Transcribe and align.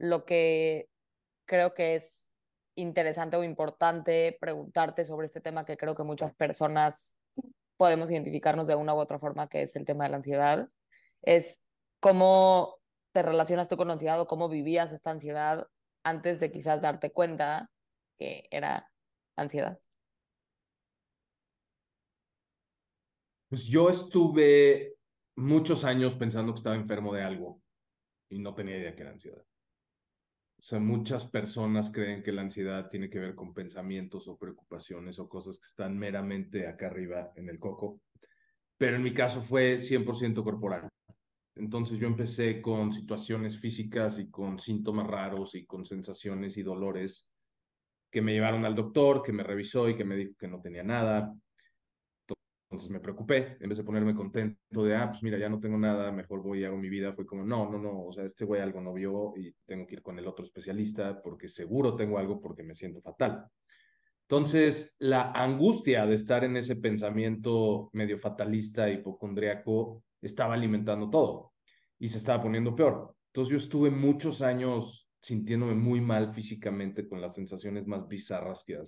lo 0.00 0.24
que 0.24 0.88
creo 1.46 1.74
que 1.74 1.94
es 1.94 2.32
interesante 2.74 3.36
o 3.36 3.44
importante 3.44 4.36
preguntarte 4.40 5.04
sobre 5.04 5.26
este 5.26 5.42
tema 5.42 5.66
que 5.66 5.76
creo 5.76 5.94
que 5.94 6.04
muchas 6.04 6.34
personas 6.34 7.18
podemos 7.76 8.10
identificarnos 8.10 8.66
de 8.66 8.74
una 8.74 8.94
u 8.94 8.98
otra 8.98 9.18
forma, 9.18 9.48
que 9.48 9.62
es 9.62 9.76
el 9.76 9.84
tema 9.84 10.04
de 10.04 10.10
la 10.10 10.16
ansiedad, 10.16 10.68
es 11.20 11.62
cómo 12.00 12.78
te 13.12 13.22
relacionas 13.22 13.68
tú 13.68 13.76
con 13.76 13.88
la 13.88 13.94
ansiedad 13.94 14.18
o 14.20 14.26
cómo 14.26 14.48
vivías 14.48 14.92
esta 14.92 15.10
ansiedad 15.10 15.66
antes 16.02 16.40
de 16.40 16.50
quizás 16.50 16.80
darte 16.80 17.12
cuenta 17.12 17.70
que 18.16 18.48
era 18.50 18.90
ansiedad. 19.36 19.78
Pues 23.50 23.64
yo 23.64 23.90
estuve 23.90 24.94
muchos 25.36 25.84
años 25.84 26.14
pensando 26.14 26.54
que 26.54 26.58
estaba 26.58 26.76
enfermo 26.76 27.12
de 27.12 27.22
algo 27.22 27.60
y 28.30 28.38
no 28.38 28.54
tenía 28.54 28.78
idea 28.78 28.94
que 28.94 29.02
era 29.02 29.10
ansiedad. 29.10 29.44
O 30.60 30.62
sea, 30.62 30.78
muchas 30.78 31.24
personas 31.24 31.90
creen 31.90 32.22
que 32.22 32.32
la 32.32 32.42
ansiedad 32.42 32.90
tiene 32.90 33.08
que 33.08 33.18
ver 33.18 33.34
con 33.34 33.54
pensamientos 33.54 34.28
o 34.28 34.36
preocupaciones 34.36 35.18
o 35.18 35.26
cosas 35.26 35.58
que 35.58 35.66
están 35.66 35.96
meramente 35.96 36.66
acá 36.66 36.88
arriba 36.88 37.32
en 37.34 37.48
el 37.48 37.58
coco, 37.58 38.02
pero 38.76 38.96
en 38.96 39.02
mi 39.02 39.14
caso 39.14 39.40
fue 39.40 39.78
100% 39.78 40.44
corporal. 40.44 40.86
Entonces 41.56 41.98
yo 41.98 42.06
empecé 42.06 42.60
con 42.60 42.92
situaciones 42.92 43.58
físicas 43.58 44.18
y 44.18 44.30
con 44.30 44.58
síntomas 44.58 45.06
raros 45.06 45.54
y 45.54 45.64
con 45.64 45.86
sensaciones 45.86 46.58
y 46.58 46.62
dolores 46.62 47.26
que 48.10 48.20
me 48.20 48.32
llevaron 48.34 48.66
al 48.66 48.74
doctor, 48.74 49.22
que 49.22 49.32
me 49.32 49.42
revisó 49.42 49.88
y 49.88 49.96
que 49.96 50.04
me 50.04 50.16
dijo 50.16 50.34
que 50.38 50.48
no 50.48 50.60
tenía 50.60 50.84
nada. 50.84 51.34
Entonces 52.70 52.90
me 52.90 53.00
preocupé, 53.00 53.56
en 53.58 53.68
vez 53.68 53.78
de 53.78 53.82
ponerme 53.84 54.14
contento 54.14 54.84
de, 54.84 54.94
ah, 54.94 55.10
pues 55.10 55.24
mira, 55.24 55.36
ya 55.36 55.48
no 55.48 55.58
tengo 55.58 55.76
nada, 55.76 56.12
mejor 56.12 56.40
voy 56.40 56.60
y 56.60 56.64
hago 56.64 56.76
mi 56.76 56.88
vida, 56.88 57.12
fue 57.12 57.26
como, 57.26 57.44
no, 57.44 57.68
no, 57.68 57.78
no, 57.78 58.04
o 58.04 58.12
sea, 58.12 58.24
este 58.24 58.44
güey 58.44 58.60
algo 58.60 58.80
no 58.80 58.92
vio 58.92 59.34
y 59.36 59.52
tengo 59.66 59.88
que 59.88 59.96
ir 59.96 60.02
con 60.02 60.16
el 60.20 60.28
otro 60.28 60.44
especialista 60.44 61.20
porque 61.20 61.48
seguro 61.48 61.96
tengo 61.96 62.16
algo 62.16 62.40
porque 62.40 62.62
me 62.62 62.76
siento 62.76 63.02
fatal. 63.02 63.48
Entonces, 64.22 64.94
la 65.00 65.32
angustia 65.32 66.06
de 66.06 66.14
estar 66.14 66.44
en 66.44 66.56
ese 66.56 66.76
pensamiento 66.76 67.90
medio 67.92 68.16
fatalista, 68.20 68.88
hipocondriaco, 68.88 70.04
estaba 70.22 70.54
alimentando 70.54 71.10
todo 71.10 71.54
y 71.98 72.08
se 72.08 72.18
estaba 72.18 72.40
poniendo 72.40 72.76
peor. 72.76 73.16
Entonces, 73.32 73.50
yo 73.50 73.58
estuve 73.58 73.90
muchos 73.90 74.42
años 74.42 75.10
sintiéndome 75.20 75.74
muy 75.74 76.00
mal 76.00 76.32
físicamente 76.32 77.08
con 77.08 77.20
las 77.20 77.34
sensaciones 77.34 77.88
más 77.88 78.06
bizarras 78.06 78.62
que, 78.64 78.80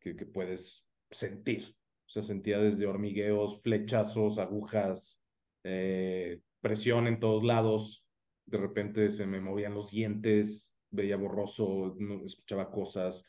que, 0.00 0.16
que 0.16 0.24
puedes 0.24 0.88
sentir. 1.10 1.76
O 2.06 2.08
sea, 2.08 2.22
sentía 2.22 2.58
desde 2.58 2.86
hormigueos, 2.86 3.60
flechazos, 3.62 4.38
agujas, 4.38 5.20
eh, 5.64 6.40
presión 6.60 7.06
en 7.06 7.20
todos 7.20 7.44
lados. 7.44 8.06
De 8.46 8.58
repente 8.58 9.10
se 9.10 9.26
me 9.26 9.40
movían 9.40 9.74
los 9.74 9.90
dientes, 9.90 10.76
veía 10.90 11.16
borroso, 11.16 11.96
no, 11.98 12.24
escuchaba 12.24 12.70
cosas. 12.70 13.24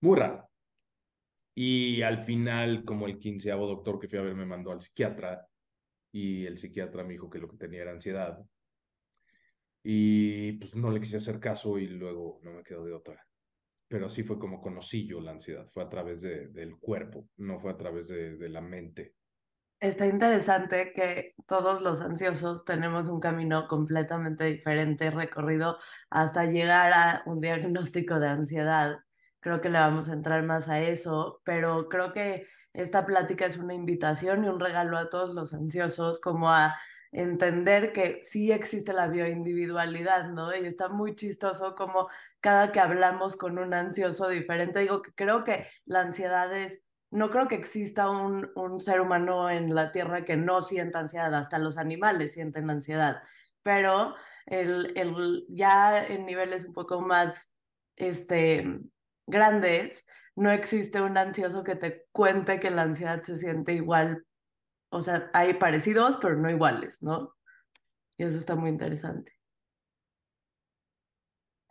Muy. 0.00 0.20
Y 1.54 2.02
al 2.02 2.24
final, 2.24 2.84
como 2.84 3.06
el 3.06 3.18
quinceavo 3.18 3.66
doctor 3.66 3.98
que 3.98 4.08
fui 4.08 4.18
a 4.18 4.22
ver 4.22 4.34
me 4.34 4.46
mandó 4.46 4.72
al 4.72 4.80
psiquiatra 4.80 5.46
y 6.10 6.46
el 6.46 6.58
psiquiatra 6.58 7.04
me 7.04 7.12
dijo 7.12 7.28
que 7.30 7.38
lo 7.38 7.48
que 7.48 7.58
tenía 7.58 7.82
era 7.82 7.92
ansiedad. 7.92 8.38
Y 9.84 10.52
pues 10.52 10.74
no 10.74 10.90
le 10.90 11.00
quise 11.00 11.18
hacer 11.18 11.40
caso 11.40 11.78
y 11.78 11.88
luego 11.88 12.40
no 12.42 12.52
me 12.52 12.62
quedó 12.62 12.84
de 12.84 12.92
otra 12.94 13.22
pero 13.92 14.06
así 14.06 14.22
fue 14.22 14.38
como 14.38 14.62
conocí 14.62 15.06
yo 15.06 15.20
la 15.20 15.32
ansiedad, 15.32 15.68
fue 15.70 15.82
a 15.82 15.88
través 15.90 16.22
de, 16.22 16.48
del 16.48 16.78
cuerpo, 16.78 17.28
no 17.36 17.60
fue 17.60 17.72
a 17.72 17.76
través 17.76 18.08
de, 18.08 18.38
de, 18.38 18.48
la 18.48 18.62
mente. 18.62 19.16
Está 19.80 20.06
interesante 20.06 20.94
que 20.94 21.34
todos 21.46 21.82
los 21.82 22.00
ansiosos 22.00 22.64
tenemos 22.64 23.10
un 23.10 23.20
camino 23.20 23.68
completamente 23.68 24.44
diferente 24.44 25.10
recorrido 25.10 25.76
hasta 26.08 26.46
llegar 26.46 26.94
a 26.94 27.22
un 27.26 27.42
diagnóstico 27.42 28.18
de 28.18 28.28
ansiedad. 28.28 28.96
Creo 29.40 29.60
que 29.60 29.68
le 29.68 29.78
vamos 29.78 30.08
a 30.08 30.14
entrar 30.14 30.42
más 30.42 30.70
a 30.70 30.80
eso, 30.80 31.42
pero 31.44 31.90
creo 31.90 32.14
que 32.14 32.46
esta 32.72 33.04
plática 33.04 33.44
es 33.44 33.58
una 33.58 33.74
invitación 33.74 34.42
y 34.42 34.48
un 34.48 34.58
regalo 34.58 34.96
a 34.96 35.10
todos 35.10 35.34
los 35.34 35.52
ansiosos 35.52 36.18
como 36.18 36.48
a 36.48 36.74
entender 37.12 37.92
que 37.92 38.20
sí 38.22 38.50
existe 38.50 38.92
la 38.94 39.06
bioindividualidad, 39.06 40.30
¿no? 40.30 40.54
Y 40.56 40.66
está 40.66 40.88
muy 40.88 41.14
chistoso 41.14 41.74
como 41.74 42.08
cada 42.40 42.72
que 42.72 42.80
hablamos 42.80 43.36
con 43.36 43.58
un 43.58 43.74
ansioso 43.74 44.28
diferente, 44.28 44.80
digo 44.80 45.02
que 45.02 45.12
creo 45.14 45.44
que 45.44 45.66
la 45.84 46.00
ansiedad 46.00 46.54
es, 46.56 46.86
no 47.10 47.30
creo 47.30 47.48
que 47.48 47.54
exista 47.54 48.08
un, 48.08 48.50
un 48.54 48.80
ser 48.80 49.02
humano 49.02 49.50
en 49.50 49.74
la 49.74 49.92
Tierra 49.92 50.24
que 50.24 50.36
no 50.36 50.62
sienta 50.62 51.00
ansiedad, 51.00 51.34
hasta 51.34 51.58
los 51.58 51.76
animales 51.76 52.32
sienten 52.32 52.70
ansiedad, 52.70 53.22
pero 53.62 54.14
el, 54.46 54.96
el, 54.96 55.44
ya 55.50 56.04
en 56.06 56.24
niveles 56.24 56.64
un 56.64 56.72
poco 56.72 57.02
más 57.02 57.54
este, 57.96 58.80
grandes, 59.26 60.06
no 60.34 60.50
existe 60.50 61.02
un 61.02 61.18
ansioso 61.18 61.62
que 61.62 61.76
te 61.76 62.06
cuente 62.10 62.58
que 62.58 62.70
la 62.70 62.82
ansiedad 62.82 63.22
se 63.22 63.36
siente 63.36 63.74
igual 63.74 64.24
o 64.92 65.00
sea, 65.00 65.30
hay 65.32 65.54
parecidos, 65.54 66.18
pero 66.20 66.36
no 66.36 66.50
iguales, 66.50 67.02
¿no? 67.02 67.34
Y 68.18 68.24
eso 68.24 68.36
está 68.36 68.54
muy 68.54 68.68
interesante. 68.68 69.32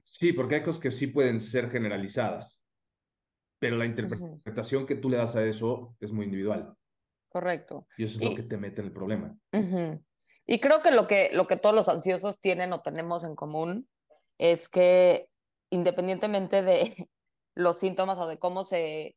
Sí, 0.03 0.33
porque 0.33 0.55
hay 0.55 0.63
cosas 0.63 0.81
que 0.81 0.91
sí 0.91 1.07
pueden 1.07 1.39
ser 1.39 1.69
generalizadas, 1.69 2.63
pero 3.59 3.77
la 3.77 3.85
interpretación 3.85 4.87
que 4.87 4.95
tú 4.95 5.09
le 5.09 5.17
das 5.17 5.35
a 5.35 5.45
eso 5.45 5.95
es 5.99 6.11
muy 6.11 6.25
individual. 6.25 6.75
Correcto. 7.29 7.87
Y 7.95 8.05
eso 8.05 8.19
es 8.19 8.29
lo 8.29 8.35
que 8.35 8.43
te 8.43 8.57
mete 8.57 8.81
en 8.81 8.87
el 8.87 8.93
problema. 8.93 9.37
Y 10.47 10.59
creo 10.59 10.81
que 10.81 10.91
lo, 10.91 11.07
que 11.07 11.29
lo 11.31 11.47
que 11.47 11.57
todos 11.57 11.75
los 11.75 11.89
ansiosos 11.89 12.41
tienen 12.41 12.73
o 12.73 12.81
tenemos 12.81 13.23
en 13.23 13.35
común 13.35 13.87
es 14.39 14.67
que 14.67 15.29
independientemente 15.69 16.63
de 16.63 17.09
los 17.55 17.77
síntomas 17.77 18.17
o 18.17 18.27
de 18.27 18.39
cómo 18.39 18.63
se 18.63 19.15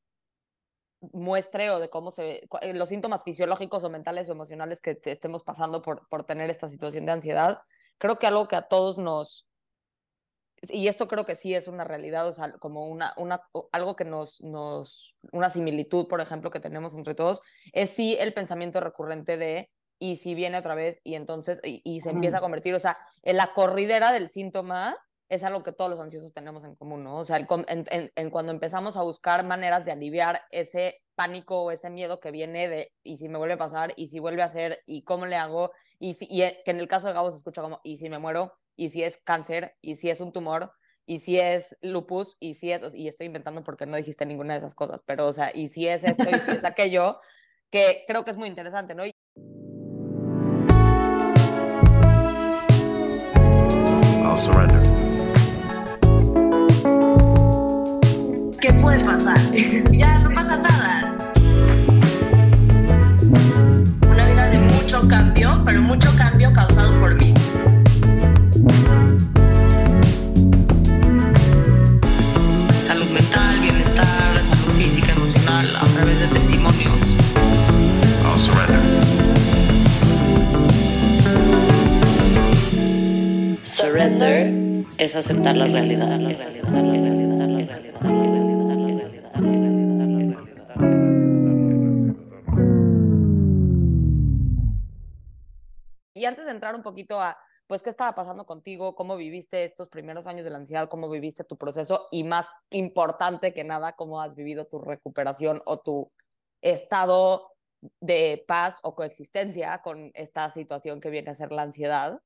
muestre 1.12 1.70
o 1.70 1.78
de 1.78 1.90
cómo 1.90 2.10
se 2.10 2.48
eh, 2.60 2.74
los 2.74 2.88
síntomas 2.88 3.22
fisiológicos 3.22 3.84
o 3.84 3.90
mentales 3.90 4.28
o 4.28 4.32
emocionales 4.32 4.80
que 4.80 4.98
estemos 5.04 5.42
pasando 5.42 5.82
por, 5.82 6.08
por 6.08 6.24
tener 6.24 6.50
esta 6.50 6.68
situación 6.68 7.06
de 7.06 7.12
ansiedad. 7.12 7.58
Creo 7.98 8.18
que 8.18 8.26
algo 8.26 8.48
que 8.48 8.56
a 8.56 8.62
todos 8.62 8.98
nos, 8.98 9.46
y 10.70 10.88
esto 10.88 11.08
creo 11.08 11.26
que 11.26 11.36
sí 11.36 11.54
es 11.54 11.68
una 11.68 11.84
realidad, 11.84 12.28
o 12.28 12.32
sea, 12.32 12.52
como 12.58 12.86
una, 12.88 13.14
una, 13.16 13.42
algo 13.72 13.96
que 13.96 14.04
nos, 14.04 14.40
nos, 14.42 15.16
una 15.32 15.50
similitud, 15.50 16.08
por 16.08 16.20
ejemplo, 16.20 16.50
que 16.50 16.60
tenemos 16.60 16.94
entre 16.94 17.14
todos, 17.14 17.40
es 17.72 17.90
sí 17.90 18.16
el 18.18 18.32
pensamiento 18.32 18.80
recurrente 18.80 19.36
de, 19.36 19.70
y 19.98 20.16
si 20.16 20.34
viene 20.34 20.58
otra 20.58 20.74
vez, 20.74 21.00
y 21.04 21.14
entonces, 21.14 21.60
y, 21.62 22.00
se 22.00 22.10
empieza 22.10 22.38
a 22.38 22.40
convertir, 22.40 22.74
o 22.74 22.80
sea, 22.80 22.98
en 23.22 23.36
la 23.36 23.52
corridera 23.52 24.12
del 24.12 24.30
síntoma 24.30 24.96
es 25.34 25.44
algo 25.44 25.62
que 25.62 25.72
todos 25.72 25.90
los 25.90 26.00
ansiosos 26.00 26.32
tenemos 26.32 26.64
en 26.64 26.74
común, 26.76 27.04
¿no? 27.04 27.18
O 27.18 27.24
sea, 27.24 27.36
en, 27.38 28.30
cuando 28.30 28.52
empezamos 28.52 28.96
a 28.96 29.02
buscar 29.02 29.44
maneras 29.44 29.84
de 29.84 29.92
aliviar 29.92 30.42
ese 30.50 31.02
pánico 31.14 31.62
o 31.62 31.70
ese 31.70 31.90
miedo 31.90 32.20
que 32.20 32.30
viene 32.30 32.68
de, 32.68 32.92
y 33.02 33.18
si 33.18 33.28
me 33.28 33.38
vuelve 33.38 33.54
a 33.54 33.58
pasar, 33.58 33.92
y 33.96 34.08
si 34.08 34.18
vuelve 34.18 34.42
a 34.42 34.48
ser, 34.48 34.82
y 34.86 35.02
cómo 35.02 35.26
le 35.26 35.36
hago, 35.36 35.72
y, 35.98 36.14
si, 36.14 36.26
y 36.30 36.42
eh, 36.42 36.62
que 36.64 36.70
en 36.70 36.80
el 36.80 36.88
caso 36.88 37.06
de 37.06 37.14
Gabo 37.14 37.30
se 37.30 37.36
escucha 37.36 37.62
como, 37.62 37.80
y 37.82 37.98
si 37.98 38.08
me 38.08 38.18
muero, 38.18 38.52
y 38.76 38.90
si 38.90 39.02
es 39.02 39.18
cáncer, 39.18 39.76
y 39.80 39.96
si 39.96 40.10
es 40.10 40.20
un 40.20 40.32
tumor, 40.32 40.72
y 41.06 41.18
si 41.18 41.38
es 41.38 41.76
lupus, 41.82 42.36
y 42.40 42.54
si 42.54 42.72
es, 42.72 42.94
y 42.94 43.08
estoy 43.08 43.26
inventando 43.26 43.62
porque 43.62 43.86
no 43.86 43.96
dijiste 43.96 44.26
ninguna 44.26 44.54
de 44.54 44.60
esas 44.60 44.74
cosas, 44.74 45.02
pero, 45.04 45.26
o 45.26 45.32
sea, 45.32 45.50
y 45.54 45.68
si 45.68 45.86
es 45.86 46.04
esto, 46.04 46.24
y 46.24 46.40
si 46.40 46.50
es 46.52 46.64
aquello, 46.64 47.20
que 47.70 48.04
creo 48.06 48.24
que 48.24 48.30
es 48.30 48.36
muy 48.36 48.48
interesante, 48.48 48.94
¿no? 48.94 49.04
I'll 54.24 54.36
surrender. 54.36 55.03
Pasar? 59.14 59.38
ya 59.92 60.18
no 60.18 60.30
pasa 60.34 60.56
nada. 60.56 61.14
Una 64.10 64.26
vida 64.26 64.46
de 64.48 64.58
mucho 64.58 65.00
cambio, 65.06 65.50
pero 65.64 65.82
mucho 65.82 66.10
cambio 66.16 66.50
causado 66.50 67.00
por 67.00 67.14
mí. 67.14 67.32
Salud 72.88 73.08
mental, 73.10 73.54
bienestar, 73.62 74.32
salud 74.50 74.72
física, 74.78 75.12
emocional, 75.12 75.66
a 75.76 75.86
través 75.94 76.18
de 76.18 76.26
testimonios. 76.36 77.00
I'll 78.24 78.38
surrender. 78.38 78.80
Surrender 83.62 84.84
es 84.98 85.14
aceptar 85.14 85.56
la 85.56 85.66
realidad. 85.66 86.08
La 86.08 86.18
realidad, 86.18 86.48
la 86.72 87.46
realidad. 87.46 88.43
Y 96.24 96.26
antes 96.26 96.46
de 96.46 96.52
entrar 96.52 96.74
un 96.74 96.82
poquito 96.82 97.20
a, 97.20 97.36
pues, 97.66 97.82
qué 97.82 97.90
estaba 97.90 98.14
pasando 98.14 98.46
contigo, 98.46 98.94
cómo 98.94 99.14
viviste 99.14 99.62
estos 99.62 99.90
primeros 99.90 100.26
años 100.26 100.44
de 100.44 100.50
la 100.50 100.56
ansiedad, 100.56 100.88
cómo 100.88 101.10
viviste 101.10 101.44
tu 101.44 101.58
proceso 101.58 102.08
y 102.10 102.24
más 102.24 102.48
importante 102.70 103.52
que 103.52 103.62
nada, 103.62 103.92
cómo 103.92 104.22
has 104.22 104.34
vivido 104.34 104.64
tu 104.64 104.78
recuperación 104.78 105.60
o 105.66 105.80
tu 105.80 106.10
estado 106.62 107.50
de 108.00 108.42
paz 108.48 108.78
o 108.84 108.94
coexistencia 108.94 109.82
con 109.82 110.12
esta 110.14 110.50
situación 110.50 110.98
que 110.98 111.10
viene 111.10 111.30
a 111.30 111.34
ser 111.34 111.52
la 111.52 111.60
ansiedad. 111.60 112.22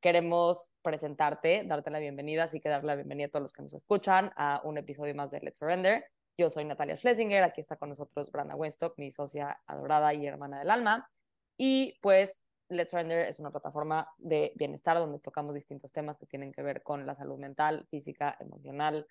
queremos 0.00 0.72
presentarte, 0.80 1.64
darte 1.66 1.90
la 1.90 1.98
bienvenida, 1.98 2.44
así 2.44 2.60
que 2.60 2.68
darle 2.68 2.86
la 2.86 2.94
bienvenida 2.94 3.26
a 3.26 3.30
todos 3.30 3.42
los 3.42 3.52
que 3.52 3.62
nos 3.62 3.74
escuchan 3.74 4.30
a 4.36 4.60
un 4.62 4.78
episodio 4.78 5.12
más 5.16 5.32
de 5.32 5.40
Let's 5.40 5.58
Surrender. 5.58 6.04
Yo 6.38 6.50
soy 6.50 6.64
Natalia 6.66 6.96
Schlesinger, 6.96 7.42
aquí 7.42 7.62
está 7.62 7.74
con 7.74 7.88
nosotros 7.88 8.30
Brana 8.30 8.54
Wenstock, 8.54 8.96
mi 8.96 9.10
socia 9.10 9.60
adorada 9.66 10.14
y 10.14 10.24
hermana 10.24 10.60
del 10.60 10.70
alma. 10.70 11.10
Y 11.56 11.98
pues 12.00 12.44
Let's 12.70 12.92
Surrender 12.92 13.26
es 13.26 13.40
una 13.40 13.50
plataforma 13.50 14.08
de 14.18 14.52
bienestar 14.54 14.96
donde 14.96 15.18
tocamos 15.18 15.54
distintos 15.54 15.92
temas 15.92 16.16
que 16.18 16.26
tienen 16.26 16.52
que 16.52 16.62
ver 16.62 16.82
con 16.82 17.04
la 17.04 17.16
salud 17.16 17.36
mental, 17.36 17.86
física, 17.90 18.36
emocional 18.38 19.06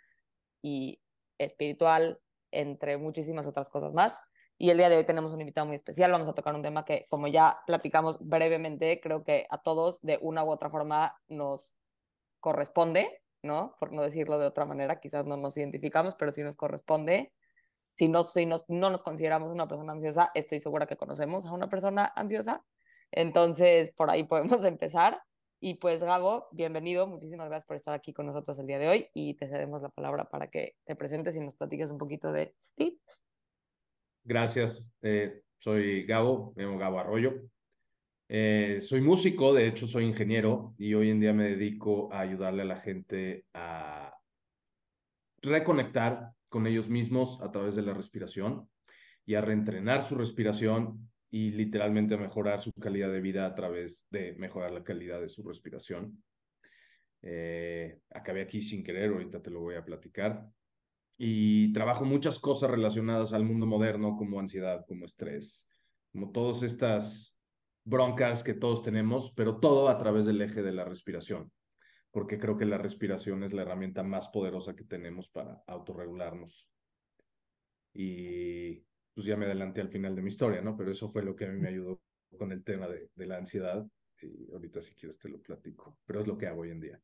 y 0.62 1.02
espiritual, 1.38 2.22
entre 2.52 2.98
muchísimas 2.98 3.46
otras 3.48 3.70
cosas 3.70 3.94
más. 3.94 4.22
Y 4.58 4.70
el 4.70 4.78
día 4.78 4.90
de 4.90 4.98
hoy 4.98 5.06
tenemos 5.06 5.34
un 5.34 5.42
invitado 5.42 5.68
muy 5.68 5.76
especial. 5.76 6.12
Vamos 6.12 6.30
a 6.30 6.34
tocar 6.34 6.56
un 6.56 6.62
tema 6.62 6.86
que, 6.86 7.06
como 7.10 7.28
ya 7.28 7.60
platicamos 7.68 8.18
brevemente, 8.20 9.00
creo 9.02 9.24
que 9.24 9.46
a 9.50 9.62
todos 9.62 10.02
de 10.02 10.20
una 10.22 10.44
u 10.44 10.50
otra 10.50 10.70
forma 10.70 11.20
nos 11.28 11.78
corresponde, 12.40 13.22
¿no? 13.42 13.76
Por 13.80 13.92
no 13.92 14.02
decirlo 14.02 14.40
de 14.40 14.48
otra 14.48 14.66
manera, 14.66 15.00
quizás 15.00 15.26
no 15.26 15.36
nos 15.38 15.58
identificamos, 15.58 16.16
pero 16.18 16.32
sí 16.32 16.44
nos 16.44 16.56
corresponde. 16.56 17.34
Si, 17.94 18.08
no, 18.08 18.24
si 18.24 18.46
nos, 18.46 18.64
no 18.70 18.90
nos 18.90 19.04
consideramos 19.04 19.50
una 19.50 19.68
persona 19.68 19.94
ansiosa, 19.94 20.32
estoy 20.34 20.60
segura 20.60 20.88
que 20.88 20.96
conocemos 20.96 21.46
a 21.46 21.52
una 21.52 21.70
persona 21.70 22.12
ansiosa. 22.16 22.64
Entonces, 23.12 23.92
por 23.92 24.10
ahí 24.10 24.24
podemos 24.24 24.64
empezar. 24.66 25.22
Y 25.62 25.76
pues, 25.76 26.02
Gabo, 26.02 26.48
bienvenido. 26.52 27.06
Muchísimas 27.08 27.48
gracias 27.48 27.66
por 27.66 27.76
estar 27.76 27.94
aquí 27.94 28.14
con 28.14 28.26
nosotros 28.26 28.58
el 28.60 28.68
día 28.68 28.80
de 28.80 28.88
hoy 28.88 29.08
y 29.14 29.34
te 29.34 29.48
cedemos 29.48 29.82
la 29.82 29.90
palabra 29.90 30.30
para 30.30 30.48
que 30.48 30.76
te 30.86 30.96
presentes 30.96 31.36
y 31.36 31.42
nos 31.42 31.56
platiques 31.56 31.90
un 31.90 31.98
poquito 31.98 32.32
de 32.32 32.56
ti. 32.76 33.00
Gracias, 34.24 34.90
eh, 35.02 35.42
soy 35.58 36.06
Gabo, 36.06 36.54
me 36.56 36.64
llamo 36.64 36.78
Gabo 36.78 37.00
Arroyo. 37.00 37.42
Eh, 38.30 38.80
soy 38.82 39.02
músico, 39.02 39.54
de 39.54 39.68
hecho 39.68 39.88
soy 39.88 40.06
ingeniero 40.06 40.76
y 40.78 40.94
hoy 40.94 41.10
en 41.10 41.20
día 41.20 41.34
me 41.34 41.50
dedico 41.50 42.14
a 42.14 42.20
ayudarle 42.20 42.62
a 42.62 42.66
la 42.66 42.80
gente 42.80 43.46
a 43.54 44.14
reconectar 45.42 46.30
con 46.48 46.68
ellos 46.68 46.88
mismos 46.88 47.42
a 47.42 47.52
través 47.52 47.76
de 47.76 47.82
la 47.82 47.94
respiración 47.94 48.70
y 49.26 49.36
a 49.36 49.42
reentrenar 49.42 50.08
su 50.08 50.16
respiración 50.16 51.09
y 51.32 51.52
literalmente 51.52 52.18
mejorar 52.18 52.62
su 52.62 52.72
calidad 52.74 53.12
de 53.12 53.22
vida 53.22 53.46
a 53.46 53.56
través 53.56 54.08
de 54.10 54.34
mejorar 54.34 54.72
la 54.72 54.84
calidad 54.84 55.22
de 55.22 55.30
su 55.30 55.44
respiración. 55.44 56.24
Eh, 57.22 58.00
acabé 58.12 58.42
aquí 58.42 58.62
sin 58.62 58.84
querer, 58.84 59.12
ahorita 59.12 59.42
te 59.42 59.52
lo 59.52 59.60
voy 59.62 59.76
a 59.76 59.86
platicar 59.86 60.50
y 61.22 61.74
trabajo 61.74 62.06
muchas 62.06 62.40
cosas 62.40 62.72
relacionadas 62.72 63.34
al 63.34 63.44
mundo 63.44 63.66
moderno 63.66 64.16
como 64.18 64.40
ansiedad, 64.40 64.86
como 64.88 65.04
estrés, 65.06 65.68
como 66.14 66.32
todas 66.32 66.64
estas 66.64 67.38
broncas 67.84 68.42
que 68.42 68.54
todos 68.54 68.84
tenemos, 68.84 69.34
pero 69.36 69.60
todo 69.60 69.90
a 69.90 69.98
través 69.98 70.26
del 70.26 70.42
eje 70.42 70.62
de 70.64 70.72
la 70.72 70.86
respiración, 70.86 71.52
porque 72.12 72.40
creo 72.40 72.58
que 72.58 72.66
la 72.66 72.78
respiración 72.78 73.44
es 73.44 73.52
la 73.52 73.64
herramienta 73.64 74.02
más 74.02 74.30
poderosa 74.30 74.78
que 74.78 74.86
tenemos 74.86 75.28
para 75.28 75.62
autorregularnos. 75.68 76.70
Y 77.94 78.86
pues 79.14 79.28
ya 79.28 79.38
me 79.38 79.46
adelanté 79.46 79.82
al 79.82 79.90
final 79.90 80.16
de 80.16 80.22
mi 80.22 80.30
historia, 80.30 80.62
¿no? 80.62 80.78
Pero 80.78 80.92
eso 80.92 81.10
fue 81.10 81.24
lo 81.24 81.36
que 81.36 81.46
a 81.46 81.50
mí 81.50 81.60
me 81.60 81.70
ayudó 81.70 82.02
con 82.38 82.52
el 82.52 82.64
tema 82.64 82.88
de, 82.88 83.10
de 83.16 83.26
la 83.26 83.38
ansiedad. 83.38 83.86
Y 84.22 84.52
ahorita 84.52 84.82
si 84.82 84.94
quieres 84.96 85.18
te 85.18 85.30
lo 85.30 85.42
platico, 85.42 85.98
pero 86.06 86.22
es 86.22 86.28
lo 86.28 86.38
que 86.38 86.48
hago 86.48 86.62
hoy 86.62 86.72
en 86.72 86.82
día 86.82 87.02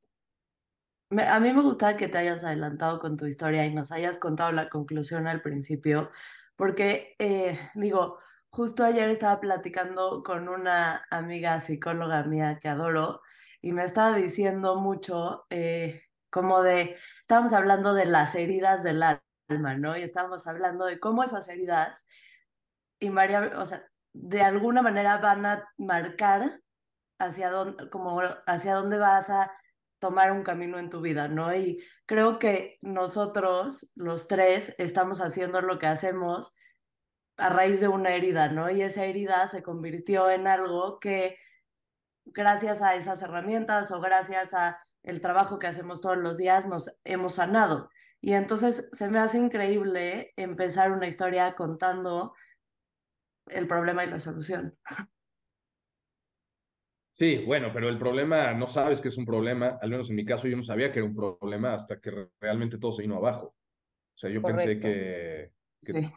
a 1.12 1.40
mí 1.40 1.54
me 1.54 1.62
gusta 1.62 1.98
que 1.98 2.08
te 2.08 2.18
hayas 2.18 2.44
adelantado 2.44 3.00
con 3.00 3.18
tu 3.18 3.26
historia 3.26 3.66
y 3.66 3.74
nos 3.74 3.92
hayas 3.92 4.18
contado 4.18 4.52
la 4.52 4.70
conclusión 4.70 5.28
al 5.28 5.42
principio, 5.42 6.12
porque 6.56 7.16
eh, 7.20 7.60
digo, 7.76 8.20
justo 8.50 8.84
ayer 8.84 9.10
estaba 9.10 9.40
platicando 9.40 10.24
con 10.24 10.50
una 10.50 11.06
amiga 11.12 11.60
psicóloga 11.60 12.24
mía 12.24 12.60
que 12.62 12.70
adoro 12.70 13.22
y 13.62 13.72
me 13.72 13.84
estaba 13.84 14.16
diciendo 14.16 14.78
mucho 14.78 15.46
eh, 15.50 16.02
como 16.30 16.62
de, 16.62 16.98
estábamos 17.22 17.54
hablando 17.54 17.94
de 17.94 18.06
las 18.06 18.36
heridas 18.36 18.84
del 18.84 19.04
alma, 19.04 19.22
¿no? 19.48 19.98
Y 19.98 20.04
estábamos 20.04 20.48
hablando 20.48 20.86
de 20.86 21.00
cómo 21.00 21.24
esas 21.24 21.48
heridas, 21.48 22.08
invariable, 23.00 23.56
o 23.56 23.66
sea, 23.66 23.86
de 24.14 24.42
alguna 24.42 24.82
manera 24.82 25.18
van 25.18 25.46
a 25.46 25.70
marcar 25.78 26.62
hacia 27.20 27.52
dónde, 27.52 27.90
como 27.90 28.22
hacia 28.48 28.76
dónde 28.76 28.98
vas 28.98 29.30
a 29.30 29.52
tomar 30.00 30.32
un 30.32 30.44
camino 30.44 30.80
en 30.80 30.90
tu 30.90 31.02
vida, 31.02 31.28
¿no? 31.28 31.56
Y 31.56 31.84
creo 32.06 32.40
que 32.40 32.78
nosotros, 32.82 33.92
los 33.96 34.28
tres, 34.28 34.76
estamos 34.78 35.22
haciendo 35.22 35.62
lo 35.62 35.80
que 35.80 35.88
hacemos 35.88 36.56
a 37.38 37.50
raíz 37.50 37.82
de 37.82 37.88
una 37.88 38.14
herida, 38.16 38.50
¿no? 38.50 38.70
Y 38.70 38.82
esa 38.82 39.06
herida 39.06 39.48
se 39.48 39.64
convirtió 39.64 40.30
en 40.30 40.48
algo 40.48 41.00
que 41.00 41.38
gracias 42.26 42.82
a 42.82 42.96
esas 42.96 43.22
herramientas 43.22 43.92
o 43.92 44.00
gracias 44.02 44.54
a 44.54 44.80
el 45.04 45.22
trabajo 45.22 45.60
que 45.60 45.68
hacemos 45.68 46.02
todos 46.02 46.18
los 46.18 46.38
días 46.38 46.66
nos 46.66 46.98
hemos 47.04 47.36
sanado. 47.36 47.90
Y 48.22 48.34
entonces 48.34 48.90
se 48.92 49.10
me 49.10 49.20
hace 49.20 49.38
increíble 49.38 50.34
empezar 50.36 50.92
una 50.92 51.08
historia 51.08 51.54
contando 51.54 52.34
el 53.48 53.68
problema 53.68 54.04
y 54.04 54.10
la 54.10 54.20
solución. 54.20 54.78
Sí, 57.14 57.38
bueno, 57.46 57.72
pero 57.74 57.88
el 57.88 57.98
problema 57.98 58.54
no 58.54 58.68
sabes 58.68 59.00
que 59.00 59.08
es 59.08 59.18
un 59.18 59.26
problema, 59.26 59.78
al 59.82 59.90
menos 59.90 60.10
en 60.10 60.18
mi 60.18 60.26
caso 60.26 60.48
yo 60.48 60.58
no 60.58 60.64
sabía 60.64 60.92
que 60.92 61.00
era 61.00 61.08
un 61.08 61.16
problema 61.16 61.74
hasta 61.74 62.00
que 62.02 62.28
realmente 62.42 62.78
todo 62.78 62.94
se 62.94 63.04
vino 63.04 63.16
abajo. 63.16 63.56
O 64.16 64.18
sea, 64.18 64.30
yo 64.30 64.42
pensé 64.42 64.80
que, 64.80 65.52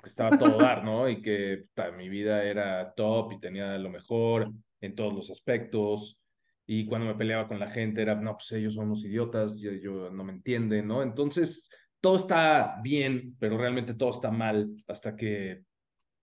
estaba 0.05 0.37
todo 0.37 0.59
dar, 0.59 0.85
¿no? 0.85 1.09
Y 1.09 1.23
que 1.23 1.67
mi 1.97 2.09
vida 2.09 2.45
era 2.45 2.95
top 2.95 3.33
y 3.33 3.41
tenía 3.41 3.79
lo 3.79 3.91
mejor 3.91 4.51
en 4.81 4.95
todos 4.97 5.15
los 5.15 5.31
aspectos. 5.31 6.19
Y 6.67 6.87
cuando 6.87 7.07
me 7.07 7.15
peleaba 7.15 7.47
con 7.47 7.61
la 7.61 7.71
gente 7.71 8.03
era, 8.03 8.17
no, 8.17 8.35
pues 8.35 8.51
ellos 8.53 8.75
son 8.75 8.87
unos 8.87 9.05
idiotas, 9.05 9.57
yo, 9.59 9.73
yo 9.73 10.11
no 10.11 10.25
me 10.25 10.33
entienden, 10.33 10.89
¿no? 10.89 11.03
Entonces, 11.03 11.68
todo 12.01 12.17
está 12.17 12.81
bien, 12.83 13.37
pero 13.39 13.59
realmente 13.59 13.95
todo 13.95 14.11
está 14.11 14.31
mal 14.31 14.71
hasta 14.87 15.17
que 15.17 15.65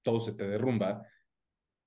todo 0.01 0.21
se 0.21 0.33
te 0.33 0.47
derrumba. 0.47 1.05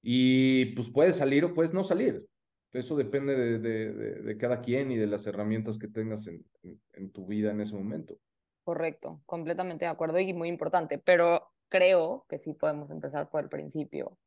Y 0.03 0.67
pues 0.77 0.89
puedes 0.91 1.17
salir 1.17 1.45
o 1.45 1.55
puedes 1.55 1.73
no 1.73 1.85
salir 1.85 2.27
eso 2.73 2.97
depende 2.97 3.35
de, 3.35 3.59
de, 3.59 3.93
de, 4.23 4.39
cada 4.39 4.61
quien 4.61 4.91
y 4.91 4.97
de 4.97 5.07
las 5.07 5.27
herramientas 5.27 5.79
que 5.79 5.89
tengas 5.89 6.27
en, 6.27 6.45
en, 6.93 7.11
tu 7.11 7.27
vida 7.27 7.51
en 7.51 7.61
ese 7.61 7.75
momento. 7.75 8.19
Correcto, 8.63 9.23
completamente 9.25 9.87
de 9.87 9.91
acuerdo 9.91 10.19
y 10.19 10.33
muy 10.35 10.49
importante, 10.49 10.99
pero 10.99 11.51
creo 11.69 12.27
que 12.29 12.39
sí 12.39 12.53
podemos 12.53 12.91
empezar 12.91 13.31
por 13.31 13.43
el 13.43 13.49
principio, 13.49 14.19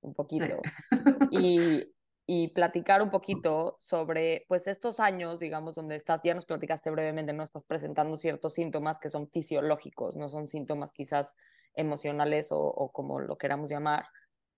un 0.00 0.14
poquito, 0.14 0.60
y, 1.32 1.84
y 2.30 2.48
platicar 2.48 3.00
un 3.00 3.08
poquito 3.08 3.74
sobre, 3.78 4.44
pues, 4.48 4.66
estos 4.66 5.00
años, 5.00 5.38
digamos, 5.40 5.74
donde 5.74 5.96
estás, 5.96 6.20
ya 6.22 6.34
nos 6.34 6.44
platicaste 6.44 6.90
brevemente, 6.90 7.32
no 7.32 7.42
estás 7.42 7.64
presentando 7.64 8.18
ciertos 8.18 8.52
síntomas 8.52 8.98
que 8.98 9.08
son 9.08 9.30
fisiológicos, 9.30 10.14
no 10.14 10.28
son 10.28 10.46
síntomas 10.46 10.92
quizás 10.92 11.34
emocionales 11.74 12.48
o, 12.50 12.90
como 12.92 13.18
lo 13.18 13.38
queramos 13.38 13.70
llamar, 13.70 14.04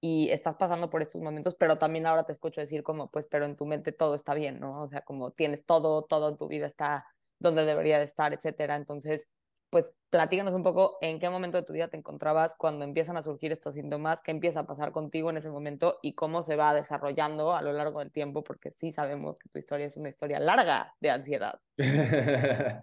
y 0.01 0.31
estás 0.31 0.57
pasando 0.57 0.91
por 0.91 1.01
estos 1.01 1.21
momentos, 1.21 1.55
pero 1.55 1.79
también 1.79 2.07
ahora 2.07 2.25
te 2.25 2.33
escucho 2.33 2.61
decir 2.61 2.83
como, 2.83 3.09
pues, 3.09 3.29
pero 3.29 3.45
en 3.45 3.55
tu 3.55 3.67
mente 3.67 3.93
todo 3.93 4.17
está 4.17 4.35
bien, 4.35 4.59
¿no? 4.59 4.81
O 4.83 4.89
sea, 4.89 5.03
como 5.03 5.31
tienes 5.31 5.65
todo, 5.65 6.03
todo 6.03 6.31
en 6.31 6.39
tu 6.39 6.49
vida 6.49 6.67
está 6.67 7.07
donde 7.39 7.65
debería 7.65 8.01
de 8.01 8.05
estar, 8.05 8.35
etcétera. 8.35 8.75
Entonces, 8.75 9.29
pues, 9.71 9.95
platícanos 10.11 10.53
un 10.53 10.65
poco 10.65 10.99
en 11.01 11.21
qué 11.21 11.31
momento 11.31 11.57
de 11.57 11.65
tu 11.65 11.73
vida 11.73 11.89
te 11.89 11.97
encontrabas 11.97 12.57
cuando 12.57 12.85
empiezan 12.85 13.17
a 13.17 13.23
surgir 13.23 13.53
estos 13.53 13.75
síntomas, 13.75 14.21
qué 14.23 14.33
empieza 14.33 14.61
a 14.61 14.67
pasar 14.67 14.91
contigo 14.91 15.31
en 15.31 15.37
ese 15.37 15.49
momento 15.49 15.99
y 16.03 16.15
cómo 16.15 16.43
se 16.43 16.57
va 16.57 16.75
desarrollando 16.75 17.55
a 17.55 17.63
lo 17.63 17.73
largo 17.73 18.01
del 18.01 18.11
tiempo, 18.11 18.43
porque 18.43 18.71
sí 18.73 18.91
sabemos 18.91 19.39
que 19.39 19.49
tu 19.49 19.59
historia 19.59 19.87
es 19.87 19.97
una 19.97 20.09
historia 20.09 20.41
larga 20.41 20.95
de 21.01 21.11
ansiedad. 21.11 21.61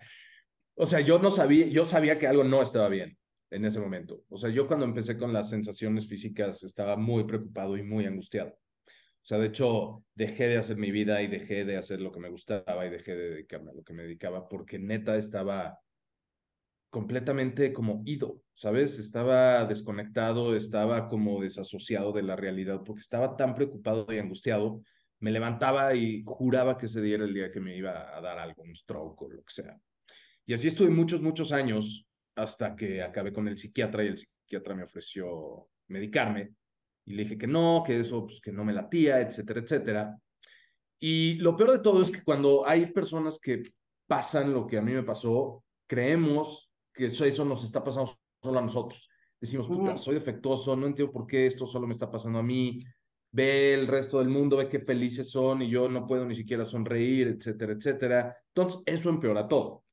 o 0.75 0.85
sea, 0.85 1.01
yo 1.01 1.19
no 1.19 1.31
sabía, 1.31 1.67
yo 1.67 1.85
sabía 1.85 2.17
que 2.17 2.27
algo 2.27 2.45
no 2.45 2.61
estaba 2.61 2.87
bien 2.87 3.17
en 3.51 3.65
ese 3.65 3.79
momento. 3.79 4.23
O 4.29 4.37
sea, 4.37 4.49
yo 4.49 4.67
cuando 4.67 4.85
empecé 4.85 5.17
con 5.17 5.33
las 5.33 5.49
sensaciones 5.49 6.07
físicas 6.07 6.63
estaba 6.63 6.95
muy 6.95 7.25
preocupado 7.25 7.77
y 7.77 7.83
muy 7.83 8.05
angustiado. 8.05 8.49
O 8.49 9.27
sea, 9.27 9.39
de 9.39 9.47
hecho, 9.47 10.05
dejé 10.15 10.47
de 10.47 10.57
hacer 10.57 10.77
mi 10.77 10.89
vida 10.89 11.21
y 11.21 11.27
dejé 11.27 11.65
de 11.65 11.75
hacer 11.75 11.99
lo 11.99 12.13
que 12.13 12.19
me 12.21 12.29
gustaba 12.29 12.85
y 12.85 12.89
dejé 12.89 13.13
de 13.13 13.29
dedicarme 13.31 13.71
a 13.71 13.73
lo 13.73 13.83
que 13.83 13.91
me 13.91 14.03
dedicaba 14.03 14.47
porque 14.47 14.79
neta 14.79 15.17
estaba 15.17 15.77
completamente 16.89 17.73
como 17.73 18.01
ido, 18.05 18.41
¿sabes? 18.53 18.99
Estaba 18.99 19.65
desconectado, 19.65 20.55
estaba 20.55 21.09
como 21.09 21.41
desasociado 21.41 22.11
de 22.11 22.23
la 22.23 22.35
realidad 22.35 22.81
porque 22.85 23.01
estaba 23.01 23.35
tan 23.35 23.55
preocupado 23.55 24.05
y 24.09 24.19
angustiado. 24.19 24.81
Me 25.19 25.31
levantaba 25.31 25.95
y 25.95 26.23
juraba 26.25 26.77
que 26.77 26.85
ese 26.85 27.01
día 27.01 27.15
era 27.15 27.25
el 27.25 27.33
día 27.33 27.51
que 27.51 27.59
me 27.59 27.75
iba 27.75 28.15
a 28.15 28.21
dar 28.21 28.39
algo, 28.39 28.63
un 28.63 28.75
stroke 28.75 29.21
o 29.21 29.29
lo 29.29 29.43
que 29.43 29.53
sea. 29.53 29.77
Y 30.45 30.53
así 30.53 30.69
estuve 30.69 30.89
muchos, 30.89 31.21
muchos 31.21 31.51
años 31.51 32.05
hasta 32.35 32.75
que 32.75 33.01
acabé 33.01 33.33
con 33.33 33.47
el 33.47 33.57
psiquiatra 33.57 34.03
y 34.03 34.07
el 34.07 34.17
psiquiatra 34.17 34.75
me 34.75 34.83
ofreció 34.83 35.67
medicarme 35.87 36.51
y 37.05 37.13
le 37.13 37.23
dije 37.23 37.37
que 37.37 37.47
no, 37.47 37.83
que 37.85 37.99
eso, 37.99 38.25
pues 38.25 38.41
que 38.41 38.51
no 38.51 38.65
me 38.65 38.73
latía, 38.73 39.21
etcétera, 39.21 39.61
etcétera. 39.61 40.17
Y 40.99 41.35
lo 41.35 41.55
peor 41.55 41.71
de 41.71 41.79
todo 41.79 42.01
es 42.01 42.11
que 42.11 42.23
cuando 42.23 42.67
hay 42.67 42.87
personas 42.87 43.39
que 43.39 43.63
pasan 44.07 44.53
lo 44.53 44.67
que 44.67 44.77
a 44.77 44.81
mí 44.81 44.91
me 44.91 45.03
pasó, 45.03 45.63
creemos 45.87 46.66
que 46.97 47.07
eso, 47.07 47.23
eso 47.25 47.45
nos 47.45 47.63
está 47.63 47.83
pasando 47.83 48.17
solo 48.41 48.59
a 48.59 48.61
nosotros. 48.61 49.07
Decimos, 49.39 49.67
puta, 49.67 49.95
soy 49.97 50.15
defectuoso, 50.15 50.75
no 50.75 50.87
entiendo 50.87 51.13
por 51.13 51.27
qué 51.27 51.45
esto 51.45 51.65
solo 51.67 51.87
me 51.87 51.93
está 51.93 52.09
pasando 52.09 52.39
a 52.39 52.43
mí. 52.43 52.83
ve 53.31 53.73
el 53.73 53.87
resto 53.87 54.19
del 54.19 54.29
mundo, 54.29 54.57
ve 54.57 54.67
qué 54.67 54.79
felices 54.79 55.29
son 55.29 55.61
y 55.61 55.69
yo 55.69 55.87
no 55.87 56.07
puedo 56.07 56.25
ni 56.25 56.35
siquiera 56.35 56.65
sonreír, 56.65 57.27
etcétera, 57.27 57.73
etcétera. 57.73 58.37
Entonces, 58.47 58.81
eso 58.85 59.09
empeora 59.09 59.47
todo. 59.47 59.83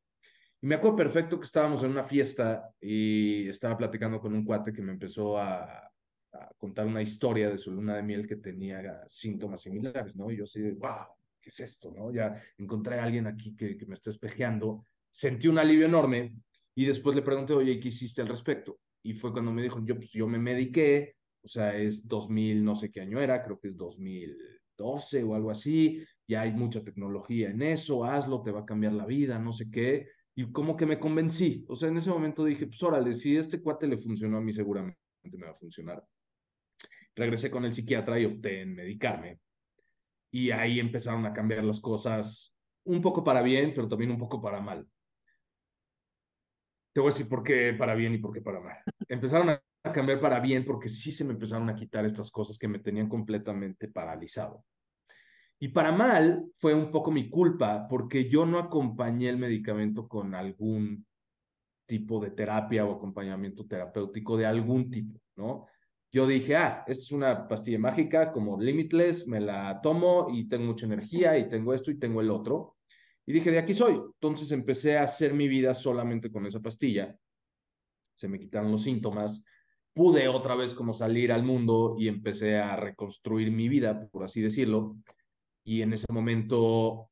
Y 0.62 0.66
me 0.66 0.76
acuerdo 0.76 0.96
perfecto 0.96 1.38
que 1.38 1.44
estábamos 1.44 1.82
en 1.84 1.90
una 1.90 2.04
fiesta 2.04 2.70
y 2.80 3.48
estaba 3.48 3.76
platicando 3.76 4.18
con 4.18 4.32
un 4.34 4.44
cuate 4.46 4.72
que 4.72 4.80
me 4.80 4.92
empezó 4.92 5.36
a, 5.38 5.90
a 6.32 6.54
contar 6.56 6.86
una 6.86 7.02
historia 7.02 7.50
de 7.50 7.58
su 7.58 7.70
luna 7.70 7.96
de 7.96 8.02
miel 8.02 8.26
que 8.26 8.36
tenía 8.36 9.04
síntomas 9.10 9.60
similares, 9.60 10.16
¿no? 10.16 10.30
Y 10.30 10.38
yo 10.38 10.44
así 10.44 10.60
de, 10.60 10.72
wow, 10.72 11.06
¿qué 11.40 11.50
es 11.50 11.60
esto, 11.60 11.92
no? 11.94 12.10
Ya 12.12 12.40
encontré 12.56 12.98
a 12.98 13.04
alguien 13.04 13.26
aquí 13.26 13.54
que, 13.54 13.76
que 13.76 13.86
me 13.86 13.94
está 13.94 14.08
espejeando. 14.08 14.86
Sentí 15.10 15.48
un 15.48 15.58
alivio 15.58 15.84
enorme 15.84 16.34
y 16.74 16.86
después 16.86 17.14
le 17.14 17.22
pregunté, 17.22 17.52
oye, 17.52 17.78
¿qué 17.78 17.88
hiciste 17.88 18.22
al 18.22 18.28
respecto? 18.28 18.78
Y 19.02 19.14
fue 19.14 19.32
cuando 19.32 19.52
me 19.52 19.62
dijo, 19.62 19.84
yo, 19.84 19.96
pues 19.96 20.10
yo 20.10 20.26
me 20.26 20.38
mediqué, 20.38 21.16
o 21.42 21.48
sea, 21.48 21.76
es 21.76 22.06
2000, 22.06 22.64
no 22.64 22.74
sé 22.74 22.90
qué 22.90 23.02
año 23.02 23.20
era, 23.20 23.44
creo 23.44 23.60
que 23.60 23.68
es 23.68 23.76
2012 23.76 25.22
o 25.22 25.34
algo 25.34 25.50
así, 25.50 26.02
ya 26.26 26.42
hay 26.42 26.52
mucha 26.52 26.82
tecnología 26.82 27.50
en 27.50 27.62
eso, 27.62 28.04
hazlo, 28.04 28.42
te 28.42 28.50
va 28.50 28.60
a 28.60 28.66
cambiar 28.66 28.94
la 28.94 29.06
vida, 29.06 29.38
no 29.38 29.52
sé 29.52 29.70
qué. 29.70 30.08
Y 30.34 30.50
como 30.50 30.76
que 30.76 30.86
me 30.86 30.98
convencí, 30.98 31.64
o 31.68 31.76
sea, 31.76 31.88
en 31.88 31.98
ese 31.98 32.10
momento 32.10 32.44
dije, 32.44 32.66
pues 32.66 32.82
órale, 32.82 33.14
si 33.14 33.36
este 33.36 33.60
cuate 33.60 33.86
le 33.86 33.98
funcionó 33.98 34.38
a 34.38 34.40
mí, 34.40 34.52
seguramente 34.52 34.98
me 35.22 35.46
va 35.46 35.52
a 35.52 35.56
funcionar. 35.58 36.04
Regresé 37.14 37.50
con 37.50 37.64
el 37.64 37.72
psiquiatra 37.72 38.18
y 38.18 38.24
opté 38.24 38.62
en 38.62 38.74
medicarme. 38.74 39.38
Y 40.32 40.50
ahí 40.50 40.80
empezaron 40.80 41.24
a 41.26 41.32
cambiar 41.32 41.62
las 41.62 41.80
cosas 41.80 42.52
un 42.84 43.00
poco 43.00 43.22
para 43.22 43.42
bien, 43.42 43.72
pero 43.74 43.88
también 43.88 44.10
un 44.10 44.18
poco 44.18 44.42
para 44.42 44.60
mal. 44.60 44.88
Te 46.94 47.00
voy 47.00 47.10
a 47.10 47.12
decir 47.12 47.28
por 47.28 47.42
qué 47.42 47.74
para 47.76 47.96
bien 47.96 48.14
y 48.14 48.18
por 48.18 48.32
qué 48.32 48.40
para 48.40 48.60
mal. 48.60 48.76
Empezaron 49.08 49.50
a 49.50 49.60
cambiar 49.92 50.20
para 50.20 50.38
bien 50.38 50.64
porque 50.64 50.88
sí 50.88 51.10
se 51.10 51.24
me 51.24 51.32
empezaron 51.32 51.68
a 51.68 51.74
quitar 51.74 52.04
estas 52.04 52.30
cosas 52.30 52.56
que 52.56 52.68
me 52.68 52.78
tenían 52.78 53.08
completamente 53.08 53.88
paralizado. 53.88 54.64
Y 55.58 55.68
para 55.68 55.90
mal 55.90 56.44
fue 56.58 56.72
un 56.72 56.92
poco 56.92 57.10
mi 57.10 57.28
culpa 57.28 57.88
porque 57.88 58.28
yo 58.30 58.46
no 58.46 58.60
acompañé 58.60 59.28
el 59.28 59.38
medicamento 59.38 60.06
con 60.06 60.36
algún 60.36 61.04
tipo 61.86 62.20
de 62.20 62.30
terapia 62.30 62.86
o 62.86 62.94
acompañamiento 62.94 63.66
terapéutico 63.66 64.36
de 64.36 64.46
algún 64.46 64.88
tipo, 64.88 65.18
¿no? 65.36 65.66
Yo 66.12 66.28
dije, 66.28 66.54
ah, 66.54 66.84
esta 66.86 67.02
es 67.02 67.10
una 67.10 67.48
pastilla 67.48 67.80
mágica 67.80 68.30
como 68.30 68.60
Limitless, 68.60 69.26
me 69.26 69.40
la 69.40 69.80
tomo 69.82 70.28
y 70.30 70.48
tengo 70.48 70.66
mucha 70.66 70.86
energía 70.86 71.36
y 71.38 71.48
tengo 71.48 71.74
esto 71.74 71.90
y 71.90 71.98
tengo 71.98 72.20
el 72.20 72.30
otro. 72.30 72.73
Y 73.26 73.32
dije, 73.32 73.50
de 73.50 73.58
aquí 73.58 73.74
soy. 73.74 73.94
Entonces 73.94 74.50
empecé 74.52 74.98
a 74.98 75.04
hacer 75.04 75.32
mi 75.34 75.48
vida 75.48 75.74
solamente 75.74 76.30
con 76.30 76.46
esa 76.46 76.60
pastilla. 76.60 77.16
Se 78.16 78.28
me 78.28 78.38
quitaron 78.38 78.72
los 78.72 78.82
síntomas. 78.82 79.42
Pude 79.94 80.28
otra 80.28 80.54
vez 80.54 80.74
como 80.74 80.92
salir 80.92 81.32
al 81.32 81.44
mundo 81.44 81.96
y 81.98 82.08
empecé 82.08 82.58
a 82.58 82.76
reconstruir 82.76 83.50
mi 83.50 83.68
vida, 83.68 84.08
por 84.08 84.24
así 84.24 84.42
decirlo. 84.42 84.96
Y 85.64 85.82
en 85.82 85.92
ese 85.94 86.06
momento 86.12 87.10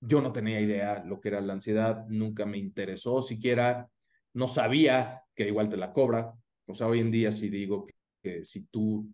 yo 0.00 0.20
no 0.20 0.32
tenía 0.32 0.60
idea 0.60 1.02
lo 1.04 1.20
que 1.20 1.28
era 1.28 1.40
la 1.40 1.54
ansiedad, 1.54 2.06
nunca 2.08 2.44
me 2.44 2.58
interesó 2.58 3.22
siquiera, 3.22 3.88
no 4.34 4.48
sabía 4.48 5.22
que 5.34 5.48
igual 5.48 5.70
te 5.70 5.76
la 5.76 5.92
cobra. 5.92 6.34
O 6.66 6.74
sea, 6.74 6.88
hoy 6.88 7.00
en 7.00 7.10
día 7.10 7.32
si 7.32 7.48
digo 7.48 7.86
que, 7.86 7.94
que 8.22 8.44
si 8.44 8.66
tú 8.66 9.08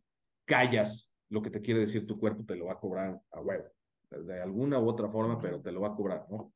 callas 0.47 1.13
lo 1.29 1.43
que 1.43 1.51
te 1.51 1.61
quiere 1.61 1.81
decir 1.81 2.07
tu 2.07 2.19
cuerpo, 2.19 2.45
te 2.45 2.57
lo 2.57 2.67
va 2.67 2.73
a 2.73 2.81
cobrar 2.81 3.21
a 3.31 3.41
huevo 3.41 3.71
de 4.11 4.43
alguna 4.43 4.79
u 4.79 4.89
otra 4.89 5.09
forma, 5.09 5.41
pero 5.41 5.61
te 5.61 5.73
lo 5.73 5.83
va 5.83 5.89
a 5.89 5.95
cobrar, 5.95 6.27
¿no? 6.31 6.53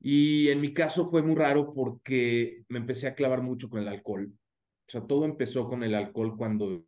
Y 0.00 0.48
en 0.48 0.60
mi 0.60 0.74
caso 0.74 1.10
fue 1.10 1.22
muy 1.22 1.34
raro 1.34 1.72
porque 1.72 2.64
me 2.68 2.78
empecé 2.78 3.08
a 3.08 3.14
clavar 3.14 3.42
mucho 3.42 3.68
con 3.68 3.80
el 3.80 3.88
alcohol. 3.88 4.30
O 4.30 4.90
sea, 4.90 5.00
todo 5.00 5.24
empezó 5.24 5.68
con 5.68 5.82
el 5.82 5.94
alcohol 5.94 6.36
cuando 6.36 6.84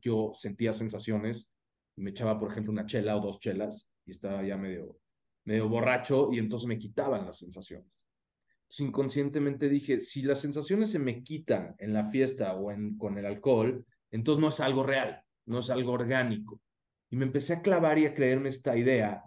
yo 0.00 0.32
sentía 0.34 0.72
sensaciones, 0.72 1.48
me 1.96 2.10
echaba, 2.10 2.38
por 2.38 2.50
ejemplo, 2.50 2.72
una 2.72 2.86
chela 2.86 3.16
o 3.16 3.20
dos 3.20 3.40
chelas 3.40 3.88
y 4.06 4.12
estaba 4.12 4.42
ya 4.42 4.56
medio, 4.56 4.98
medio 5.44 5.68
borracho 5.68 6.32
y 6.32 6.38
entonces 6.38 6.66
me 6.66 6.78
quitaban 6.78 7.26
las 7.26 7.38
sensaciones. 7.38 7.86
Entonces, 8.62 8.80
inconscientemente 8.80 9.68
dije, 9.68 10.00
si 10.00 10.22
las 10.22 10.40
sensaciones 10.40 10.90
se 10.90 10.98
me 10.98 11.22
quitan 11.22 11.74
en 11.78 11.92
la 11.92 12.08
fiesta 12.10 12.54
o 12.54 12.70
en, 12.70 12.96
con 12.96 13.18
el 13.18 13.26
alcohol, 13.26 13.84
entonces 14.10 14.40
no 14.40 14.48
es 14.48 14.60
algo 14.60 14.82
real, 14.82 15.22
no 15.46 15.58
es 15.58 15.68
algo 15.68 15.92
orgánico. 15.92 16.60
Y 17.10 17.16
me 17.16 17.26
empecé 17.26 17.52
a 17.54 17.62
clavar 17.62 17.98
y 17.98 18.06
a 18.06 18.14
creerme 18.14 18.48
esta 18.48 18.76
idea 18.76 19.22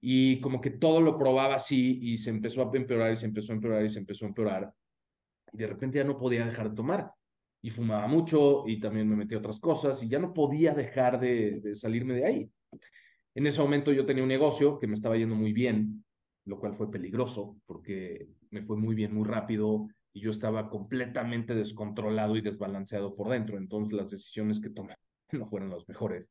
y 0.00 0.40
como 0.40 0.60
que 0.60 0.70
todo 0.70 1.00
lo 1.00 1.18
probaba 1.18 1.56
así 1.56 1.98
y 2.02 2.18
se 2.18 2.30
empezó 2.30 2.62
a 2.62 2.70
empeorar 2.76 3.12
y 3.12 3.16
se 3.16 3.26
empezó 3.26 3.52
a 3.52 3.56
empeorar 3.56 3.84
y 3.84 3.88
se 3.88 3.98
empezó 3.98 4.24
a 4.24 4.28
empeorar. 4.28 4.72
Y 5.52 5.58
de 5.58 5.66
repente 5.66 5.98
ya 5.98 6.04
no 6.04 6.18
podía 6.18 6.46
dejar 6.46 6.70
de 6.70 6.76
tomar. 6.76 7.10
Y 7.62 7.70
fumaba 7.70 8.06
mucho 8.06 8.64
y 8.68 8.78
también 8.78 9.08
me 9.08 9.16
metí 9.16 9.34
a 9.34 9.38
otras 9.38 9.58
cosas 9.58 10.02
y 10.02 10.08
ya 10.08 10.18
no 10.18 10.32
podía 10.32 10.74
dejar 10.74 11.18
de, 11.18 11.60
de 11.60 11.74
salirme 11.74 12.14
de 12.14 12.24
ahí. 12.24 12.50
En 13.34 13.46
ese 13.46 13.60
momento 13.60 13.92
yo 13.92 14.06
tenía 14.06 14.22
un 14.22 14.28
negocio 14.28 14.78
que 14.78 14.86
me 14.86 14.94
estaba 14.94 15.16
yendo 15.16 15.34
muy 15.34 15.52
bien, 15.52 16.04
lo 16.44 16.58
cual 16.58 16.74
fue 16.74 16.90
peligroso 16.90 17.56
porque 17.66 18.28
me 18.50 18.62
fue 18.62 18.76
muy 18.76 18.94
bien, 18.94 19.14
muy 19.14 19.26
rápido 19.26 19.88
y 20.12 20.20
yo 20.20 20.30
estaba 20.30 20.70
completamente 20.70 21.54
descontrolado 21.54 22.36
y 22.36 22.40
desbalanceado 22.40 23.16
por 23.16 23.30
dentro. 23.30 23.58
Entonces 23.58 23.92
las 23.94 24.10
decisiones 24.10 24.60
que 24.60 24.70
tomé 24.70 24.94
no 25.32 25.46
fueron 25.48 25.70
las 25.70 25.88
mejores 25.88 26.28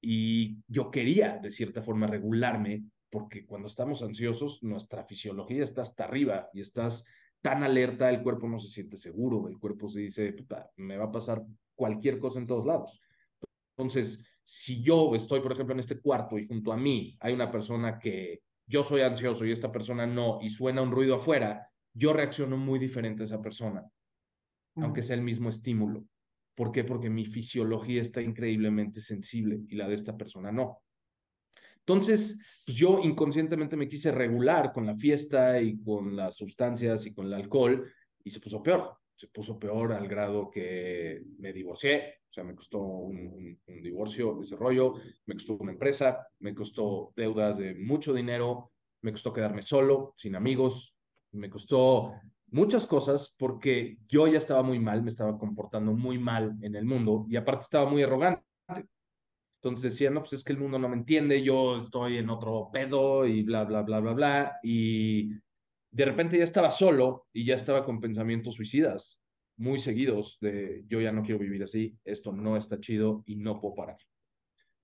y 0.00 0.58
yo 0.66 0.90
quería, 0.90 1.38
de 1.38 1.50
cierta 1.50 1.82
forma, 1.82 2.06
regularme, 2.06 2.84
porque 3.10 3.46
cuando 3.46 3.68
estamos 3.68 4.02
ansiosos, 4.02 4.62
nuestra 4.62 5.04
fisiología 5.04 5.64
está 5.64 5.82
hasta 5.82 6.04
arriba 6.04 6.48
y 6.52 6.60
estás 6.60 7.04
tan 7.40 7.62
alerta, 7.62 8.10
el 8.10 8.22
cuerpo 8.22 8.48
no 8.48 8.58
se 8.58 8.68
siente 8.68 8.96
seguro, 8.96 9.48
el 9.48 9.58
cuerpo 9.58 9.88
se 9.88 10.00
dice, 10.00 10.32
puta, 10.32 10.70
me 10.76 10.96
va 10.96 11.06
a 11.06 11.12
pasar 11.12 11.42
cualquier 11.74 12.18
cosa 12.18 12.38
en 12.38 12.46
todos 12.46 12.66
lados. 12.66 13.00
Entonces, 13.76 14.18
si 14.44 14.82
yo 14.82 15.14
estoy, 15.14 15.40
por 15.40 15.52
ejemplo, 15.52 15.74
en 15.74 15.80
este 15.80 16.00
cuarto 16.00 16.38
y 16.38 16.46
junto 16.46 16.72
a 16.72 16.76
mí 16.76 17.16
hay 17.20 17.32
una 17.34 17.50
persona 17.50 17.98
que 17.98 18.40
yo 18.66 18.82
soy 18.82 19.02
ansioso 19.02 19.44
y 19.46 19.52
esta 19.52 19.70
persona 19.72 20.06
no, 20.06 20.38
y 20.42 20.50
suena 20.50 20.82
un 20.82 20.90
ruido 20.90 21.14
afuera, 21.14 21.70
yo 21.94 22.12
reacciono 22.12 22.56
muy 22.56 22.78
diferente 22.78 23.22
a 23.22 23.26
esa 23.26 23.40
persona, 23.40 23.84
aunque 24.76 25.02
sea 25.02 25.16
el 25.16 25.22
mismo 25.22 25.48
estímulo. 25.48 26.04
¿Por 26.58 26.72
qué? 26.72 26.82
Porque 26.82 27.08
mi 27.08 27.24
fisiología 27.24 28.00
está 28.00 28.20
increíblemente 28.20 29.00
sensible 29.00 29.60
y 29.68 29.76
la 29.76 29.86
de 29.86 29.94
esta 29.94 30.16
persona 30.16 30.50
no. 30.50 30.82
Entonces, 31.78 32.36
pues 32.66 32.76
yo 32.76 32.98
inconscientemente 32.98 33.76
me 33.76 33.88
quise 33.88 34.10
regular 34.10 34.72
con 34.72 34.84
la 34.84 34.96
fiesta 34.96 35.62
y 35.62 35.78
con 35.78 36.16
las 36.16 36.34
sustancias 36.34 37.06
y 37.06 37.14
con 37.14 37.26
el 37.26 37.34
alcohol 37.34 37.88
y 38.24 38.30
se 38.30 38.40
puso 38.40 38.60
peor. 38.60 38.96
Se 39.14 39.28
puso 39.28 39.56
peor 39.56 39.92
al 39.92 40.08
grado 40.08 40.50
que 40.50 41.22
me 41.38 41.52
divorcié, 41.52 42.22
o 42.28 42.32
sea, 42.32 42.42
me 42.42 42.56
costó 42.56 42.80
un, 42.80 43.56
un, 43.64 43.80
divorcio, 43.80 44.42
ese 44.42 44.56
rollo, 44.56 44.94
me 45.26 45.34
costó 45.34 45.58
una 45.60 45.70
empresa, 45.70 46.26
me 46.40 46.56
costó 46.56 47.12
deudas 47.14 47.56
de 47.56 47.76
mucho 47.76 48.12
dinero, 48.12 48.72
me 49.02 49.12
costó 49.12 49.32
quedarme 49.32 49.62
solo, 49.62 50.12
sin 50.16 50.34
amigos, 50.34 50.92
me 51.30 51.50
costó 51.50 52.14
muchas 52.50 52.86
cosas 52.86 53.34
porque 53.38 53.98
yo 54.08 54.26
ya 54.26 54.38
estaba 54.38 54.62
muy 54.62 54.78
mal, 54.78 55.02
me 55.02 55.10
estaba 55.10 55.38
comportando 55.38 55.92
muy 55.92 56.18
mal 56.18 56.56
en 56.62 56.76
el 56.76 56.84
mundo 56.84 57.26
y 57.28 57.36
aparte 57.36 57.62
estaba 57.62 57.88
muy 57.88 58.02
arrogante. 58.02 58.44
Entonces 59.60 59.92
decía, 59.92 60.10
no, 60.10 60.20
pues 60.20 60.34
es 60.34 60.44
que 60.44 60.52
el 60.52 60.58
mundo 60.58 60.78
no 60.78 60.88
me 60.88 60.96
entiende, 60.96 61.42
yo 61.42 61.82
estoy 61.82 62.18
en 62.18 62.30
otro 62.30 62.70
pedo 62.72 63.26
y 63.26 63.42
bla, 63.42 63.64
bla, 63.64 63.82
bla, 63.82 64.00
bla, 64.00 64.12
bla. 64.12 64.58
Y 64.62 65.30
de 65.90 66.04
repente 66.04 66.38
ya 66.38 66.44
estaba 66.44 66.70
solo 66.70 67.26
y 67.32 67.44
ya 67.44 67.56
estaba 67.56 67.84
con 67.84 68.00
pensamientos 68.00 68.54
suicidas 68.54 69.20
muy 69.58 69.78
seguidos 69.78 70.38
de 70.40 70.84
yo 70.88 71.00
ya 71.00 71.12
no 71.12 71.22
quiero 71.22 71.40
vivir 71.40 71.64
así, 71.64 71.98
esto 72.04 72.32
no 72.32 72.56
está 72.56 72.78
chido 72.80 73.24
y 73.26 73.36
no 73.36 73.60
puedo 73.60 73.74
parar. 73.74 73.98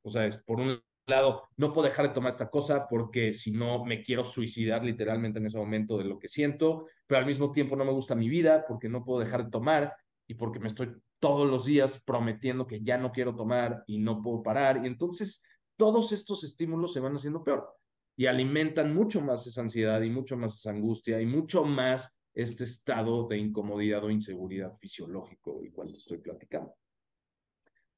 O 0.02 0.10
sea, 0.10 0.26
es 0.26 0.42
por 0.42 0.60
un 0.60 0.80
no 1.06 1.72
puedo 1.72 1.88
dejar 1.88 2.08
de 2.08 2.14
tomar 2.14 2.32
esta 2.32 2.48
cosa 2.48 2.86
porque 2.88 3.34
si 3.34 3.50
no 3.50 3.84
me 3.84 4.02
quiero 4.02 4.24
suicidar 4.24 4.84
literalmente 4.84 5.38
en 5.38 5.46
ese 5.46 5.58
momento 5.58 5.98
de 5.98 6.04
lo 6.04 6.18
que 6.18 6.28
siento, 6.28 6.86
pero 7.06 7.18
al 7.18 7.26
mismo 7.26 7.52
tiempo 7.52 7.76
no 7.76 7.84
me 7.84 7.92
gusta 7.92 8.14
mi 8.14 8.28
vida 8.28 8.64
porque 8.66 8.88
no 8.88 9.04
puedo 9.04 9.20
dejar 9.20 9.44
de 9.44 9.50
tomar 9.50 9.94
y 10.26 10.34
porque 10.34 10.60
me 10.60 10.68
estoy 10.68 10.94
todos 11.18 11.48
los 11.48 11.66
días 11.66 12.00
prometiendo 12.04 12.66
que 12.66 12.82
ya 12.82 12.96
no 12.96 13.12
quiero 13.12 13.34
tomar 13.34 13.84
y 13.86 13.98
no 13.98 14.22
puedo 14.22 14.42
parar. 14.42 14.80
Y 14.82 14.86
entonces 14.86 15.42
todos 15.76 16.12
estos 16.12 16.44
estímulos 16.44 16.92
se 16.92 17.00
van 17.00 17.16
haciendo 17.16 17.44
peor 17.44 17.68
y 18.16 18.26
alimentan 18.26 18.94
mucho 18.94 19.20
más 19.20 19.46
esa 19.46 19.60
ansiedad 19.60 20.00
y 20.00 20.10
mucho 20.10 20.36
más 20.36 20.56
esa 20.56 20.70
angustia 20.70 21.20
y 21.20 21.26
mucho 21.26 21.64
más 21.64 22.10
este 22.32 22.64
estado 22.64 23.28
de 23.28 23.38
incomodidad 23.38 24.04
o 24.04 24.10
inseguridad 24.10 24.76
fisiológico 24.78 25.60
cuando 25.72 25.96
estoy 25.96 26.18
platicando. 26.18 26.74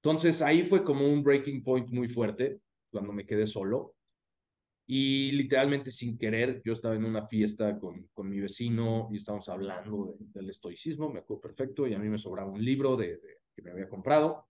Entonces 0.03 0.43
ahí 0.43 0.63
fue 0.63 0.85
como 0.85 1.07
un 1.09 1.23
breaking 1.23 1.63
point 1.63 1.91
muy 1.91 2.09
fuerte 2.09 2.61
cuando 2.97 3.13
me 3.13 3.27
quedé 3.27 3.47
solo. 3.47 3.95
Y 4.87 5.33
literalmente 5.33 5.91
sin 5.91 6.17
querer, 6.17 6.63
yo 6.65 6.73
estaba 6.73 6.95
en 6.95 7.05
una 7.05 7.27
fiesta 7.27 7.79
con, 7.79 8.09
con 8.15 8.31
mi 8.31 8.41
vecino 8.41 9.09
y 9.13 9.17
estábamos 9.17 9.49
hablando 9.51 10.17
del 10.19 10.49
estoicismo, 10.49 11.11
me 11.11 11.19
acuerdo 11.19 11.43
perfecto, 11.43 11.87
y 11.87 11.93
a 11.93 11.99
mí 11.99 12.09
me 12.09 12.19
sobraba 12.19 12.51
un 12.51 12.65
libro 12.65 12.97
de, 12.97 13.21
que 13.55 13.63
me 13.63 13.73
había 13.73 13.89
comprado. 13.89 14.47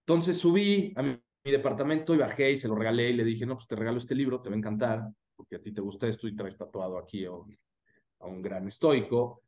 Entonces 0.00 0.38
subí 0.38 0.92
a 0.96 1.02
mi, 1.02 1.20
departamento 1.44 2.14
y 2.14 2.18
bajé 2.18 2.52
y 2.52 2.58
se 2.58 2.68
lo 2.68 2.74
regalé 2.74 3.10
y 3.10 3.14
le 3.14 3.24
dije, 3.24 3.46
no, 3.46 3.54
pues 3.54 3.66
te 3.68 3.76
regalo 3.76 3.96
este 3.96 4.14
libro, 4.14 4.42
te 4.42 4.50
va 4.50 4.54
a 4.54 4.58
encantar, 4.58 5.08
porque 5.34 5.56
a 5.56 5.62
ti 5.62 5.72
te 5.72 5.80
gusta 5.80 6.06
esto 6.06 6.28
y 6.28 6.36
traes 6.36 6.58
tatuado 6.58 6.98
aquí 6.98 7.24
a 7.24 7.30
un, 7.30 7.56
a 8.18 8.26
un 8.26 8.42
gran 8.42 8.68
estoico. 8.68 9.44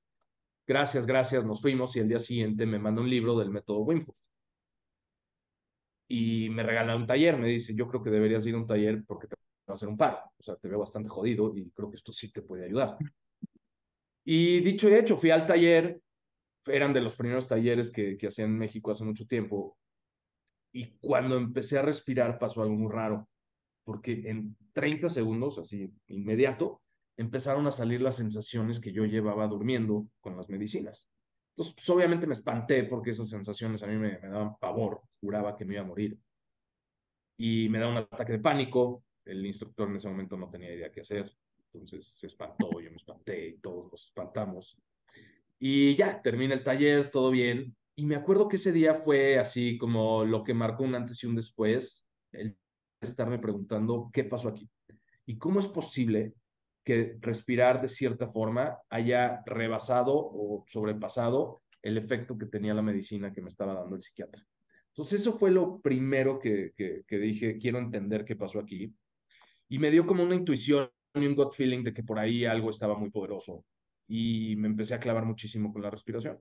Gracias, 0.67 1.05
gracias, 1.05 1.45
nos 1.45 1.61
fuimos 1.61 1.95
y 1.97 1.99
el 1.99 2.09
día 2.09 2.19
siguiente 2.19 2.65
me 2.65 2.79
mandó 2.79 3.03
un 3.03 3.11
libro 3.11 3.39
del 3.39 3.51
método 3.51 3.81
Wim 3.81 4.07
y 6.13 6.51
me 6.51 6.65
regala 6.65 6.97
un 6.97 7.07
taller, 7.07 7.39
me 7.39 7.47
dice, 7.47 7.73
yo 7.73 7.87
creo 7.87 8.03
que 8.03 8.11
deberías 8.11 8.45
ir 8.45 8.57
a 8.57 8.59
un 8.59 8.67
taller 8.67 9.05
porque 9.07 9.29
te 9.29 9.37
va 9.37 9.41
a 9.69 9.73
hacer 9.75 9.89
un 9.89 9.97
paro, 9.97 10.19
o 10.37 10.43
sea, 10.43 10.57
te 10.57 10.67
veo 10.67 10.81
bastante 10.81 11.09
jodido 11.09 11.57
y 11.57 11.71
creo 11.71 11.89
que 11.89 11.99
esto 11.99 12.13
sí 12.13 12.33
te 12.33 12.43
puede 12.43 12.65
ayudar. 12.65 12.97
Y 14.25 14.59
dicho 14.61 14.89
y 14.89 14.95
hecho, 14.95 15.17
fui 15.17 15.31
al 15.31 15.47
taller, 15.47 16.01
eran 16.67 16.93
de 16.93 17.01
los 17.01 17.15
primeros 17.15 17.47
talleres 17.47 17.93
que, 17.93 18.19
que 18.19 18.27
hacían 18.27 18.51
en 18.51 18.59
México 18.59 18.91
hace 18.91 19.05
mucho 19.05 19.25
tiempo, 19.25 19.79
y 20.73 20.99
cuando 20.99 21.37
empecé 21.37 21.79
a 21.79 21.83
respirar 21.83 22.41
pasó 22.41 22.63
algo 22.63 22.75
muy 22.75 22.91
raro, 22.91 23.29
porque 23.85 24.29
en 24.29 24.57
30 24.73 25.11
segundos, 25.11 25.59
así 25.59 25.93
inmediato, 26.09 26.83
empezaron 27.17 27.69
a 27.69 27.73
salir 27.73 28.01
las 28.01 28.17
sensaciones 28.17 28.81
que 28.81 28.93
yo 28.93 29.05
llevaba 29.05 29.47
durmiendo 29.47 30.09
con 30.21 30.37
las 30.37 30.49
medicinas. 30.49 31.09
Entonces, 31.51 31.75
pues, 31.75 31.91
obviamente 31.91 32.27
me 32.27 32.35
espanté 32.35 32.85
porque 32.85 33.11
esas 33.11 33.29
sensaciones 33.29 33.83
a 33.83 33.87
mí 33.87 33.97
me, 33.97 34.19
me 34.19 34.29
daban 34.29 34.57
pavor, 34.59 35.03
juraba 35.21 35.57
que 35.57 35.65
me 35.65 35.75
iba 35.75 35.83
a 35.83 35.87
morir. 35.87 36.19
Y 37.37 37.69
me 37.69 37.79
da 37.79 37.89
un 37.89 37.97
ataque 37.97 38.33
de 38.33 38.39
pánico, 38.39 39.05
el 39.25 39.45
instructor 39.47 39.89
en 39.89 39.97
ese 39.97 40.09
momento 40.09 40.37
no 40.37 40.51
tenía 40.51 40.75
idea 40.75 40.93
qué 40.93 41.01
hacer, 41.01 41.33
entonces 41.73 42.07
se 42.19 42.27
espantó, 42.27 42.81
yo 42.81 42.91
me 42.91 42.97
espanté 42.97 43.49
y 43.49 43.59
todos 43.59 43.91
nos 43.91 44.05
espantamos. 44.07 44.77
Y 45.59 45.95
ya, 45.97 46.21
termina 46.23 46.55
el 46.55 46.65
taller, 46.65 47.11
todo 47.11 47.31
bien. 47.31 47.77
Y 47.95 48.07
me 48.07 48.17
acuerdo 48.17 48.49
que 48.49 48.57
ese 48.57 48.73
día 48.73 48.95
fue 48.95 49.39
así 49.39 49.77
como 49.79 50.25
lo 50.25 50.43
que 50.43 50.55
marcó 50.55 50.85
un 50.85 50.95
antes 50.95 51.23
y 51.23 51.27
un 51.27 51.37
después, 51.37 52.07
el 52.33 52.57
estarme 53.01 53.39
preguntando 53.39 54.11
qué 54.13 54.25
pasó 54.25 54.49
aquí. 54.49 54.69
¿Y 55.27 55.39
cómo 55.39 55.61
es 55.61 55.67
posible 55.67 56.35
que 56.91 57.17
respirar 57.21 57.81
de 57.81 57.89
cierta 57.89 58.27
forma 58.29 58.79
haya 58.89 59.43
rebasado 59.47 60.13
o 60.13 60.65
sobrepasado 60.69 61.63
el 61.83 61.97
efecto 61.97 62.37
que 62.37 62.47
tenía 62.47 62.75
la 62.75 62.83
medicina 62.83 63.33
que 63.33 63.41
me 63.41 63.49
estaba 63.49 63.75
dando 63.75 63.95
el 63.95 64.03
psiquiatra. 64.03 64.45
Entonces 64.89 65.21
eso 65.21 65.39
fue 65.39 65.53
lo 65.53 65.81
primero 65.81 66.41
que, 66.41 66.73
dije, 67.09 67.59
quiero 67.59 67.79
entender 67.79 68.25
qué 68.25 68.35
pasó 68.35 68.59
aquí. 68.59 68.93
Y 69.69 69.79
me 69.79 69.93
dio 69.93 70.05
como 70.05 70.25
una 70.25 70.35
intuición 70.35 70.91
y 71.15 71.27
un 71.27 71.37
gut 71.37 71.55
feeling 71.55 71.85
de 71.85 71.95
que 71.95 72.03
por 72.03 72.19
ahí 72.19 72.45
algo 72.45 72.71
estaba 72.71 72.99
muy 72.99 73.11
poderoso. 73.11 73.65
Y 74.09 74.57
me 74.57 74.67
empecé 74.67 74.95
a 74.95 75.01
clavar 75.01 75.25
muchísimo 75.25 75.73
con 75.73 75.83
la 75.83 75.91
respiración. 75.91 76.41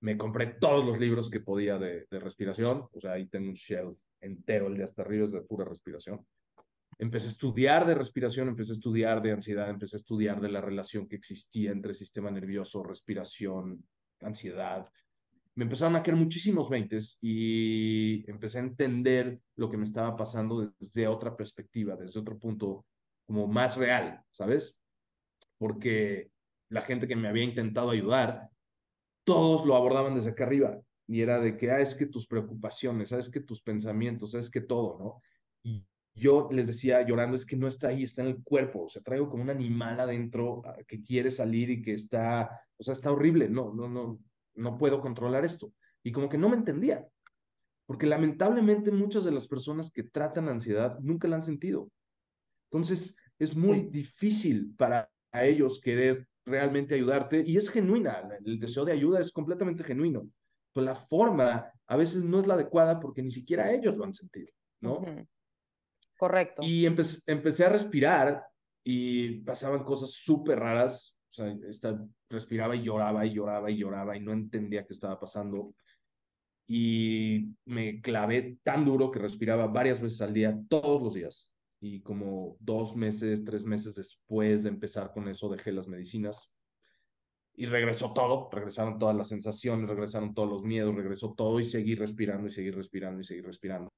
Me 0.00 0.18
compré 0.18 0.58
todos 0.60 0.84
los 0.84 1.00
libros 1.00 1.30
que 1.30 1.40
podía 1.40 1.78
de, 1.78 2.06
de 2.10 2.20
respiración, 2.20 2.86
o 2.92 3.00
sea, 3.00 3.12
ahí 3.12 3.26
tengo 3.26 3.48
un 3.48 3.54
shelf 3.54 3.96
entero, 4.20 4.66
el 4.66 4.76
de 4.76 4.84
hasta 4.84 5.00
arriba 5.00 5.24
es 5.24 5.32
de 5.32 5.40
pura 5.40 5.64
respiración 5.64 6.20
empecé 6.98 7.26
a 7.26 7.30
estudiar 7.30 7.86
de 7.86 7.94
respiración, 7.94 8.48
empecé 8.48 8.72
a 8.72 8.74
estudiar 8.74 9.22
de 9.22 9.32
ansiedad, 9.32 9.68
empecé 9.68 9.96
a 9.96 10.00
estudiar 10.00 10.40
de 10.40 10.50
la 10.50 10.60
relación 10.60 11.08
que 11.08 11.16
existía 11.16 11.70
entre 11.70 11.94
sistema 11.94 12.30
nervioso, 12.30 12.82
respiración, 12.82 13.84
ansiedad. 14.20 14.88
Me 15.54 15.64
empezaron 15.64 15.96
a 15.96 16.02
caer 16.02 16.16
muchísimos 16.16 16.68
veintes 16.68 17.18
y 17.20 18.28
empecé 18.30 18.58
a 18.58 18.62
entender 18.62 19.40
lo 19.56 19.70
que 19.70 19.76
me 19.76 19.84
estaba 19.84 20.16
pasando 20.16 20.72
desde 20.78 21.08
otra 21.08 21.36
perspectiva, 21.36 21.96
desde 21.96 22.20
otro 22.20 22.38
punto 22.38 22.86
como 23.26 23.46
más 23.46 23.76
real, 23.76 24.22
¿sabes? 24.30 24.76
Porque 25.58 26.30
la 26.68 26.82
gente 26.82 27.08
que 27.08 27.16
me 27.16 27.28
había 27.28 27.44
intentado 27.44 27.90
ayudar, 27.90 28.48
todos 29.24 29.66
lo 29.66 29.76
abordaban 29.76 30.14
desde 30.14 30.30
acá 30.30 30.44
arriba 30.44 30.78
y 31.06 31.20
era 31.20 31.40
de 31.40 31.56
que, 31.56 31.70
ah, 31.70 31.80
es 31.80 31.94
que 31.94 32.06
tus 32.06 32.26
preocupaciones, 32.26 33.10
sabes 33.10 33.30
que 33.30 33.40
tus 33.40 33.62
pensamientos, 33.62 34.32
sabes 34.32 34.50
que 34.50 34.60
todo, 34.60 34.98
¿no? 34.98 35.22
Yo 36.16 36.48
les 36.50 36.66
decía 36.66 37.06
llorando, 37.06 37.36
es 37.36 37.44
que 37.44 37.56
no 37.56 37.68
está 37.68 37.88
ahí, 37.88 38.02
está 38.02 38.22
en 38.22 38.28
el 38.28 38.42
cuerpo, 38.42 38.84
o 38.84 38.88
sea, 38.88 39.02
traigo 39.02 39.28
como 39.28 39.42
un 39.42 39.50
animal 39.50 40.00
adentro 40.00 40.62
ah, 40.64 40.76
que 40.88 41.02
quiere 41.02 41.30
salir 41.30 41.70
y 41.70 41.82
que 41.82 41.92
está, 41.92 42.60
o 42.78 42.82
sea, 42.82 42.94
está 42.94 43.12
horrible, 43.12 43.48
no, 43.48 43.72
no, 43.74 43.88
no, 43.88 44.18
no 44.54 44.78
puedo 44.78 45.00
controlar 45.00 45.44
esto. 45.44 45.72
Y 46.02 46.12
como 46.12 46.28
que 46.28 46.38
no 46.38 46.48
me 46.48 46.56
entendía, 46.56 47.06
porque 47.86 48.06
lamentablemente 48.06 48.90
muchas 48.90 49.24
de 49.24 49.30
las 49.30 49.46
personas 49.46 49.92
que 49.92 50.04
tratan 50.04 50.48
ansiedad 50.48 50.98
nunca 51.00 51.28
la 51.28 51.36
han 51.36 51.44
sentido. 51.44 51.90
Entonces, 52.70 53.14
es 53.38 53.54
muy 53.54 53.82
difícil 53.82 54.74
para 54.76 55.10
ellos 55.32 55.80
querer 55.80 56.26
realmente 56.46 56.94
ayudarte 56.94 57.42
y 57.44 57.56
es 57.56 57.68
genuina, 57.68 58.22
el 58.44 58.58
deseo 58.58 58.84
de 58.84 58.92
ayuda 58.92 59.20
es 59.20 59.32
completamente 59.32 59.84
genuino, 59.84 60.28
pero 60.72 60.86
la 60.86 60.94
forma 60.94 61.70
a 61.86 61.96
veces 61.96 62.24
no 62.24 62.40
es 62.40 62.46
la 62.46 62.54
adecuada 62.54 63.00
porque 63.00 63.22
ni 63.22 63.30
siquiera 63.30 63.72
ellos 63.72 63.96
lo 63.96 64.04
han 64.04 64.14
sentido, 64.14 64.48
¿no? 64.80 64.98
Correcto. 66.16 66.62
Y 66.62 66.86
empecé, 66.86 67.20
empecé 67.26 67.64
a 67.64 67.70
respirar 67.70 68.44
y 68.84 69.40
pasaban 69.40 69.84
cosas 69.84 70.12
súper 70.12 70.58
raras. 70.58 71.14
O 71.30 71.34
sea, 71.34 71.54
esta, 71.68 72.02
respiraba 72.30 72.76
y 72.76 72.82
lloraba 72.82 73.26
y 73.26 73.34
lloraba 73.34 73.70
y 73.70 73.76
lloraba 73.76 74.16
y 74.16 74.20
no 74.20 74.32
entendía 74.32 74.86
qué 74.86 74.92
estaba 74.92 75.18
pasando. 75.18 75.74
Y 76.68 77.54
me 77.64 78.00
clavé 78.00 78.58
tan 78.62 78.84
duro 78.84 79.10
que 79.10 79.18
respiraba 79.18 79.66
varias 79.66 80.00
veces 80.00 80.20
al 80.20 80.32
día, 80.32 80.58
todos 80.68 81.02
los 81.02 81.14
días. 81.14 81.50
Y 81.80 82.00
como 82.00 82.56
dos 82.60 82.96
meses, 82.96 83.44
tres 83.44 83.64
meses 83.64 83.94
después 83.94 84.62
de 84.62 84.70
empezar 84.70 85.12
con 85.12 85.28
eso, 85.28 85.48
dejé 85.48 85.72
las 85.72 85.86
medicinas. 85.86 86.50
Y 87.54 87.66
regresó 87.66 88.12
todo, 88.12 88.50
regresaron 88.52 88.98
todas 88.98 89.16
las 89.16 89.28
sensaciones, 89.28 89.88
regresaron 89.88 90.34
todos 90.34 90.48
los 90.48 90.62
miedos, 90.62 90.94
regresó 90.94 91.34
todo 91.34 91.58
y 91.58 91.64
seguí 91.64 91.94
respirando 91.94 92.48
y 92.48 92.50
seguí 92.50 92.70
respirando 92.70 93.20
y 93.20 93.24
seguí 93.24 93.40
respirando. 93.40 93.90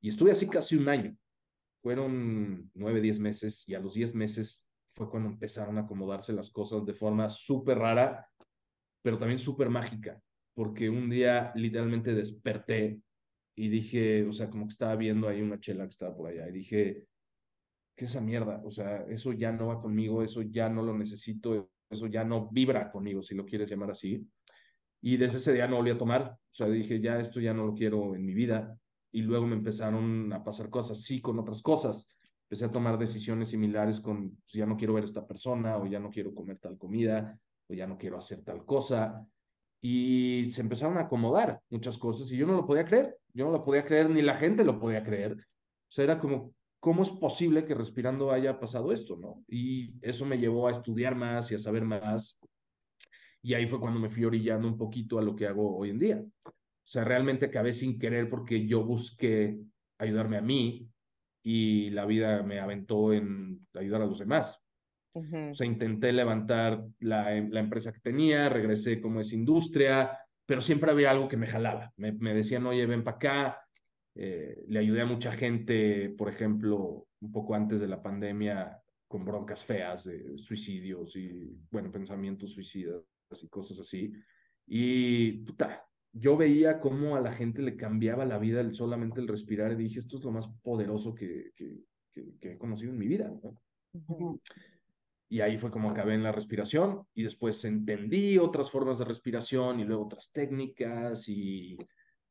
Y 0.00 0.08
estuve 0.08 0.30
así 0.30 0.48
casi 0.48 0.76
un 0.76 0.88
año. 0.88 1.16
Fueron 1.82 2.70
nueve, 2.74 3.00
diez 3.00 3.18
meses 3.18 3.64
y 3.66 3.74
a 3.74 3.80
los 3.80 3.94
diez 3.94 4.14
meses 4.14 4.64
fue 4.94 5.10
cuando 5.10 5.28
empezaron 5.28 5.78
a 5.78 5.82
acomodarse 5.82 6.32
las 6.32 6.50
cosas 6.50 6.84
de 6.86 6.94
forma 6.94 7.28
súper 7.28 7.78
rara, 7.78 8.28
pero 9.02 9.18
también 9.18 9.38
súper 9.38 9.68
mágica, 9.68 10.20
porque 10.54 10.88
un 10.88 11.10
día 11.10 11.52
literalmente 11.54 12.14
desperté 12.14 13.00
y 13.54 13.68
dije, 13.68 14.24
o 14.26 14.32
sea, 14.32 14.48
como 14.48 14.66
que 14.66 14.72
estaba 14.72 14.96
viendo 14.96 15.28
ahí 15.28 15.42
una 15.42 15.60
chela 15.60 15.84
que 15.84 15.90
estaba 15.90 16.16
por 16.16 16.30
allá 16.30 16.48
y 16.48 16.52
dije, 16.52 17.04
¿qué 17.94 18.04
es 18.04 18.10
esa 18.10 18.20
mierda? 18.20 18.62
O 18.64 18.70
sea, 18.70 19.04
eso 19.08 19.32
ya 19.32 19.52
no 19.52 19.68
va 19.68 19.80
conmigo, 19.80 20.22
eso 20.22 20.42
ya 20.42 20.68
no 20.68 20.82
lo 20.82 20.96
necesito, 20.96 21.70
eso 21.90 22.06
ya 22.06 22.24
no 22.24 22.48
vibra 22.50 22.90
conmigo, 22.90 23.22
si 23.22 23.34
lo 23.34 23.44
quieres 23.44 23.70
llamar 23.70 23.90
así. 23.90 24.26
Y 25.02 25.16
desde 25.16 25.38
ese 25.38 25.52
día 25.52 25.68
no 25.68 25.76
volví 25.76 25.90
a 25.90 25.98
tomar, 25.98 26.32
o 26.32 26.54
sea, 26.54 26.68
dije, 26.68 27.00
ya 27.00 27.20
esto 27.20 27.38
ya 27.38 27.54
no 27.54 27.66
lo 27.66 27.74
quiero 27.74 28.14
en 28.14 28.24
mi 28.24 28.34
vida 28.34 28.78
y 29.16 29.22
luego 29.22 29.46
me 29.46 29.56
empezaron 29.56 30.30
a 30.34 30.44
pasar 30.44 30.68
cosas 30.68 31.00
sí 31.00 31.22
con 31.22 31.38
otras 31.38 31.62
cosas. 31.62 32.06
Empecé 32.42 32.66
a 32.66 32.70
tomar 32.70 32.98
decisiones 32.98 33.48
similares 33.48 33.98
con, 33.98 34.28
pues, 34.28 34.52
ya 34.52 34.66
no 34.66 34.76
quiero 34.76 34.92
ver 34.92 35.04
a 35.04 35.06
esta 35.06 35.26
persona, 35.26 35.78
o 35.78 35.86
ya 35.86 35.98
no 35.98 36.10
quiero 36.10 36.34
comer 36.34 36.58
tal 36.58 36.76
comida, 36.76 37.40
o 37.66 37.72
ya 37.72 37.86
no 37.86 37.96
quiero 37.96 38.18
hacer 38.18 38.42
tal 38.44 38.66
cosa. 38.66 39.26
Y 39.80 40.50
se 40.50 40.60
empezaron 40.60 40.98
a 40.98 41.04
acomodar 41.04 41.62
muchas 41.70 41.96
cosas 41.96 42.30
y 42.30 42.36
yo 42.36 42.46
no 42.46 42.56
lo 42.56 42.66
podía 42.66 42.84
creer. 42.84 43.16
Yo 43.32 43.46
no 43.46 43.52
lo 43.52 43.64
podía 43.64 43.86
creer, 43.86 44.10
ni 44.10 44.20
la 44.20 44.34
gente 44.34 44.64
lo 44.64 44.78
podía 44.78 45.02
creer. 45.02 45.32
O 45.32 45.92
sea, 45.92 46.04
era 46.04 46.18
como, 46.18 46.52
¿cómo 46.78 47.02
es 47.02 47.08
posible 47.08 47.64
que 47.64 47.74
respirando 47.74 48.32
haya 48.32 48.60
pasado 48.60 48.92
esto, 48.92 49.16
no? 49.16 49.42
Y 49.48 49.94
eso 50.02 50.26
me 50.26 50.36
llevó 50.36 50.68
a 50.68 50.72
estudiar 50.72 51.14
más 51.14 51.50
y 51.50 51.54
a 51.54 51.58
saber 51.58 51.86
más. 51.86 52.38
Y 53.40 53.54
ahí 53.54 53.66
fue 53.66 53.80
cuando 53.80 53.98
me 53.98 54.10
fui 54.10 54.26
orillando 54.26 54.68
un 54.68 54.76
poquito 54.76 55.18
a 55.18 55.22
lo 55.22 55.34
que 55.34 55.46
hago 55.46 55.74
hoy 55.74 55.88
en 55.88 55.98
día. 55.98 56.22
O 56.86 56.88
sea, 56.88 57.02
realmente 57.02 57.46
acabé 57.46 57.72
sin 57.72 57.98
querer 57.98 58.30
porque 58.30 58.66
yo 58.66 58.84
busqué 58.84 59.58
ayudarme 59.98 60.36
a 60.36 60.42
mí 60.42 60.88
y 61.42 61.90
la 61.90 62.06
vida 62.06 62.44
me 62.44 62.60
aventó 62.60 63.12
en 63.12 63.66
ayudar 63.74 64.02
a 64.02 64.06
los 64.06 64.20
demás. 64.20 64.62
O 65.12 65.54
sea, 65.54 65.66
intenté 65.66 66.12
levantar 66.12 66.84
la, 67.00 67.30
la, 67.40 67.60
empresa 67.60 67.90
que 67.90 68.00
tenía, 68.00 68.50
regresé 68.50 69.00
como 69.00 69.20
es 69.20 69.32
industria, 69.32 70.18
pero 70.44 70.60
siempre 70.60 70.90
había 70.90 71.10
algo 71.10 71.26
que 71.26 71.38
me 71.38 71.46
jalaba. 71.46 71.90
Me, 71.96 72.12
me 72.12 72.34
decían, 72.34 72.66
oye, 72.66 72.84
ven 72.84 73.02
para 73.02 73.16
acá. 73.16 73.62
Eh, 74.14 74.64
le 74.68 74.78
ayudé 74.78 75.00
a 75.00 75.06
mucha 75.06 75.32
gente, 75.32 76.10
por 76.10 76.28
ejemplo, 76.28 77.08
un 77.20 77.32
poco 77.32 77.54
antes 77.54 77.80
de 77.80 77.88
la 77.88 78.02
pandemia, 78.02 78.78
con 79.08 79.24
broncas 79.24 79.64
feas 79.64 80.04
de 80.04 80.36
suicidios 80.36 81.16
y, 81.16 81.56
bueno, 81.70 81.90
pensamientos 81.90 82.52
suicidas 82.52 83.02
y 83.42 83.48
cosas 83.48 83.80
así. 83.80 84.12
Y, 84.66 85.32
puta, 85.44 85.82
yo 86.18 86.36
veía 86.36 86.80
cómo 86.80 87.16
a 87.16 87.20
la 87.20 87.32
gente 87.32 87.62
le 87.62 87.76
cambiaba 87.76 88.24
la 88.24 88.38
vida 88.38 88.60
el, 88.60 88.74
solamente 88.74 89.20
el 89.20 89.28
respirar 89.28 89.72
y 89.72 89.76
dije, 89.76 90.00
esto 90.00 90.16
es 90.16 90.24
lo 90.24 90.32
más 90.32 90.48
poderoso 90.62 91.14
que, 91.14 91.52
que, 91.54 91.84
que, 92.40 92.52
he 92.52 92.58
conocido 92.58 92.92
en 92.92 92.98
mi 92.98 93.06
vida. 93.06 93.32
Y 95.28 95.40
ahí 95.40 95.58
fue 95.58 95.70
como 95.70 95.90
acabé 95.90 96.14
en 96.14 96.22
la 96.22 96.32
respiración 96.32 97.02
y 97.14 97.22
después 97.24 97.64
entendí 97.64 98.38
otras 98.38 98.70
formas 98.70 98.98
de 98.98 99.04
respiración 99.04 99.80
y 99.80 99.84
luego 99.84 100.04
otras 100.04 100.30
técnicas 100.32 101.28
y 101.28 101.76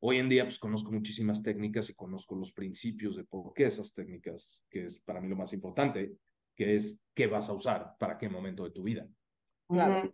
hoy 0.00 0.18
en 0.18 0.28
día 0.28 0.44
pues 0.44 0.58
conozco 0.58 0.90
muchísimas 0.90 1.42
técnicas 1.42 1.88
y 1.90 1.94
conozco 1.94 2.34
los 2.34 2.52
principios 2.52 3.16
de 3.16 3.24
por 3.24 3.52
qué 3.54 3.66
esas 3.66 3.92
técnicas, 3.92 4.64
que 4.70 4.86
es 4.86 4.98
para 4.98 5.20
mí 5.20 5.28
lo 5.28 5.36
más 5.36 5.52
importante, 5.52 6.16
que 6.56 6.76
es 6.76 6.98
qué 7.14 7.26
vas 7.26 7.48
a 7.48 7.52
usar 7.52 7.94
para 7.98 8.18
qué 8.18 8.28
momento 8.28 8.64
de 8.64 8.70
tu 8.70 8.82
vida. 8.82 9.06
Claro. 9.68 10.10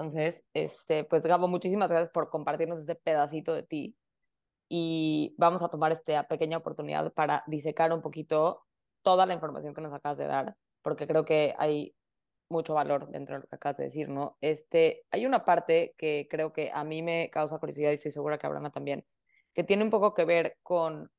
Entonces, 0.00 0.46
este, 0.54 1.04
pues 1.04 1.26
Gabo, 1.26 1.46
muchísimas 1.46 1.90
gracias 1.90 2.10
por 2.10 2.30
compartirnos 2.30 2.78
este 2.78 2.94
pedacito 2.94 3.52
de 3.52 3.64
ti. 3.64 3.98
Y 4.66 5.34
vamos 5.36 5.62
a 5.62 5.68
tomar 5.68 5.92
esta 5.92 6.26
pequeña 6.26 6.56
oportunidad 6.56 7.12
para 7.12 7.44
disecar 7.46 7.92
un 7.92 8.00
poquito 8.00 8.62
toda 9.02 9.26
la 9.26 9.34
información 9.34 9.74
que 9.74 9.82
nos 9.82 9.92
acabas 9.92 10.16
de 10.16 10.26
dar, 10.26 10.56
porque 10.80 11.06
creo 11.06 11.26
que 11.26 11.54
hay 11.58 11.94
mucho 12.48 12.72
valor 12.72 13.10
dentro 13.10 13.34
de 13.34 13.42
lo 13.42 13.46
que 13.46 13.56
acabas 13.56 13.76
de 13.76 13.84
decir, 13.84 14.08
¿no? 14.08 14.38
Este, 14.40 15.04
hay 15.10 15.26
una 15.26 15.44
parte 15.44 15.94
que 15.98 16.26
creo 16.30 16.50
que 16.50 16.70
a 16.72 16.82
mí 16.82 17.02
me 17.02 17.28
causa 17.28 17.58
curiosidad 17.58 17.90
y 17.90 17.94
estoy 17.94 18.10
segura 18.10 18.38
que 18.38 18.46
a 18.46 18.48
Abraham 18.48 18.72
también, 18.72 19.04
que 19.52 19.64
tiene 19.64 19.84
un 19.84 19.90
poco 19.90 20.14
que 20.14 20.24
ver 20.24 20.56
con, 20.62 21.12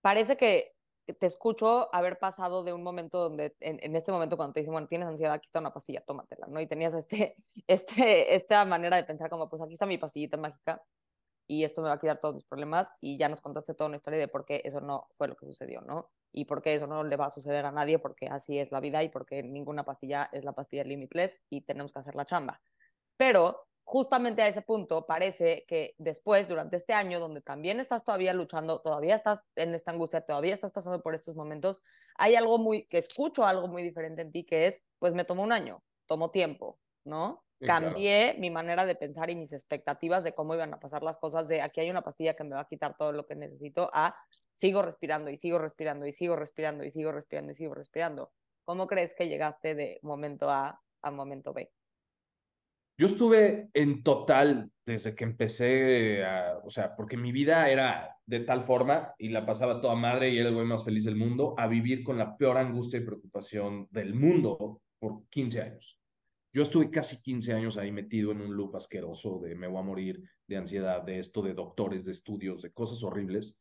parece 0.00 0.38
que 0.38 0.72
te 1.14 1.26
escucho 1.26 1.94
haber 1.94 2.18
pasado 2.18 2.64
de 2.64 2.72
un 2.72 2.82
momento 2.82 3.18
donde, 3.18 3.54
en, 3.60 3.96
este 3.96 4.12
momento 4.12 4.36
cuando 4.36 4.54
te 4.54 4.60
dicen, 4.60 4.72
bueno, 4.72 4.88
tienes 4.88 5.08
ansiedad, 5.08 5.34
aquí 5.34 5.46
está 5.46 5.60
una 5.60 5.72
pastilla, 5.72 6.00
tómatela, 6.02 6.46
¿no? 6.46 6.60
Y 6.60 6.66
tenías 6.66 6.94
este, 6.94 7.36
este, 7.66 8.34
esta 8.34 8.64
manera 8.64 8.96
de 8.96 9.04
pensar 9.04 9.30
como, 9.30 9.48
pues 9.48 9.62
aquí 9.62 9.74
está 9.74 9.86
mi 9.86 9.98
pastillita 9.98 10.36
mágica 10.36 10.82
y 11.46 11.64
esto 11.64 11.82
me 11.82 11.88
va 11.88 11.94
a 11.94 11.98
quitar 11.98 12.20
todos 12.20 12.34
mis 12.34 12.44
problemas 12.44 12.92
y 13.00 13.18
ya 13.18 13.28
nos 13.28 13.40
contaste 13.40 13.74
toda 13.74 13.88
una 13.88 13.96
historia 13.96 14.20
de 14.20 14.28
por 14.28 14.44
qué 14.44 14.62
eso 14.64 14.80
no 14.80 15.08
fue 15.16 15.28
lo 15.28 15.36
que 15.36 15.46
sucedió, 15.46 15.80
¿no? 15.80 16.10
Y 16.32 16.44
por 16.44 16.62
qué 16.62 16.74
eso 16.74 16.86
no 16.86 17.02
le 17.02 17.16
va 17.16 17.26
a 17.26 17.30
suceder 17.30 17.66
a 17.66 17.72
nadie, 17.72 17.98
porque 17.98 18.28
así 18.28 18.58
es 18.58 18.70
la 18.70 18.78
vida 18.80 19.02
y 19.02 19.08
porque 19.08 19.42
ninguna 19.42 19.84
pastilla 19.84 20.28
es 20.32 20.44
la 20.44 20.52
pastilla 20.52 20.84
limitless 20.84 21.40
y 21.50 21.62
tenemos 21.62 21.92
que 21.92 21.98
hacer 21.98 22.14
la 22.14 22.24
chamba. 22.24 22.60
Pero 23.16 23.66
justamente 23.90 24.40
a 24.40 24.46
ese 24.46 24.62
punto 24.62 25.04
parece 25.04 25.64
que 25.66 25.96
después, 25.98 26.46
durante 26.46 26.76
este 26.76 26.92
año, 26.92 27.18
donde 27.18 27.40
también 27.40 27.80
estás 27.80 28.04
todavía 28.04 28.32
luchando, 28.32 28.80
todavía 28.80 29.16
estás 29.16 29.42
en 29.56 29.74
esta 29.74 29.90
angustia, 29.90 30.20
todavía 30.20 30.54
estás 30.54 30.70
pasando 30.70 31.02
por 31.02 31.16
estos 31.16 31.34
momentos, 31.34 31.80
hay 32.14 32.36
algo 32.36 32.58
muy, 32.58 32.86
que 32.86 32.98
escucho 32.98 33.44
algo 33.44 33.66
muy 33.66 33.82
diferente 33.82 34.22
en 34.22 34.30
ti, 34.30 34.44
que 34.44 34.68
es, 34.68 34.80
pues 35.00 35.12
me 35.12 35.24
tomó 35.24 35.42
un 35.42 35.50
año, 35.50 35.82
tomó 36.06 36.30
tiempo, 36.30 36.78
¿no? 37.04 37.44
Cambié 37.64 38.36
mi 38.38 38.48
manera 38.48 38.86
de 38.86 38.94
pensar 38.94 39.28
y 39.28 39.34
mis 39.34 39.52
expectativas 39.52 40.22
de 40.22 40.36
cómo 40.36 40.54
iban 40.54 40.72
a 40.72 40.78
pasar 40.78 41.02
las 41.02 41.18
cosas, 41.18 41.48
de 41.48 41.60
aquí 41.60 41.80
hay 41.80 41.90
una 41.90 42.02
pastilla 42.02 42.34
que 42.34 42.44
me 42.44 42.54
va 42.54 42.60
a 42.60 42.68
quitar 42.68 42.96
todo 42.96 43.10
lo 43.10 43.26
que 43.26 43.34
necesito, 43.34 43.90
a 43.92 44.14
sigo 44.54 44.82
respirando 44.82 45.30
y 45.30 45.36
sigo 45.36 45.58
respirando 45.58 46.06
y 46.06 46.12
sigo 46.12 46.36
respirando 46.36 46.84
y 46.84 46.92
sigo 46.92 47.10
respirando 47.10 47.50
y 47.50 47.56
sigo 47.56 47.74
respirando. 47.74 48.30
¿Cómo 48.64 48.86
crees 48.86 49.14
que 49.16 49.26
llegaste 49.26 49.74
de 49.74 49.98
momento 50.02 50.48
A 50.48 50.80
a 51.02 51.10
momento 51.10 51.52
B? 51.52 51.72
Yo 53.00 53.06
estuve 53.06 53.70
en 53.72 54.02
total 54.02 54.70
desde 54.84 55.14
que 55.14 55.24
empecé, 55.24 56.22
a, 56.22 56.60
o 56.62 56.70
sea, 56.70 56.94
porque 56.94 57.16
mi 57.16 57.32
vida 57.32 57.70
era 57.70 58.14
de 58.26 58.40
tal 58.40 58.62
forma 58.62 59.14
y 59.16 59.30
la 59.30 59.46
pasaba 59.46 59.80
toda 59.80 59.94
madre 59.94 60.28
y 60.28 60.36
era 60.38 60.50
el 60.50 60.54
güey 60.54 60.66
más 60.66 60.84
feliz 60.84 61.06
del 61.06 61.16
mundo, 61.16 61.54
a 61.56 61.66
vivir 61.66 62.04
con 62.04 62.18
la 62.18 62.36
peor 62.36 62.58
angustia 62.58 62.98
y 62.98 63.04
preocupación 63.06 63.88
del 63.90 64.12
mundo 64.14 64.82
por 64.98 65.26
15 65.30 65.62
años. 65.62 65.98
Yo 66.52 66.62
estuve 66.62 66.90
casi 66.90 67.22
15 67.22 67.54
años 67.54 67.78
ahí 67.78 67.90
metido 67.90 68.32
en 68.32 68.42
un 68.42 68.54
loop 68.54 68.76
asqueroso 68.76 69.38
de 69.38 69.54
me 69.54 69.66
voy 69.66 69.78
a 69.78 69.82
morir, 69.82 70.22
de 70.46 70.58
ansiedad, 70.58 71.02
de 71.02 71.20
esto, 71.20 71.40
de 71.40 71.54
doctores, 71.54 72.04
de 72.04 72.12
estudios, 72.12 72.60
de 72.60 72.70
cosas 72.70 73.02
horribles. 73.02 73.56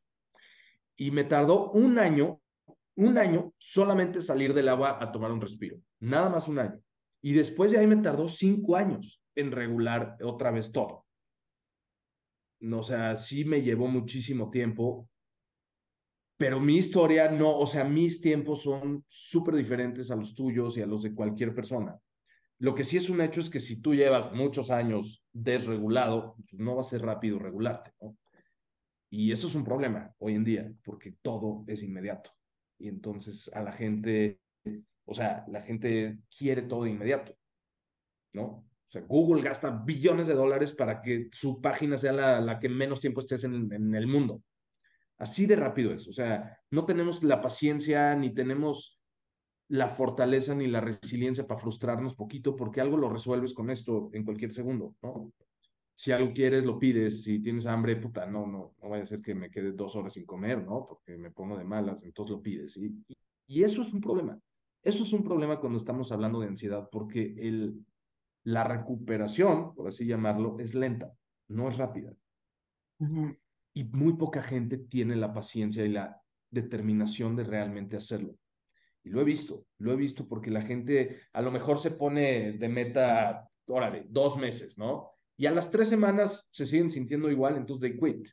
Y 0.98 1.12
me 1.12 1.24
tardó 1.24 1.72
un 1.72 1.98
año, 1.98 2.42
un 2.98 3.18
año 3.18 3.54
solamente 3.58 4.22
salir 4.22 4.54
del 4.54 4.68
agua 4.68 5.02
a 5.02 5.14
tomar 5.14 5.32
un 5.32 5.40
respiro. 5.40 5.78
Nada 6.02 6.28
más 6.28 6.50
un 6.50 6.60
año. 6.60 6.82
Y 7.22 7.32
después 7.32 7.72
de 7.72 7.78
ahí 7.78 7.88
me 7.88 7.96
tardó 7.96 8.28
cinco 8.28 8.76
años 8.76 9.20
en 9.40 9.52
regular 9.52 10.18
otra 10.22 10.52
vez 10.52 10.72
todo. 10.72 11.06
O 12.72 12.84
sea, 12.84 13.16
sí 13.16 13.46
me 13.46 13.62
llevó 13.62 13.88
muchísimo 13.88 14.50
tiempo, 14.50 15.10
pero 16.38 16.60
mi 16.60 16.78
historia 16.78 17.32
no, 17.32 17.58
o 17.58 17.68
sea, 17.68 17.84
mis 17.84 18.22
tiempos 18.22 18.64
son 18.64 19.04
súper 19.08 19.56
diferentes 19.56 20.12
a 20.12 20.16
los 20.16 20.36
tuyos 20.36 20.78
y 20.78 20.82
a 20.82 20.86
los 20.86 21.04
de 21.04 21.14
cualquier 21.14 21.54
persona. 21.54 22.00
Lo 22.60 22.76
que 22.76 22.84
sí 22.84 22.98
es 22.98 23.10
un 23.10 23.22
hecho 23.22 23.40
es 23.40 23.50
que 23.50 23.62
si 23.62 23.82
tú 23.82 23.96
llevas 23.96 24.34
muchos 24.34 24.70
años 24.70 25.24
desregulado, 25.32 26.36
no 26.52 26.76
va 26.76 26.82
a 26.82 26.86
ser 26.86 27.02
rápido 27.02 27.40
regularte. 27.40 27.92
Y 29.10 29.32
eso 29.32 29.48
es 29.48 29.56
un 29.56 29.64
problema 29.64 30.14
hoy 30.20 30.36
en 30.36 30.44
día, 30.44 30.72
porque 30.84 31.16
todo 31.22 31.64
es 31.68 31.82
inmediato. 31.84 32.32
Y 32.78 32.90
entonces 32.90 33.50
a 33.54 33.64
la 33.64 33.72
gente, 33.72 34.40
o 35.06 35.14
sea, 35.14 35.46
la 35.48 35.62
gente 35.62 36.20
quiere 36.38 36.64
todo 36.64 36.86
inmediato, 36.86 37.34
¿no? 38.34 38.69
O 38.90 38.92
sea, 38.92 39.04
Google 39.04 39.44
gasta 39.44 39.70
billones 39.70 40.26
de 40.26 40.34
dólares 40.34 40.72
para 40.72 41.00
que 41.00 41.30
su 41.32 41.62
página 41.62 41.96
sea 41.96 42.12
la, 42.12 42.42
la 42.42 42.60
que 42.60 42.70
menos 42.70 43.00
tiempo 43.00 43.22
estés 43.22 43.44
en, 43.44 43.72
en, 43.72 43.94
el 43.94 44.08
mundo. 44.08 44.42
Así 45.20 45.46
de 45.46 45.56
rápido 45.56 45.94
es. 45.94 46.08
O 46.08 46.14
sea, 46.14 46.58
no 46.72 46.86
tenemos 46.86 47.24
la 47.24 47.40
paciencia 47.40 48.16
ni 48.16 48.34
tenemos 48.34 49.00
la 49.68 49.90
fortaleza 49.90 50.56
ni 50.56 50.66
la 50.66 50.82
resiliencia 50.82 51.46
para 51.46 51.60
frustrarnos 51.60 52.16
poquito 52.16 52.56
porque 52.56 52.82
algo 52.82 52.98
lo 52.98 53.10
resuelves 53.10 53.54
con 53.54 53.70
esto 53.70 54.10
en 54.14 54.26
cualquier 54.26 54.52
segundo, 54.52 54.96
¿no? 55.04 55.32
Si 55.96 56.12
algo 56.12 56.34
quieres, 56.34 56.66
lo 56.66 56.80
pides. 56.80 57.22
Si 57.22 57.44
tienes 57.44 57.68
hambre, 57.68 57.96
puta, 57.98 58.26
no, 58.26 58.48
no, 58.48 58.74
no 58.82 58.90
vaya 58.90 59.04
a 59.04 59.08
ser 59.08 59.22
que 59.22 59.36
me 59.36 59.52
quede 59.52 59.74
dos 59.74 59.96
horas 59.96 60.14
sin 60.14 60.26
comer, 60.26 60.66
¿no? 60.66 60.88
Porque 60.88 61.16
me 61.16 61.30
pongo 61.30 61.60
de 61.60 61.64
malas, 61.64 62.02
entonces 62.04 62.36
lo 62.38 62.42
pides. 62.42 62.76
Y, 62.78 62.92
y 63.46 63.64
eso 63.64 63.84
es 63.84 63.94
un 63.94 64.02
problema. 64.02 64.40
Eso 64.82 65.04
es 65.04 65.14
un 65.14 65.24
problema 65.24 65.60
cuando 65.60 65.78
estamos 65.78 66.12
hablando 66.12 66.40
de 66.40 66.48
ansiedad, 66.48 66.90
porque 66.92 67.36
el, 67.38 67.86
la 68.44 68.64
recuperación, 68.64 69.74
por 69.76 69.90
así 69.90 70.06
llamarlo, 70.06 70.60
es 70.60 70.74
lenta, 70.74 71.12
no 71.50 71.70
es 71.70 71.78
rápida. 71.78 72.14
Y 73.74 73.84
muy 73.86 74.14
poca 74.14 74.42
gente 74.42 74.78
tiene 74.78 75.16
la 75.16 75.34
paciencia 75.34 75.86
y 75.86 75.90
la 75.90 76.22
determinación 76.50 77.36
de 77.36 77.44
realmente 77.44 77.98
hacerlo. 77.98 78.36
Y 79.04 79.10
lo 79.10 79.22
he 79.22 79.24
visto, 79.24 79.66
lo 79.78 79.94
he 79.94 79.96
visto 79.96 80.28
porque 80.28 80.52
la 80.52 80.62
gente 80.62 81.22
a 81.34 81.42
lo 81.42 81.52
mejor 81.52 81.80
se 81.80 81.92
pone 81.92 82.54
de 82.54 82.70
meta, 82.70 83.50
órale, 83.68 84.06
dos 84.10 84.38
meses, 84.38 84.78
¿no? 84.78 85.12
Y 85.38 85.46
a 85.46 85.52
las 85.52 85.72
tres 85.72 85.88
semanas 85.88 86.48
se 86.52 86.66
siguen 86.66 86.92
sintiendo 86.92 87.30
igual, 87.32 87.56
entonces 87.56 87.90
they 87.90 88.00
quit. 88.00 88.28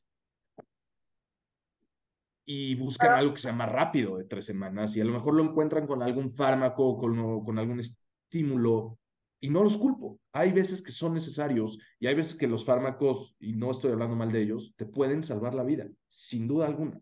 Y 2.48 2.74
buscan 2.76 3.14
algo 3.14 3.34
que 3.34 3.40
sea 3.40 3.52
más 3.52 3.70
rápido 3.70 4.16
de 4.16 4.24
tres 4.24 4.44
semanas 4.44 4.96
y 4.96 5.00
a 5.00 5.04
lo 5.04 5.12
mejor 5.12 5.34
lo 5.34 5.44
encuentran 5.44 5.86
con 5.86 6.02
algún 6.02 6.32
fármaco, 6.32 6.96
con, 6.96 7.44
con 7.44 7.58
algún 7.58 7.80
estímulo 7.80 8.98
y 9.40 9.50
no 9.50 9.62
los 9.62 9.76
culpo. 9.76 10.18
Hay 10.32 10.52
veces 10.52 10.82
que 10.82 10.92
son 10.92 11.14
necesarios 11.14 11.78
y 11.98 12.06
hay 12.06 12.14
veces 12.14 12.34
que 12.34 12.46
los 12.46 12.64
fármacos, 12.64 13.34
y 13.38 13.52
no 13.52 13.70
estoy 13.70 13.92
hablando 13.92 14.16
mal 14.16 14.32
de 14.32 14.42
ellos, 14.42 14.72
te 14.76 14.86
pueden 14.86 15.22
salvar 15.22 15.54
la 15.54 15.64
vida, 15.64 15.86
sin 16.08 16.48
duda 16.48 16.66
alguna, 16.66 17.00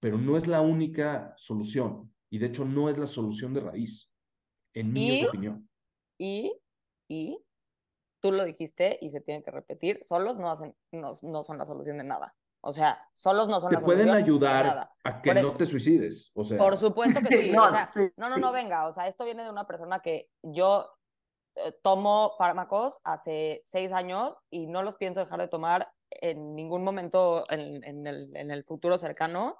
pero 0.00 0.18
no 0.18 0.36
es 0.36 0.46
la 0.46 0.60
única 0.60 1.34
solución 1.36 2.12
y 2.30 2.38
de 2.38 2.46
hecho 2.46 2.64
no 2.64 2.88
es 2.90 2.98
la 2.98 3.06
solución 3.06 3.54
de 3.54 3.60
raíz, 3.60 4.10
en 4.74 4.92
mi 4.92 5.24
opinión. 5.24 5.68
Y, 6.18 6.58
y, 7.08 7.38
tú 8.20 8.32
lo 8.32 8.44
dijiste 8.44 8.98
y 9.00 9.10
se 9.10 9.20
tiene 9.20 9.42
que 9.42 9.50
repetir, 9.50 10.00
solos 10.02 10.38
no, 10.38 10.50
hacen, 10.50 10.74
no, 10.92 11.12
no 11.22 11.42
son 11.42 11.58
la 11.58 11.66
solución 11.66 11.98
de 11.98 12.04
nada. 12.04 12.34
O 12.62 12.72
sea, 12.72 13.00
solos 13.14 13.46
no 13.46 13.60
son 13.60 13.72
te 13.72 13.80
pueden 13.80 14.10
ayudar 14.10 14.90
a 15.04 15.22
que 15.22 15.34
no 15.34 15.52
te 15.52 15.66
suicides. 15.66 16.32
O 16.34 16.42
sea. 16.42 16.58
Por 16.58 16.76
supuesto 16.76 17.20
que 17.28 17.42
sí. 17.92 18.10
no, 18.16 18.28
no, 18.28 18.38
no, 18.38 18.50
venga. 18.50 18.88
O 18.88 18.92
sea, 18.92 19.06
esto 19.06 19.24
viene 19.24 19.44
de 19.44 19.50
una 19.50 19.68
persona 19.68 20.00
que 20.00 20.30
yo 20.42 20.90
tomo 21.82 22.34
fármacos 22.38 22.98
hace 23.04 23.62
seis 23.64 23.92
años 23.92 24.36
y 24.50 24.66
no 24.66 24.82
los 24.82 24.96
pienso 24.96 25.20
dejar 25.20 25.40
de 25.40 25.48
tomar 25.48 25.92
en 26.10 26.54
ningún 26.54 26.84
momento 26.84 27.44
en, 27.50 27.82
en, 27.84 28.06
el, 28.06 28.34
en 28.36 28.50
el 28.50 28.64
futuro 28.64 28.98
cercano, 28.98 29.58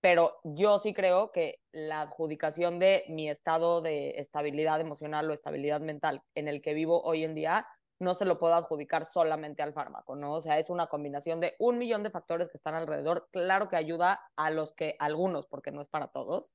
pero 0.00 0.40
yo 0.42 0.78
sí 0.78 0.94
creo 0.94 1.30
que 1.30 1.60
la 1.70 2.02
adjudicación 2.02 2.78
de 2.78 3.04
mi 3.08 3.30
estado 3.30 3.82
de 3.82 4.10
estabilidad 4.18 4.80
emocional 4.80 5.30
o 5.30 5.34
estabilidad 5.34 5.80
mental 5.80 6.22
en 6.34 6.48
el 6.48 6.60
que 6.60 6.74
vivo 6.74 7.02
hoy 7.02 7.24
en 7.24 7.34
día 7.34 7.66
no 8.02 8.14
se 8.14 8.24
lo 8.24 8.38
puedo 8.38 8.54
adjudicar 8.54 9.06
solamente 9.06 9.62
al 9.62 9.72
fármaco, 9.72 10.16
¿no? 10.16 10.34
O 10.34 10.40
sea, 10.40 10.58
es 10.58 10.70
una 10.70 10.88
combinación 10.88 11.40
de 11.40 11.54
un 11.58 11.78
millón 11.78 12.02
de 12.02 12.10
factores 12.10 12.50
que 12.50 12.56
están 12.56 12.74
alrededor. 12.74 13.28
Claro 13.30 13.68
que 13.68 13.76
ayuda 13.76 14.20
a 14.36 14.50
los 14.50 14.72
que, 14.72 14.96
algunos, 14.98 15.46
porque 15.46 15.70
no 15.70 15.80
es 15.80 15.88
para 15.88 16.08
todos, 16.08 16.52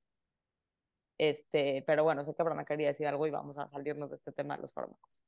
este, 1.17 1.83
pero 1.87 2.03
bueno, 2.03 2.23
sé 2.23 2.33
que 2.33 2.43
Brana 2.43 2.65
quería 2.65 2.87
decir 2.87 3.07
algo 3.07 3.27
y 3.27 3.31
vamos 3.31 3.57
a 3.57 3.67
salirnos 3.67 4.09
de 4.09 4.15
este 4.17 4.31
tema 4.31 4.55
de 4.55 4.61
los 4.61 4.73
fármacos. 4.73 5.23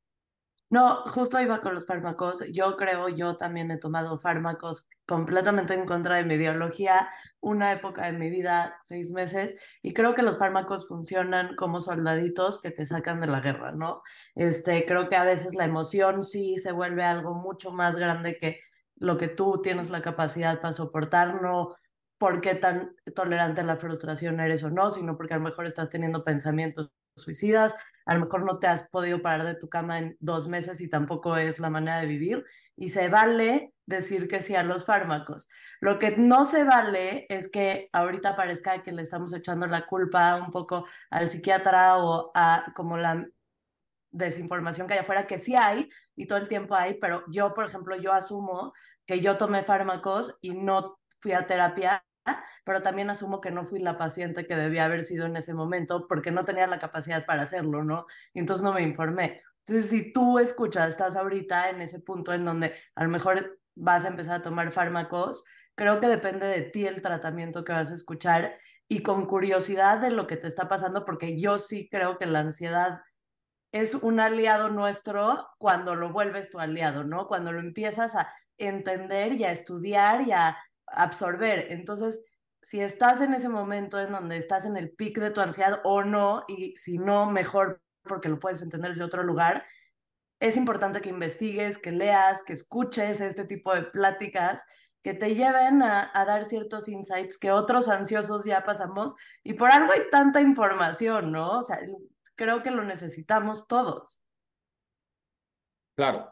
No, 0.72 1.02
justo 1.08 1.42
iba 1.42 1.62
con 1.62 1.74
los 1.74 1.88
fármacos. 1.88 2.44
Yo 2.52 2.78
creo, 2.78 3.10
yo 3.10 3.36
también 3.36 3.72
he 3.72 3.78
tomado 3.78 4.20
fármacos 4.20 4.88
completamente 5.08 5.74
en 5.74 5.88
contra 5.88 6.18
de 6.18 6.26
mi 6.26 6.36
ideología, 6.36 7.10
una 7.40 7.72
época 7.72 8.06
de 8.06 8.12
mi 8.14 8.30
vida, 8.30 8.78
seis 8.84 9.12
meses, 9.12 9.58
y 9.82 9.96
creo 9.96 10.14
que 10.14 10.22
los 10.22 10.38
fármacos 10.38 10.88
funcionan 10.88 11.56
como 11.56 11.82
soldaditos 11.82 12.62
que 12.62 12.70
te 12.70 12.86
sacan 12.86 13.20
de 13.20 13.26
la 13.26 13.40
guerra, 13.42 13.72
¿no? 13.72 14.04
Este, 14.36 14.86
creo 14.86 15.10
que 15.10 15.16
a 15.16 15.24
veces 15.24 15.56
la 15.56 15.66
emoción 15.66 16.24
sí 16.24 16.60
se 16.60 16.72
vuelve 16.72 17.04
algo 17.04 17.34
mucho 17.34 17.72
más 17.72 17.98
grande 17.98 18.38
que 18.38 18.60
lo 18.98 19.18
que 19.18 19.28
tú 19.28 19.62
tienes 19.64 19.90
la 19.90 20.04
capacidad 20.04 20.62
para 20.62 20.74
soportar, 20.74 21.42
no 21.42 21.76
por 22.20 22.42
qué 22.42 22.54
tan 22.54 22.96
tolerante 23.16 23.62
a 23.62 23.64
la 23.64 23.78
frustración 23.78 24.40
eres 24.40 24.64
o 24.64 24.70
no, 24.70 24.92
sino 24.92 25.18
porque 25.18 25.34
a 25.34 25.38
lo 25.38 25.44
mejor 25.44 25.66
estás 25.66 25.90
teniendo 25.90 26.24
pensamientos 26.24 26.92
suicidas, 27.16 27.76
a 28.06 28.14
lo 28.14 28.22
mejor 28.26 28.44
no 28.44 28.60
te 28.60 28.68
has 28.68 28.90
podido 28.90 29.22
parar 29.22 29.46
de 29.46 29.56
tu 29.56 29.70
cama 29.70 30.00
en 30.00 30.18
dos 30.20 30.48
meses 30.48 30.82
y 30.82 30.90
tampoco 30.90 31.38
es 31.38 31.60
la 31.60 31.70
manera 31.70 32.00
de 32.00 32.08
vivir, 32.08 32.46
y 32.76 32.90
se 32.90 33.08
vale 33.08 33.74
decir 33.86 34.28
que 34.28 34.42
sí 34.42 34.56
a 34.56 34.64
los 34.64 34.86
fármacos. 34.86 35.48
Lo 35.80 35.98
que 35.98 36.18
no 36.18 36.44
se 36.44 36.64
vale 36.66 37.26
es 37.30 37.50
que 37.50 37.90
ahorita 37.94 38.36
parezca 38.36 38.84
que 38.84 38.92
le 38.92 39.02
estamos 39.02 39.34
echando 39.34 39.66
la 39.66 39.88
culpa 39.88 40.36
un 40.36 40.52
poco 40.52 40.86
al 41.10 41.30
psiquiatra 41.30 41.98
o 41.98 42.32
a 42.36 42.74
como 42.76 42.98
la 42.98 43.26
desinformación 44.12 44.88
que 44.88 44.96
hay 44.96 45.00
afuera, 45.00 45.26
que 45.26 45.38
sí 45.38 45.56
hay 45.56 45.88
y 46.16 46.28
todo 46.28 46.38
el 46.38 46.50
tiempo 46.50 46.76
hay, 46.76 46.96
pero 46.96 47.24
yo, 47.32 47.54
por 47.54 47.66
ejemplo, 47.66 47.96
yo 47.96 48.12
asumo 48.12 48.74
que 49.06 49.22
yo 49.22 49.38
tomé 49.38 49.64
fármacos 49.64 50.36
y 50.42 50.52
no 50.52 51.00
fui 51.20 51.32
a 51.32 51.48
terapia 51.48 52.04
pero 52.64 52.82
también 52.82 53.10
asumo 53.10 53.42
que 53.42 53.52
no 53.52 53.66
fui 53.66 53.80
la 53.80 53.98
paciente 53.98 54.46
que 54.46 54.56
debía 54.56 54.86
haber 54.86 55.04
sido 55.04 55.26
en 55.26 55.36
ese 55.36 55.54
momento 55.54 56.08
porque 56.08 56.32
no 56.32 56.46
tenía 56.46 56.68
la 56.68 56.80
capacidad 56.80 57.26
para 57.26 57.44
hacerlo, 57.44 57.84
¿no? 57.84 58.06
Y 58.34 58.40
entonces 58.40 58.64
no 58.64 58.74
me 58.74 58.84
informé. 58.84 59.42
Entonces, 59.66 59.90
si 59.90 60.14
tú 60.14 60.40
escuchas, 60.40 60.90
estás 60.90 61.16
ahorita 61.16 61.70
en 61.70 61.82
ese 61.82 62.00
punto 62.00 62.34
en 62.34 62.46
donde 62.46 62.74
a 62.96 63.04
lo 63.04 63.10
mejor 63.10 63.60
vas 63.76 64.06
a 64.06 64.08
empezar 64.08 64.40
a 64.40 64.42
tomar 64.42 64.72
fármacos, 64.72 65.44
Creo 65.80 66.02
que 66.02 66.08
depende 66.10 66.46
de 66.46 66.64
ti 66.64 66.86
el 66.86 67.02
tratamiento 67.02 67.64
que 67.64 67.72
vas 67.72 67.90
a 67.90 67.96
escuchar 67.96 68.60
y 68.90 69.02
con 69.02 69.26
curiosidad 69.28 70.00
de 70.00 70.12
lo 70.12 70.28
que 70.28 70.36
te 70.36 70.46
está 70.46 70.68
pasando, 70.68 71.06
porque 71.06 71.40
yo 71.40 71.58
sí 71.58 71.88
creo 71.90 72.18
que 72.18 72.26
la 72.26 72.42
ansiedad 72.42 73.00
es 73.72 73.94
un 73.94 74.20
aliado 74.20 74.68
nuestro 74.68 75.48
cuando 75.58 75.96
lo 75.96 76.12
vuelves 76.12 76.52
tu 76.52 76.60
aliado, 76.60 77.06
¿no? 77.06 77.30
Cuando 77.30 77.54
lo 77.54 77.62
empiezas 77.62 78.14
a 78.14 78.30
entender 78.58 79.40
y 79.40 79.46
a 79.46 79.54
estudiar 79.54 80.22
y 80.24 80.34
a 80.34 80.58
absorber. 80.92 81.72
Entonces, 81.72 82.24
si 82.62 82.82
estás 82.82 83.22
en 83.22 83.34
ese 83.34 83.50
momento 83.50 84.00
en 84.00 84.12
donde 84.12 84.38
estás 84.38 84.66
en 84.66 84.78
el 84.78 84.92
pic 84.92 85.20
de 85.20 85.32
tu 85.32 85.42
ansiedad 85.42 85.82
o 85.84 86.04
no, 86.04 86.44
y 86.48 86.76
si 86.78 86.98
no, 86.98 87.26
mejor 87.32 87.82
porque 88.04 88.30
lo 88.30 88.40
puedes 88.40 88.62
entender 88.62 88.92
desde 88.92 89.04
otro 89.04 89.24
lugar, 89.24 89.66
es 90.40 90.58
importante 90.58 91.02
que 91.02 91.10
investigues, 91.10 91.78
que 91.78 91.92
leas, 91.92 92.44
que 92.44 92.54
escuches 92.54 93.22
este 93.22 93.46
tipo 93.46 93.74
de 93.74 93.84
pláticas 93.84 94.66
que 95.02 95.14
te 95.14 95.36
lleven 95.36 95.82
a, 95.82 96.12
a, 96.14 96.26
dar 96.26 96.44
ciertos 96.44 96.90
insights 96.90 97.38
que 97.38 97.52
otros 97.52 97.88
ansiosos 97.88 98.44
ya 98.44 98.64
pasamos 98.64 99.16
y 99.44 99.54
por 99.54 99.72
algo 99.72 99.94
hay 99.94 100.10
tanta 100.12 100.42
información, 100.42 101.32
¿no? 101.32 101.60
O 101.60 101.62
sea, 101.62 101.80
creo 102.36 102.62
que 102.64 102.72
lo 102.72 102.84
necesitamos 102.84 103.68
todos. 103.68 104.26
Claro. 105.96 106.32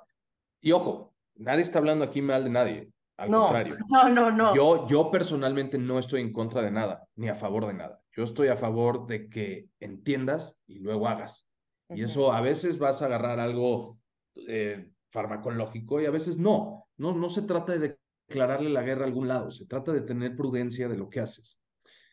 Y 0.61 0.71
ojo, 0.71 1.13
nadie 1.35 1.63
está 1.63 1.79
hablando 1.79 2.05
aquí 2.05 2.21
mal 2.21 2.43
de 2.43 2.49
nadie. 2.49 2.91
Al 3.17 3.31
no, 3.31 3.41
contrario. 3.43 3.75
No, 3.91 4.09
no, 4.09 4.31
no. 4.31 4.55
Yo, 4.55 4.87
yo 4.87 5.11
personalmente 5.11 5.77
no 5.77 5.99
estoy 5.99 6.21
en 6.21 6.31
contra 6.31 6.61
de 6.61 6.71
nada, 6.71 7.07
ni 7.15 7.29
a 7.29 7.35
favor 7.35 7.67
de 7.67 7.73
nada. 7.73 8.01
Yo 8.15 8.23
estoy 8.23 8.47
a 8.47 8.57
favor 8.57 9.07
de 9.07 9.29
que 9.29 9.69
entiendas 9.79 10.55
y 10.67 10.79
luego 10.79 11.07
hagas. 11.07 11.47
Uh 11.89 11.95
-huh. 11.95 11.99
Y 11.99 12.03
eso 12.03 12.31
a 12.31 12.41
veces 12.41 12.77
vas 12.77 13.01
a 13.01 13.05
agarrar 13.05 13.39
algo 13.39 13.99
eh, 14.47 14.91
farmacológico 15.11 16.01
y 16.01 16.05
a 16.05 16.11
veces 16.11 16.37
no. 16.37 16.87
No, 16.97 17.13
no 17.13 17.29
se 17.29 17.41
trata 17.41 17.77
de 17.77 17.97
declararle 18.27 18.69
la 18.69 18.83
guerra 18.83 19.03
a 19.03 19.07
algún 19.07 19.27
lado, 19.27 19.51
se 19.51 19.65
trata 19.65 19.91
de 19.91 20.01
tener 20.01 20.35
prudencia 20.35 20.87
de 20.87 20.97
lo 20.97 21.09
que 21.09 21.19
haces. 21.19 21.59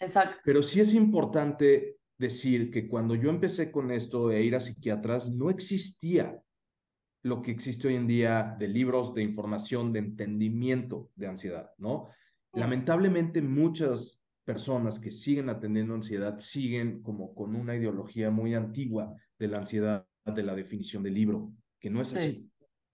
Exacto. 0.01 0.37
Pero 0.45 0.62
sí 0.62 0.81
es 0.81 0.95
importante 0.95 1.99
decir 2.19 2.71
que 2.71 2.88
cuando 2.88 3.14
yo 3.14 3.31
empecé 3.31 3.73
con 3.73 3.90
esto 3.90 4.29
de 4.29 4.43
ir 4.43 4.55
a 4.55 4.61
psiquiatras, 4.61 5.31
no 5.31 5.51
existía 5.51 6.40
lo 7.24 7.40
que 7.40 7.50
existe 7.50 7.88
hoy 7.88 7.94
en 7.94 8.06
día 8.06 8.54
de 8.58 8.68
libros 8.68 9.14
de 9.14 9.22
información, 9.22 9.92
de 9.92 10.00
entendimiento 10.00 11.10
de 11.16 11.26
ansiedad, 11.26 11.70
¿no? 11.78 12.08
Lamentablemente 12.52 13.40
muchas 13.40 14.20
personas 14.44 15.00
que 15.00 15.10
siguen 15.10 15.48
atendiendo 15.48 15.94
ansiedad 15.94 16.38
siguen 16.38 17.02
como 17.02 17.34
con 17.34 17.56
una 17.56 17.74
ideología 17.74 18.30
muy 18.30 18.54
antigua 18.54 19.14
de 19.38 19.48
la 19.48 19.58
ansiedad, 19.58 20.06
de 20.26 20.42
la 20.42 20.54
definición 20.54 21.02
del 21.02 21.14
libro, 21.14 21.50
que 21.80 21.88
no 21.88 22.02
es 22.02 22.12
así. 22.12 22.30
Sí. 22.30 22.50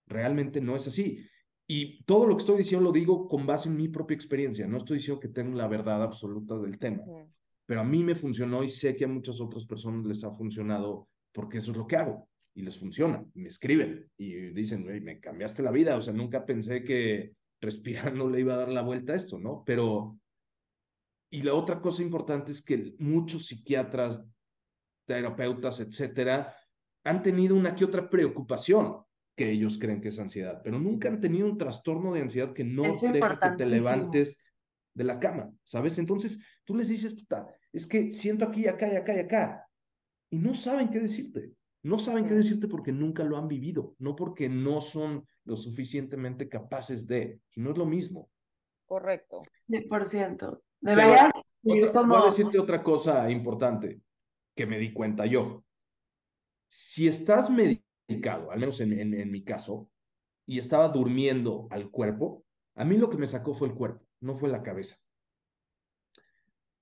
Realmente 0.06 0.60
no 0.60 0.76
es 0.76 0.86
así. 0.86 1.26
Y 1.66 2.04
todo 2.04 2.26
lo 2.26 2.36
que 2.36 2.42
estoy 2.42 2.58
diciendo 2.58 2.84
lo 2.84 2.92
digo 2.92 3.28
con 3.28 3.46
base 3.46 3.68
en 3.68 3.76
mi 3.76 3.88
propia 3.88 4.14
experiencia. 4.14 4.66
No 4.68 4.78
estoy 4.78 4.98
diciendo 4.98 5.20
que 5.20 5.28
tengo 5.28 5.56
la 5.56 5.66
verdad 5.66 6.04
absoluta 6.04 6.56
del 6.56 6.78
tema. 6.78 7.02
Pero 7.66 7.80
a 7.80 7.84
mí 7.84 8.04
me 8.04 8.14
funcionó 8.14 8.62
y 8.62 8.68
sé 8.68 8.94
que 8.94 9.04
a 9.04 9.08
muchas 9.08 9.40
otras 9.40 9.66
personas 9.66 10.06
les 10.06 10.22
ha 10.22 10.30
funcionado 10.30 11.08
porque 11.32 11.58
eso 11.58 11.72
es 11.72 11.76
lo 11.76 11.86
que 11.88 11.96
hago. 11.96 12.29
Y 12.54 12.62
les 12.62 12.78
funciona. 12.78 13.24
Me 13.34 13.48
escriben 13.48 14.10
y 14.16 14.34
dicen, 14.50 14.84
me 14.84 15.20
cambiaste 15.20 15.62
la 15.62 15.70
vida. 15.70 15.96
O 15.96 16.02
sea, 16.02 16.12
nunca 16.12 16.44
pensé 16.44 16.84
que 16.84 17.32
respirando 17.60 18.28
le 18.30 18.40
iba 18.40 18.54
a 18.54 18.58
dar 18.58 18.68
la 18.68 18.82
vuelta 18.82 19.12
a 19.12 19.16
esto, 19.16 19.38
¿no? 19.38 19.62
Pero... 19.64 20.18
Y 21.32 21.42
la 21.42 21.54
otra 21.54 21.80
cosa 21.80 22.02
importante 22.02 22.50
es 22.50 22.60
que 22.60 22.94
muchos 22.98 23.46
psiquiatras, 23.46 24.20
terapeutas, 25.06 25.78
etcétera, 25.78 26.56
han 27.04 27.22
tenido 27.22 27.54
una 27.54 27.74
que 27.74 27.84
otra 27.84 28.10
preocupación 28.10 29.04
que 29.36 29.50
ellos 29.50 29.78
creen 29.78 30.00
que 30.00 30.08
es 30.08 30.18
ansiedad, 30.18 30.60
pero 30.62 30.78
nunca 30.78 31.08
han 31.08 31.20
tenido 31.20 31.46
un 31.46 31.56
trastorno 31.56 32.12
de 32.12 32.20
ansiedad 32.20 32.52
que 32.52 32.64
no 32.64 32.84
Eso 32.84 33.10
deja 33.10 33.38
que 33.38 33.56
te 33.56 33.66
levantes 33.66 34.36
de 34.94 35.04
la 35.04 35.18
cama, 35.18 35.50
¿sabes? 35.64 35.98
Entonces 35.98 36.38
tú 36.64 36.76
les 36.76 36.88
dices, 36.88 37.14
puta, 37.14 37.46
es 37.72 37.86
que 37.86 38.12
siento 38.12 38.44
aquí, 38.44 38.66
acá 38.66 38.92
y 38.92 38.96
acá 38.96 39.16
y 39.16 39.20
acá, 39.20 39.66
y 40.30 40.36
no 40.36 40.54
saben 40.54 40.90
qué 40.90 41.00
decirte, 41.00 41.52
no 41.82 41.98
saben 41.98 42.26
qué 42.26 42.34
decirte 42.34 42.68
porque 42.68 42.92
nunca 42.92 43.24
lo 43.24 43.36
han 43.36 43.48
vivido, 43.48 43.94
no 43.98 44.16
porque 44.16 44.48
no 44.48 44.80
son 44.80 45.26
lo 45.44 45.56
suficientemente 45.56 46.48
capaces 46.48 47.06
de, 47.06 47.40
y 47.54 47.60
no 47.60 47.70
es 47.70 47.78
lo 47.78 47.86
mismo. 47.86 48.30
Correcto. 48.86 49.42
100%. 49.68 50.60
Debería 50.80 51.30
otra, 51.62 51.92
como... 51.92 52.14
Voy 52.14 52.22
a 52.22 52.26
decirte 52.26 52.58
otra 52.58 52.82
cosa 52.82 53.30
importante 53.30 54.00
que 54.54 54.66
me 54.66 54.78
di 54.78 54.92
cuenta 54.92 55.26
yo. 55.26 55.64
Si 56.68 57.08
estás 57.08 57.50
medicado, 57.50 58.50
al 58.50 58.60
menos 58.60 58.80
en, 58.80 58.92
en, 58.98 59.14
en 59.14 59.30
mi 59.30 59.42
caso, 59.42 59.88
y 60.46 60.58
estaba 60.58 60.88
durmiendo 60.88 61.68
al 61.70 61.90
cuerpo, 61.90 62.44
a 62.74 62.84
mí 62.84 62.96
lo 62.96 63.08
que 63.08 63.16
me 63.16 63.26
sacó 63.26 63.54
fue 63.54 63.68
el 63.68 63.74
cuerpo, 63.74 64.04
no 64.20 64.36
fue 64.36 64.48
la 64.48 64.62
cabeza. 64.62 64.96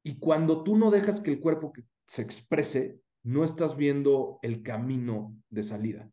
Y 0.02 0.18
cuando 0.18 0.62
tú 0.64 0.76
no 0.76 0.90
dejas 0.90 1.20
que 1.20 1.32
el 1.32 1.40
cuerpo 1.40 1.72
se 2.06 2.22
exprese, 2.22 3.00
no 3.22 3.44
estás 3.44 3.76
viendo 3.76 4.38
el 4.42 4.62
camino 4.62 5.34
de 5.50 5.62
salida. 5.62 6.08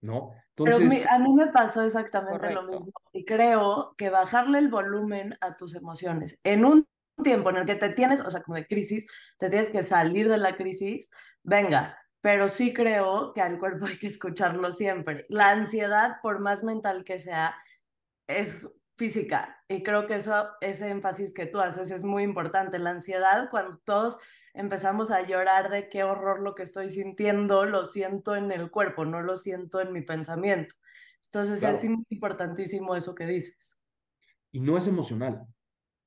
¿No? 0.00 0.32
Entonces, 0.56 0.76
Pero 0.78 1.10
a 1.10 1.18
mí 1.18 1.32
me 1.32 1.46
pasó 1.48 1.82
exactamente 1.82 2.38
correcto. 2.38 2.62
lo 2.62 2.72
mismo. 2.72 2.92
Y 3.12 3.24
creo 3.24 3.94
que 3.96 4.10
bajarle 4.10 4.58
el 4.58 4.68
volumen 4.68 5.36
a 5.40 5.56
tus 5.56 5.74
emociones 5.74 6.38
en 6.42 6.64
un 6.64 6.86
tiempo 7.22 7.50
en 7.50 7.56
el 7.56 7.66
que 7.66 7.76
te 7.76 7.90
tienes, 7.90 8.20
o 8.20 8.30
sea, 8.30 8.42
como 8.42 8.56
de 8.56 8.66
crisis, 8.66 9.06
te 9.38 9.48
tienes 9.48 9.70
que 9.70 9.82
salir 9.82 10.28
de 10.28 10.38
la 10.38 10.56
crisis, 10.56 11.10
venga, 11.42 11.96
pero 12.20 12.48
sí 12.48 12.72
creo 12.72 13.32
que 13.32 13.40
al 13.40 13.58
cuerpo 13.58 13.86
hay 13.86 13.98
que 13.98 14.06
escucharlo 14.06 14.72
siempre. 14.72 15.26
La 15.28 15.50
ansiedad, 15.50 16.16
por 16.22 16.40
más 16.40 16.62
mental 16.62 17.04
que 17.04 17.18
sea, 17.18 17.54
es 18.26 18.68
física 18.96 19.62
y 19.68 19.82
creo 19.82 20.06
que 20.06 20.16
eso, 20.16 20.50
ese 20.60 20.88
énfasis 20.88 21.34
que 21.34 21.46
tú 21.46 21.60
haces 21.60 21.90
es 21.90 22.04
muy 22.04 22.22
importante. 22.22 22.78
La 22.78 22.90
ansiedad, 22.90 23.48
cuando 23.50 23.78
todos 23.84 24.18
empezamos 24.54 25.10
a 25.10 25.26
llorar 25.26 25.70
de 25.70 25.88
qué 25.88 26.04
horror 26.04 26.40
lo 26.40 26.54
que 26.54 26.62
estoy 26.62 26.90
sintiendo, 26.90 27.64
lo 27.64 27.84
siento 27.84 28.36
en 28.36 28.50
el 28.52 28.70
cuerpo, 28.70 29.04
no 29.04 29.22
lo 29.22 29.36
siento 29.36 29.80
en 29.80 29.92
mi 29.92 30.02
pensamiento. 30.02 30.74
Entonces 31.24 31.60
claro. 31.60 31.76
es 31.76 31.84
importantísimo 32.10 32.96
eso 32.96 33.14
que 33.14 33.26
dices. 33.26 33.78
Y 34.50 34.60
no 34.60 34.76
es 34.76 34.86
emocional, 34.86 35.46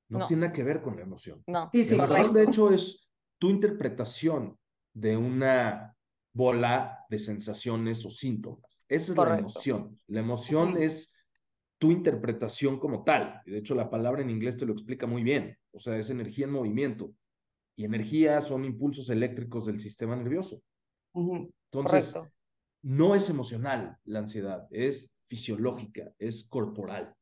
no, 0.10 0.20
no. 0.20 0.28
tiene 0.28 0.42
nada 0.42 0.54
que 0.54 0.64
ver 0.64 0.82
con 0.82 0.96
la 0.96 1.02
emoción. 1.02 1.44
No, 1.48 1.70
sí, 1.72 1.84
sí, 1.84 1.98
la 1.98 2.06
emoción, 2.06 2.34
de 2.34 2.44
hecho, 2.44 2.72
es 2.72 3.08
tu 3.40 3.50
interpretación 3.50 4.58
de 4.94 5.18
una 5.18 5.96
bola 6.34 7.06
de 7.10 7.18
sensaciones 7.18 8.06
o 8.06 8.10
síntomas. 8.10 8.84
Esa 8.88 9.12
es 9.12 9.16
correcto. 9.16 9.36
la 9.36 9.40
emoción. 9.40 10.00
La 10.08 10.20
emoción 10.20 10.74
uh 10.74 10.76
-huh. 10.76 10.84
es 10.84 11.14
tu 11.78 11.92
interpretación 11.92 12.80
como 12.80 13.04
tal. 13.04 13.42
De 13.46 13.58
hecho, 13.58 13.74
la 13.74 13.90
palabra 13.90 14.22
en 14.22 14.30
inglés 14.30 14.58
te 14.58 14.66
lo 14.66 14.74
explica 14.74 15.08
muy 15.08 15.24
bien. 15.24 15.58
O 15.72 15.80
sea, 15.80 15.98
es 15.98 16.10
energía 16.10 16.46
en 16.46 16.52
movimiento. 16.52 17.14
Y 17.76 17.86
energía 17.86 18.42
son 18.42 18.66
impulsos 18.66 19.10
eléctricos 19.10 19.66
del 19.66 19.80
sistema 19.80 20.16
nervioso. 20.16 20.62
Uh 21.14 21.32
-huh. 21.32 21.54
Entonces, 21.72 22.14
Correcto. 22.14 22.36
no 22.84 23.16
es 23.16 23.30
emocional 23.30 23.98
la 24.06 24.20
ansiedad, 24.20 24.68
es 24.72 25.10
fisiológica, 25.28 26.12
es 26.18 26.46
corporal. 26.48 27.14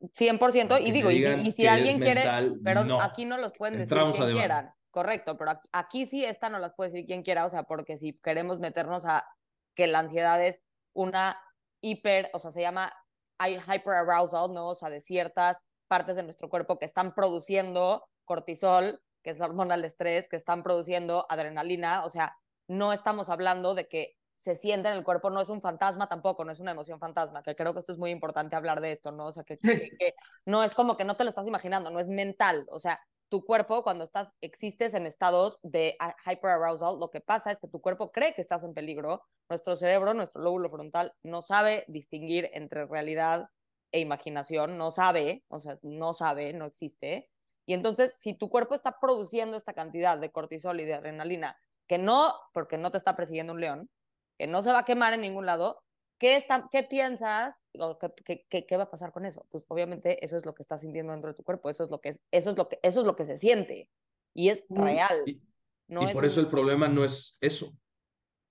100%, 0.00 0.80
y 0.80 0.92
digo, 0.92 1.10
y 1.10 1.20
si, 1.20 1.28
y 1.48 1.52
si 1.52 1.66
alguien 1.66 1.98
quiere, 1.98 2.20
mental, 2.20 2.60
pero 2.62 2.84
no. 2.84 3.00
aquí 3.00 3.24
no 3.24 3.36
los 3.36 3.52
pueden 3.52 3.78
decir 3.78 3.92
Entramos 3.92 4.16
quien 4.16 4.32
quieran. 4.32 4.72
Correcto, 4.90 5.36
pero 5.36 5.50
aquí, 5.50 5.68
aquí, 5.72 6.06
sí 6.06 6.24
esta 6.24 6.48
no 6.48 6.58
las 6.58 6.74
puede 6.74 6.90
decir 6.90 7.06
quien 7.06 7.22
quiera, 7.22 7.44
o 7.44 7.50
sea, 7.50 7.64
porque 7.64 7.98
si 7.98 8.18
queremos 8.18 8.60
meternos 8.60 9.04
a 9.04 9.26
que 9.74 9.86
la 9.86 9.98
ansiedad 9.98 10.44
es 10.44 10.60
una 10.94 11.36
hiper, 11.80 12.30
o 12.32 12.38
sea, 12.38 12.52
se 12.52 12.60
llama 12.60 12.92
hyperarousal, 13.40 14.52
¿no? 14.52 14.68
O 14.68 14.74
sea, 14.74 14.90
de 14.90 15.00
ciertas 15.00 15.64
partes 15.88 16.16
de 16.16 16.22
nuestro 16.22 16.48
cuerpo 16.48 16.78
que 16.78 16.86
están 16.86 17.14
produciendo 17.14 18.08
cortisol, 18.24 19.00
que 19.22 19.30
es 19.30 19.38
la 19.38 19.46
hormona 19.46 19.76
del 19.76 19.84
estrés, 19.84 20.28
que 20.28 20.36
están 20.36 20.62
produciendo 20.62 21.26
adrenalina, 21.28 22.04
o 22.04 22.10
sea, 22.10 22.36
no 22.68 22.92
estamos 22.92 23.30
hablando 23.30 23.74
de 23.74 23.88
que 23.88 24.16
se 24.36 24.54
siente 24.54 24.88
en 24.88 24.94
el 24.94 25.04
cuerpo, 25.04 25.30
no 25.30 25.40
es 25.40 25.48
un 25.48 25.60
fantasma 25.60 26.08
tampoco, 26.08 26.44
no 26.44 26.52
es 26.52 26.60
una 26.60 26.70
emoción 26.70 27.00
fantasma, 27.00 27.42
que 27.42 27.56
creo 27.56 27.72
que 27.72 27.80
esto 27.80 27.92
es 27.92 27.98
muy 27.98 28.10
importante 28.10 28.54
hablar 28.54 28.80
de 28.80 28.92
esto, 28.92 29.10
¿no? 29.10 29.26
O 29.26 29.32
sea, 29.32 29.42
que, 29.42 29.56
que, 29.56 29.90
que 29.98 30.14
no 30.46 30.62
es 30.62 30.74
como 30.74 30.96
que 30.96 31.04
no 31.04 31.16
te 31.16 31.24
lo 31.24 31.30
estás 31.30 31.46
imaginando, 31.46 31.90
no 31.90 31.98
es 31.98 32.08
mental, 32.08 32.66
o 32.70 32.78
sea, 32.78 33.00
tu 33.28 33.44
cuerpo 33.44 33.82
cuando 33.82 34.04
estás, 34.04 34.32
existes 34.40 34.94
en 34.94 35.06
estados 35.06 35.58
de 35.62 35.96
hyperarousal, 36.26 36.98
lo 36.98 37.10
que 37.10 37.20
pasa 37.20 37.50
es 37.50 37.60
que 37.60 37.68
tu 37.68 37.80
cuerpo 37.80 38.10
cree 38.10 38.34
que 38.34 38.40
estás 38.40 38.64
en 38.64 38.74
peligro, 38.74 39.22
nuestro 39.48 39.76
cerebro, 39.76 40.14
nuestro 40.14 40.40
lóbulo 40.42 40.70
frontal 40.70 41.12
no 41.22 41.42
sabe 41.42 41.84
distinguir 41.88 42.48
entre 42.52 42.86
realidad 42.86 43.50
e 43.92 44.00
imaginación, 44.00 44.78
no 44.78 44.90
sabe, 44.90 45.44
o 45.48 45.60
sea, 45.60 45.78
no 45.82 46.14
sabe, 46.14 46.52
no 46.52 46.66
existe. 46.66 47.28
Y 47.68 47.74
entonces, 47.74 48.14
si 48.16 48.32
tu 48.32 48.48
cuerpo 48.48 48.74
está 48.74 48.98
produciendo 48.98 49.54
esta 49.54 49.74
cantidad 49.74 50.16
de 50.16 50.32
cortisol 50.32 50.80
y 50.80 50.86
de 50.86 50.94
adrenalina, 50.94 51.54
que 51.86 51.98
no, 51.98 52.32
porque 52.54 52.78
no 52.78 52.90
te 52.90 52.96
está 52.96 53.14
persiguiendo 53.14 53.52
un 53.52 53.60
león, 53.60 53.90
que 54.38 54.46
no 54.46 54.62
se 54.62 54.72
va 54.72 54.78
a 54.78 54.84
quemar 54.86 55.12
en 55.12 55.20
ningún 55.20 55.44
lado, 55.44 55.84
¿qué, 56.16 56.36
está, 56.36 56.66
qué 56.72 56.82
piensas 56.82 57.58
o 57.78 57.98
qué, 57.98 58.46
qué, 58.48 58.64
qué, 58.64 58.76
va 58.78 58.84
a 58.84 58.90
pasar 58.90 59.12
con 59.12 59.26
eso? 59.26 59.46
Pues 59.50 59.66
obviamente 59.68 60.24
eso 60.24 60.38
es 60.38 60.46
lo 60.46 60.54
que 60.54 60.62
estás 60.62 60.80
sintiendo 60.80 61.12
dentro 61.12 61.28
de 61.28 61.34
tu 61.34 61.42
cuerpo, 61.42 61.68
eso 61.68 61.84
es 61.84 61.90
lo 61.90 62.00
que, 62.00 62.18
eso 62.30 62.48
es 62.48 62.56
lo 62.56 62.70
que, 62.70 62.78
eso 62.82 63.00
es 63.00 63.06
lo 63.06 63.14
que 63.14 63.26
se 63.26 63.36
siente 63.36 63.90
y 64.32 64.48
es 64.48 64.64
real. 64.70 65.24
Y, 65.26 65.42
no 65.88 66.04
y 66.04 66.06
es 66.06 66.12
por 66.14 66.24
un... 66.24 66.30
eso 66.30 66.40
el 66.40 66.48
problema 66.48 66.88
no 66.88 67.04
es 67.04 67.36
eso. 67.38 67.66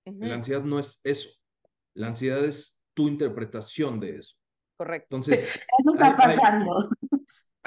Uh 0.06 0.12
-huh. 0.12 0.28
La 0.28 0.34
ansiedad 0.36 0.62
no 0.62 0.78
es 0.78 1.00
eso. 1.02 1.28
La 1.94 2.06
ansiedad 2.06 2.44
es 2.44 2.80
tu 2.94 3.08
interpretación 3.08 3.98
de 3.98 4.18
eso. 4.18 4.36
Correcto. 4.76 5.16
Entonces, 5.16 5.40
Eso 5.80 5.94
está 5.94 6.06
hay- 6.10 6.14
pasando. 6.14 6.88
hay 7.10 7.17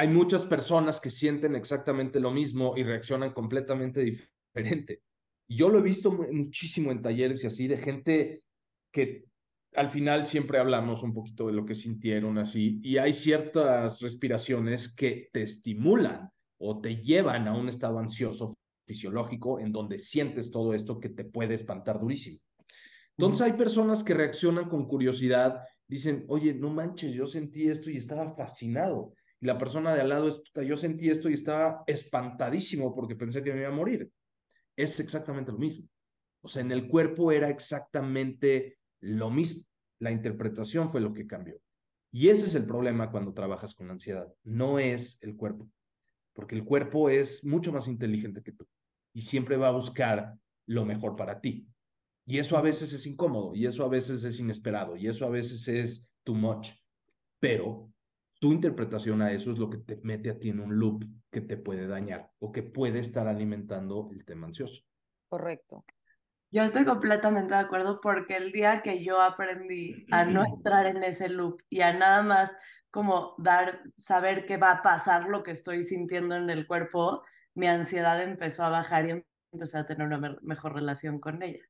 muchas 0.07 0.45
personas 0.45 0.99
que 0.99 1.09
sienten 1.09 1.55
exactamente 1.55 2.19
lo 2.19 2.31
mismo 2.31 2.73
y 2.77 2.83
reaccionan 2.83 3.33
completamente 3.33 4.01
diferente. 4.01 5.01
Yo 5.47 5.69
lo 5.69 5.79
he 5.79 5.83
visto 5.83 6.11
mu- 6.11 6.31
muchísimo 6.31 6.91
en 6.91 7.01
talleres 7.01 7.43
y 7.43 7.47
así 7.47 7.67
de 7.67 7.77
gente 7.77 8.43
que 8.91 9.25
al 9.73 9.89
final 9.89 10.25
siempre 10.25 10.57
hablamos 10.59 11.03
un 11.03 11.13
poquito 11.13 11.47
de 11.47 11.53
lo 11.53 11.65
que 11.65 11.75
sintieron 11.75 12.37
así 12.37 12.79
y 12.83 12.97
hay 12.97 13.13
ciertas 13.13 13.99
respiraciones 13.99 14.93
que 14.93 15.29
te 15.31 15.43
estimulan 15.43 16.29
o 16.57 16.81
te 16.81 16.97
llevan 16.97 17.47
a 17.47 17.55
un 17.55 17.69
estado 17.69 17.99
ansioso 17.99 18.53
fisiológico 18.85 19.59
en 19.59 19.71
donde 19.71 19.97
sientes 19.99 20.51
todo 20.51 20.73
esto 20.73 20.99
que 20.99 21.09
te 21.09 21.25
puede 21.25 21.53
espantar 21.55 21.99
durísimo. 21.99 22.39
Entonces 23.17 23.41
hay 23.41 23.53
personas 23.53 24.03
que 24.03 24.13
reaccionan 24.13 24.69
con 24.69 24.87
curiosidad, 24.87 25.63
dicen, 25.87 26.25
oye, 26.29 26.53
no 26.53 26.69
manches, 26.69 27.13
yo 27.13 27.27
sentí 27.27 27.67
esto 27.67 27.89
y 27.89 27.97
estaba 27.97 28.27
fascinado. 28.35 29.13
Y 29.41 29.47
la 29.47 29.57
persona 29.57 29.93
de 29.95 30.01
al 30.01 30.09
lado 30.09 30.27
es, 30.29 30.35
"Puta, 30.35 30.63
yo 30.63 30.77
sentí 30.77 31.09
esto 31.09 31.29
y 31.29 31.33
estaba 31.33 31.83
espantadísimo 31.87 32.93
porque 32.95 33.15
pensé 33.15 33.43
que 33.43 33.53
me 33.53 33.61
iba 33.61 33.69
a 33.69 33.71
morir. 33.71 34.11
Es 34.75 34.99
exactamente 34.99 35.51
lo 35.51 35.57
mismo. 35.57 35.89
O 36.41 36.47
sea, 36.47 36.61
en 36.61 36.71
el 36.71 36.87
cuerpo 36.87 37.31
era 37.31 37.49
exactamente 37.49 38.77
lo 39.01 39.29
mismo. 39.31 39.63
La 39.99 40.11
interpretación 40.11 40.89
fue 40.89 41.01
lo 41.01 41.13
que 41.13 41.27
cambió. 41.27 41.55
Y 42.11 42.29
ese 42.29 42.45
es 42.47 42.55
el 42.55 42.65
problema 42.65 43.11
cuando 43.11 43.33
trabajas 43.33 43.73
con 43.73 43.89
ansiedad. 43.89 44.27
No 44.43 44.79
es 44.79 45.21
el 45.21 45.35
cuerpo, 45.35 45.71
porque 46.33 46.55
el 46.55 46.65
cuerpo 46.65 47.09
es 47.09 47.43
mucho 47.45 47.71
más 47.71 47.87
inteligente 47.87 48.43
que 48.43 48.51
tú 48.51 48.67
y 49.13 49.21
siempre 49.21 49.57
va 49.57 49.69
a 49.69 49.71
buscar 49.71 50.35
lo 50.67 50.85
mejor 50.85 51.15
para 51.15 51.41
ti. 51.41 51.67
Y 52.25 52.39
eso 52.39 52.57
a 52.57 52.61
veces 52.61 52.93
es 52.93 53.05
incómodo, 53.07 53.55
y 53.55 53.65
eso 53.65 53.83
a 53.83 53.89
veces 53.89 54.23
es 54.23 54.39
inesperado, 54.39 54.95
y 54.95 55.07
eso 55.07 55.25
a 55.25 55.29
veces 55.29 55.67
es 55.67 56.09
too 56.23 56.35
much. 56.35 56.69
Pero 57.39 57.90
tu 58.41 58.51
interpretación 58.53 59.21
a 59.21 59.31
eso 59.31 59.51
es 59.51 59.59
lo 59.59 59.69
que 59.69 59.77
te 59.77 60.01
mete 60.03 60.31
a 60.31 60.39
ti 60.39 60.49
en 60.49 60.59
un 60.59 60.79
loop 60.79 61.05
que 61.31 61.41
te 61.41 61.57
puede 61.57 61.87
dañar 61.87 62.31
o 62.39 62.51
que 62.51 62.63
puede 62.63 62.99
estar 62.99 63.27
alimentando 63.27 64.09
el 64.11 64.25
tema 64.25 64.47
ansioso. 64.47 64.81
Correcto. 65.29 65.85
Yo 66.51 66.63
estoy 66.63 66.85
completamente 66.85 67.53
de 67.53 67.61
acuerdo 67.61 68.01
porque 68.01 68.37
el 68.37 68.51
día 68.51 68.81
que 68.81 69.03
yo 69.03 69.21
aprendí 69.21 70.05
a 70.11 70.25
no 70.25 70.43
entrar 70.45 70.87
en 70.87 71.03
ese 71.03 71.29
loop 71.29 71.61
y 71.69 71.81
a 71.81 71.93
nada 71.93 72.23
más 72.23 72.57
como 72.91 73.35
dar, 73.37 73.83
saber 73.95 74.45
que 74.45 74.57
va 74.57 74.71
a 74.71 74.81
pasar 74.81 75.29
lo 75.29 75.43
que 75.43 75.51
estoy 75.51 75.83
sintiendo 75.83 76.35
en 76.35 76.49
el 76.49 76.67
cuerpo, 76.67 77.23
mi 77.55 77.67
ansiedad 77.67 78.21
empezó 78.21 78.63
a 78.65 78.69
bajar 78.69 79.07
y 79.07 79.23
empecé 79.53 79.77
a 79.77 79.85
tener 79.85 80.07
una 80.07 80.17
me- 80.17 80.37
mejor 80.41 80.73
relación 80.73 81.19
con 81.21 81.43
ella. 81.43 81.63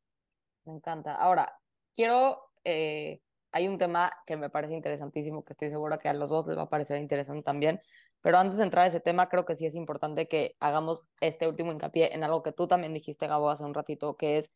Me 0.65 0.73
encanta. 0.73 1.15
Ahora, 1.15 1.53
quiero, 1.95 2.51
eh, 2.63 3.21
hay 3.51 3.67
un 3.67 3.77
tema 3.77 4.11
que 4.25 4.37
me 4.37 4.49
parece 4.49 4.73
interesantísimo, 4.73 5.43
que 5.43 5.53
estoy 5.53 5.69
segura 5.69 5.97
que 5.97 6.09
a 6.09 6.13
los 6.13 6.29
dos 6.29 6.47
les 6.47 6.57
va 6.57 6.63
a 6.63 6.69
parecer 6.69 7.01
interesante 7.01 7.43
también, 7.43 7.79
pero 8.21 8.37
antes 8.37 8.57
de 8.57 8.63
entrar 8.63 8.85
a 8.85 8.87
ese 8.87 8.99
tema, 8.99 9.29
creo 9.29 9.45
que 9.45 9.55
sí 9.55 9.65
es 9.65 9.75
importante 9.75 10.27
que 10.27 10.55
hagamos 10.59 11.05
este 11.19 11.47
último 11.47 11.71
hincapié 11.71 12.13
en 12.13 12.23
algo 12.23 12.43
que 12.43 12.51
tú 12.51 12.67
también 12.67 12.93
dijiste, 12.93 13.27
Gabo, 13.27 13.49
hace 13.49 13.63
un 13.63 13.73
ratito, 13.73 14.15
que 14.15 14.37
es 14.37 14.51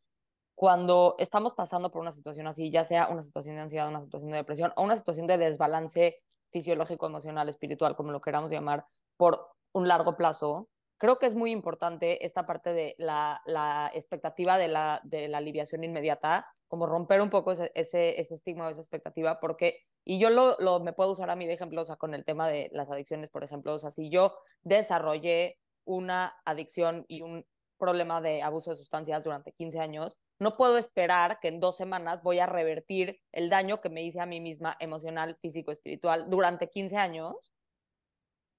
cuando 0.56 1.16
estamos 1.20 1.54
pasando 1.54 1.92
por 1.92 2.02
una 2.02 2.12
situación 2.12 2.48
así, 2.48 2.72
ya 2.72 2.86
sea 2.86 3.10
una 3.10 3.24
situación 3.24 3.56
de 3.56 3.62
ansiedad, 3.62 3.90
una 3.90 4.02
situación 4.02 4.32
de 4.32 4.38
depresión 4.38 4.72
o 4.78 4.84
una 4.84 4.96
situación 4.96 5.28
de 5.28 5.38
desbalance 5.38 6.22
fisiológico, 6.52 7.06
emocional, 7.06 7.50
espiritual, 7.50 7.96
como 7.96 8.12
lo 8.12 8.22
queramos 8.22 8.52
llamar, 8.52 8.86
por 9.18 9.50
un 9.74 9.90
largo 9.90 10.16
plazo, 10.16 10.70
creo 10.98 11.20
que 11.20 11.26
es 11.26 11.36
muy 11.36 11.52
importante 11.52 12.26
esta 12.26 12.46
parte 12.46 12.74
de 12.74 12.96
la, 12.98 13.92
expectativa 13.94 14.58
de 14.58 14.68
la, 14.68 15.02
de 15.04 15.34
aliviación 15.34 15.84
inmediata, 15.84 16.48
como 16.68 16.86
romper 16.86 17.22
un 17.22 17.30
poco 17.30 17.52
ese, 17.52 17.72
ese, 17.76 18.20
ese 18.20 18.36
estigma 18.36 18.68
o 18.68 18.70
esa 18.70 18.82
expectativa, 18.82 19.40
porque, 19.40 19.84
y 20.04 20.20
yo 20.20 20.30
lo, 20.30 20.58
lo 20.60 20.80
me 20.80 20.94
puedo 20.94 21.12
usar 21.12 21.30
a 21.30 21.36
mí 21.36 21.46
de 21.46 21.54
ejemplo, 21.54 21.82
o 21.82 21.86
sea, 21.86 21.96
con 21.96 22.14
el 22.14 22.26
tema 22.26 22.48
de 22.50 22.70
las 22.74 22.90
adicciones, 22.90 23.30
por 23.30 23.44
ejemplo, 23.44 23.74
o 23.74 23.80
sea, 23.80 23.92
si 23.92 24.10
yo 24.10 24.38
desarrollé 24.64 25.58
una 25.86 26.36
adicción 26.46 27.06
y 27.08 27.22
un 27.22 27.46
problema 27.78 28.22
de 28.22 28.42
abuso 28.42 28.72
de 28.72 28.78
sustancias 28.78 29.24
durante 29.24 29.52
15 29.52 29.80
años, 29.80 30.18
no 30.40 30.58
puedo 30.58 30.78
esperar 30.78 31.40
que 31.40 31.48
en 31.48 31.60
dos 31.60 31.78
semanas 31.78 32.24
voy 32.24 32.40
a 32.40 32.46
revertir 32.46 33.20
el 33.32 33.50
daño 33.50 33.82
que 33.82 33.90
me 33.90 34.04
hice 34.04 34.20
a 34.20 34.26
mí 34.26 34.40
misma 34.42 34.76
emocional, 34.80 35.36
físico, 35.36 35.72
espiritual 35.72 36.30
durante 36.30 36.70
15 36.70 36.98
años 36.98 37.54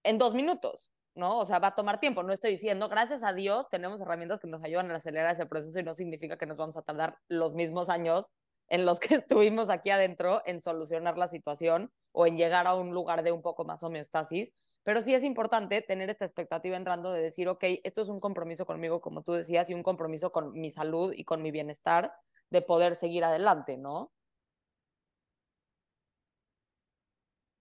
en 0.02 0.18
dos 0.18 0.34
minutos, 0.34 0.92
¿no? 1.16 1.38
O 1.38 1.44
sea, 1.44 1.58
va 1.58 1.68
a 1.68 1.74
tomar 1.74 1.98
tiempo. 1.98 2.22
No 2.22 2.32
estoy 2.32 2.52
diciendo, 2.52 2.88
gracias 2.88 3.22
a 3.22 3.32
Dios, 3.32 3.68
tenemos 3.70 4.00
herramientas 4.00 4.40
que 4.40 4.46
nos 4.46 4.62
ayudan 4.62 4.90
a 4.90 4.96
acelerar 4.96 5.32
ese 5.32 5.46
proceso 5.46 5.78
y 5.80 5.82
no 5.82 5.94
significa 5.94 6.36
que 6.36 6.46
nos 6.46 6.58
vamos 6.58 6.76
a 6.76 6.82
tardar 6.82 7.18
los 7.28 7.54
mismos 7.54 7.88
años 7.88 8.30
en 8.68 8.84
los 8.84 9.00
que 9.00 9.14
estuvimos 9.16 9.70
aquí 9.70 9.90
adentro 9.90 10.42
en 10.46 10.60
solucionar 10.60 11.18
la 11.18 11.28
situación 11.28 11.90
o 12.12 12.26
en 12.26 12.36
llegar 12.36 12.66
a 12.66 12.74
un 12.74 12.92
lugar 12.92 13.22
de 13.22 13.32
un 13.32 13.42
poco 13.42 13.64
más 13.64 13.82
homeostasis. 13.82 14.52
Pero 14.84 15.02
sí 15.02 15.14
es 15.14 15.24
importante 15.24 15.82
tener 15.82 16.10
esta 16.10 16.24
expectativa 16.24 16.76
entrando 16.76 17.10
de 17.10 17.20
decir, 17.20 17.48
ok, 17.48 17.64
esto 17.82 18.02
es 18.02 18.08
un 18.08 18.20
compromiso 18.20 18.66
conmigo, 18.66 19.00
como 19.00 19.22
tú 19.22 19.32
decías, 19.32 19.68
y 19.68 19.74
un 19.74 19.82
compromiso 19.82 20.30
con 20.30 20.52
mi 20.52 20.70
salud 20.70 21.12
y 21.16 21.24
con 21.24 21.42
mi 21.42 21.50
bienestar 21.50 22.12
de 22.50 22.62
poder 22.62 22.94
seguir 22.94 23.24
adelante, 23.24 23.76
¿no? 23.76 24.12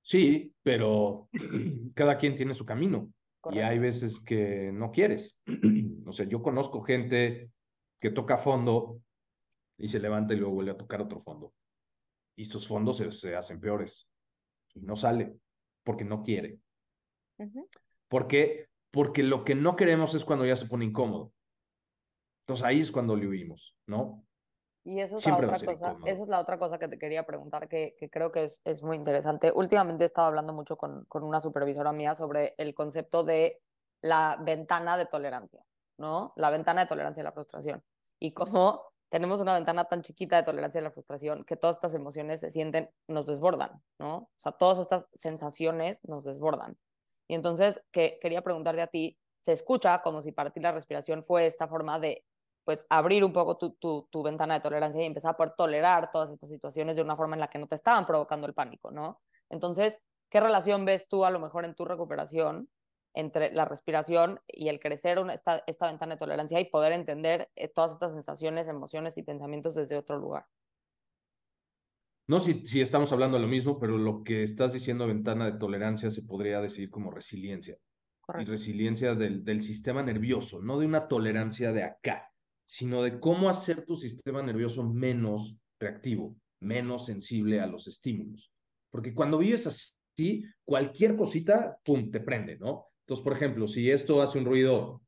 Sí, 0.03 0.53
pero 0.61 1.27
cada 1.95 2.19
quien 2.19 2.35
tiene 2.37 2.53
su 2.53 2.63
camino 2.63 3.09
y 3.51 3.59
hay 3.59 3.79
veces 3.79 4.19
que 4.19 4.71
no 4.71 4.91
quieres. 4.91 5.37
O 6.07 6.11
sea, 6.11 6.27
yo 6.27 6.43
conozco 6.43 6.83
gente 6.83 7.49
que 7.99 8.11
toca 8.11 8.37
fondo 8.37 9.01
y 9.75 9.87
se 9.87 9.99
levanta 9.99 10.35
y 10.35 10.37
luego 10.37 10.53
vuelve 10.53 10.69
a 10.69 10.77
tocar 10.77 11.01
otro 11.01 11.19
fondo. 11.19 11.51
Y 12.37 12.45
sus 12.45 12.67
fondos 12.67 12.97
se, 12.97 13.11
se 13.11 13.35
hacen 13.35 13.59
peores 13.59 14.07
y 14.75 14.81
no 14.81 14.95
sale 14.95 15.35
porque 15.83 16.05
no 16.05 16.21
quiere. 16.21 16.59
Ujú. 17.39 17.67
¿Por 18.07 18.27
qué? 18.27 18.67
Porque 18.91 19.23
lo 19.23 19.43
que 19.43 19.55
no 19.55 19.75
queremos 19.75 20.13
es 20.13 20.23
cuando 20.23 20.45
ya 20.45 20.55
se 20.55 20.67
pone 20.67 20.85
incómodo. 20.85 21.33
Entonces 22.43 22.63
ahí 22.63 22.81
es 22.81 22.91
cuando 22.91 23.15
le 23.15 23.27
huimos, 23.27 23.75
¿no? 23.87 24.23
Y 24.85 24.99
eso 24.99 25.17
es 25.17 25.23
Siempre 25.23 25.47
la 25.47 25.55
otra 25.55 25.65
cosa, 25.65 25.97
eso 26.05 26.21
es 26.21 26.29
la 26.29 26.39
otra 26.39 26.59
cosa 26.59 26.77
que 26.77 26.87
te 26.87 26.99
quería 26.99 27.25
preguntar, 27.25 27.67
que, 27.67 27.95
que 27.97 28.07
creo 28.07 28.31
que 28.31 28.43
es, 28.43 28.61
es 28.63 28.83
muy 28.83 28.95
interesante. 28.95 29.51
Últimamente 29.51 30.03
he 30.03 30.05
estado 30.05 30.27
hablando 30.27 30.53
mucho 30.53 30.77
con, 30.77 31.05
con 31.05 31.23
una 31.23 31.41
supervisora 31.41 31.91
mía 31.91 32.13
sobre 32.13 32.53
el 32.59 32.75
concepto 32.75 33.23
de 33.23 33.63
la 34.01 34.37
ventana 34.39 34.95
de 34.95 35.07
tolerancia, 35.07 35.65
¿no? 35.97 36.33
La 36.35 36.51
ventana 36.51 36.81
de 36.81 36.87
tolerancia 36.87 37.21
a 37.21 37.23
la 37.23 37.31
frustración. 37.31 37.83
Y 38.19 38.33
cómo 38.33 38.91
tenemos 39.09 39.39
una 39.39 39.55
ventana 39.55 39.85
tan 39.85 40.03
chiquita 40.03 40.35
de 40.35 40.43
tolerancia 40.43 40.79
a 40.81 40.83
la 40.83 40.91
frustración 40.91 41.45
que 41.45 41.57
todas 41.57 41.77
estas 41.77 41.95
emociones 41.95 42.41
se 42.41 42.51
sienten, 42.51 42.91
nos 43.07 43.25
desbordan, 43.25 43.81
¿no? 43.97 44.17
O 44.17 44.29
sea, 44.37 44.51
todas 44.51 44.77
estas 44.77 45.09
sensaciones 45.13 46.07
nos 46.07 46.25
desbordan. 46.25 46.77
Y 47.27 47.33
entonces, 47.33 47.81
que 47.91 48.19
quería 48.21 48.43
preguntarte 48.43 48.83
a 48.83 48.87
ti, 48.87 49.17
se 49.41 49.53
escucha 49.53 50.03
como 50.03 50.21
si 50.21 50.31
para 50.31 50.51
ti 50.51 50.59
la 50.59 50.71
respiración 50.71 51.23
fue 51.23 51.47
esta 51.47 51.67
forma 51.67 51.99
de 51.99 52.23
pues 52.65 52.85
abrir 52.89 53.23
un 53.23 53.31
poco 53.31 53.57
tu, 53.57 53.75
tu, 53.75 54.07
tu, 54.11 54.23
ventana 54.23 54.55
de 54.55 54.59
tolerancia 54.59 55.01
y 55.01 55.05
empezar 55.05 55.31
a 55.31 55.37
poder 55.37 55.53
tolerar 55.55 56.09
todas 56.11 56.31
estas 56.31 56.49
situaciones 56.49 56.95
de 56.95 57.03
una 57.03 57.15
forma 57.15 57.35
en 57.35 57.39
la 57.39 57.47
que 57.47 57.59
no 57.59 57.67
te 57.67 57.75
estaban 57.75 58.05
provocando 58.05 58.47
el 58.47 58.53
pánico, 58.53 58.91
¿no? 58.91 59.21
Entonces, 59.49 60.01
¿qué 60.29 60.39
relación 60.39 60.83
ves 60.83 61.07
tú 61.07 61.23
a 61.25 61.29
lo 61.29 61.39
mejor 61.39 61.63
en 61.63 61.75
tu 61.75 61.85
recuperación 61.85 62.67
entre 63.13 63.53
la 63.53 63.65
respiración 63.65 64.41
y 64.47 64.67
el 64.67 64.79
crecer 64.79 65.19
una, 65.19 65.33
esta, 65.33 65.63
esta 65.67 65.87
ventana 65.87 66.15
de 66.15 66.19
tolerancia 66.19 66.59
y 66.59 66.65
poder 66.65 66.91
entender 66.91 67.49
eh, 67.55 67.69
todas 67.69 67.93
estas 67.93 68.11
sensaciones, 68.11 68.67
emociones 68.67 69.17
y 69.17 69.23
pensamientos 69.23 69.75
desde 69.75 69.95
otro 69.95 70.17
lugar? 70.17 70.45
No 72.27 72.39
si, 72.39 72.65
si 72.65 72.81
estamos 72.81 73.11
hablando 73.13 73.37
de 73.37 73.43
lo 73.43 73.47
mismo, 73.47 73.79
pero 73.79 73.97
lo 73.97 74.23
que 74.23 74.43
estás 74.43 74.73
diciendo 74.73 75.07
ventana 75.07 75.45
de 75.45 75.59
tolerancia 75.59 76.09
se 76.09 76.23
podría 76.23 76.59
decir 76.59 76.89
como 76.89 77.11
resiliencia. 77.11 77.77
Correcto. 78.19 78.51
Y 78.51 78.55
resiliencia 78.55 79.13
del, 79.13 79.45
del 79.45 79.61
sistema 79.61 80.01
nervioso, 80.01 80.59
no 80.59 80.79
de 80.79 80.87
una 80.87 81.07
tolerancia 81.07 81.71
de 81.71 81.83
acá, 81.83 82.33
sino 82.65 83.03
de 83.03 83.19
cómo 83.19 83.49
hacer 83.49 83.85
tu 83.85 83.95
sistema 83.95 84.41
nervioso 84.41 84.83
menos 84.83 85.55
reactivo, 85.79 86.35
menos 86.59 87.05
sensible 87.05 87.59
a 87.59 87.67
los 87.67 87.87
estímulos. 87.87 88.51
Porque 88.91 89.13
cuando 89.13 89.37
vives 89.37 89.67
así, 89.67 90.45
cualquier 90.63 91.15
cosita, 91.15 91.77
pum, 91.83 92.09
te 92.11 92.19
prende, 92.19 92.57
¿no? 92.57 92.87
Entonces, 93.01 93.23
por 93.23 93.33
ejemplo, 93.33 93.67
si 93.67 93.91
esto 93.91 94.21
hace 94.21 94.39
un 94.39 94.45
ruido, 94.45 95.01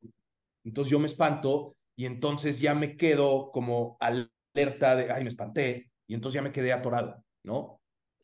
entonces 0.64 0.92
yo 0.92 1.00
me 1.00 1.08
espanto 1.08 1.76
y 1.96 2.06
entonces 2.06 2.60
ya 2.60 2.76
me 2.76 2.96
quedo 2.96 3.52
como 3.52 3.98
alerta 4.00 4.96
de, 4.96 5.12
ay, 5.12 5.24
me 5.24 5.30
espanté, 5.30 5.92
y 6.08 6.14
entonces 6.14 6.36
ya 6.36 6.42
me 6.42 6.52
quedé 6.52 6.74
atorado, 6.74 7.24
¿no? 7.44 7.77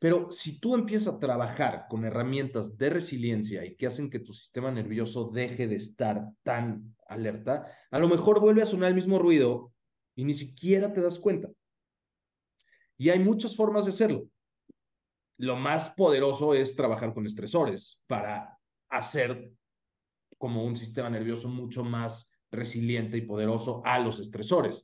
Pero 0.04 0.30
si 0.32 0.60
tú 0.60 0.76
empiezas 0.76 1.14
a 1.14 1.18
trabajar 1.18 1.86
con 1.88 2.04
herramientas 2.04 2.78
de 2.78 2.90
resiliencia 2.90 3.64
y 3.64 3.78
que 3.78 3.88
hacen 3.88 4.10
que 4.10 4.20
tu 4.20 4.34
sistema 4.34 4.70
nervioso 4.70 5.30
deje 5.30 5.66
de 5.66 5.78
estar 5.78 6.28
tan 6.44 6.94
alerta, 7.08 7.72
a 7.90 8.00
lo 8.00 8.10
mejor 8.10 8.42
vuelve 8.42 8.64
a 8.64 8.66
sonar 8.66 8.90
el 8.90 8.96
mismo 8.96 9.18
ruido 9.18 9.72
y 10.14 10.26
ni 10.26 10.34
siquiera 10.34 10.92
te 10.92 11.00
das 11.00 11.20
cuenta. 11.20 11.50
Y 12.98 13.12
hay 13.12 13.20
muchas 13.20 13.56
formas 13.56 13.86
de 13.86 13.92
hacerlo. 13.92 14.28
Lo 15.38 15.56
más 15.56 15.92
poderoso 15.92 16.54
es 16.54 16.76
trabajar 16.76 17.14
con 17.14 17.26
estresores 17.26 18.04
para 18.06 18.60
hacer 18.90 19.54
como 20.38 20.66
un 20.66 20.76
sistema 20.76 21.10
nervioso 21.10 21.48
mucho 21.48 21.86
más 21.86 22.30
resiliente 22.52 23.16
y 23.16 23.22
poderoso 23.22 23.82
a 23.86 24.00
los 24.00 24.20
estresores, 24.20 24.84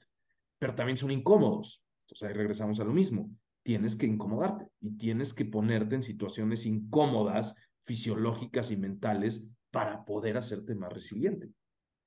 pero 0.58 0.76
también 0.76 0.96
son 0.96 1.12
incómodos. 1.12 1.84
Entonces 2.06 2.30
ahí 2.30 2.34
regresamos 2.34 2.80
a 2.80 2.86
lo 2.86 2.94
mismo. 2.94 3.30
Tienes 3.64 3.96
que 3.96 4.06
incomodarte 4.06 4.68
y 4.80 4.98
tienes 4.98 5.34
que 5.34 5.46
ponerte 5.46 5.96
en 5.96 6.04
situaciones 6.04 6.66
incómodas, 6.66 7.56
fisiológicas 7.86 8.72
y 8.72 8.78
mentales 8.78 9.44
para 9.72 10.06
poder 10.06 10.38
hacerte 10.38 10.76
más 10.76 10.92
resiliente. 10.94 11.50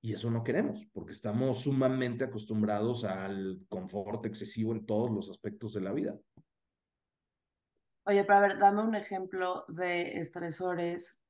Y 0.04 0.12
eso 0.12 0.30
no 0.30 0.42
queremos, 0.42 0.84
porque 0.92 1.12
estamos 1.12 1.60
sumamente 1.60 2.24
acostumbrados 2.24 3.04
al 3.04 3.60
confort 3.68 4.26
excesivo 4.26 4.72
en 4.72 4.84
todos 4.84 5.10
los 5.10 5.30
aspectos 5.30 5.74
de 5.74 5.80
la 5.80 5.92
vida. 5.92 6.18
Oye, 8.04 8.24
pero 8.24 8.38
a 8.38 8.40
ver, 8.40 8.58
dame 8.58 8.82
un 8.82 8.96
ejemplo 8.96 9.64
de 9.68 10.18
estresores 10.18 11.20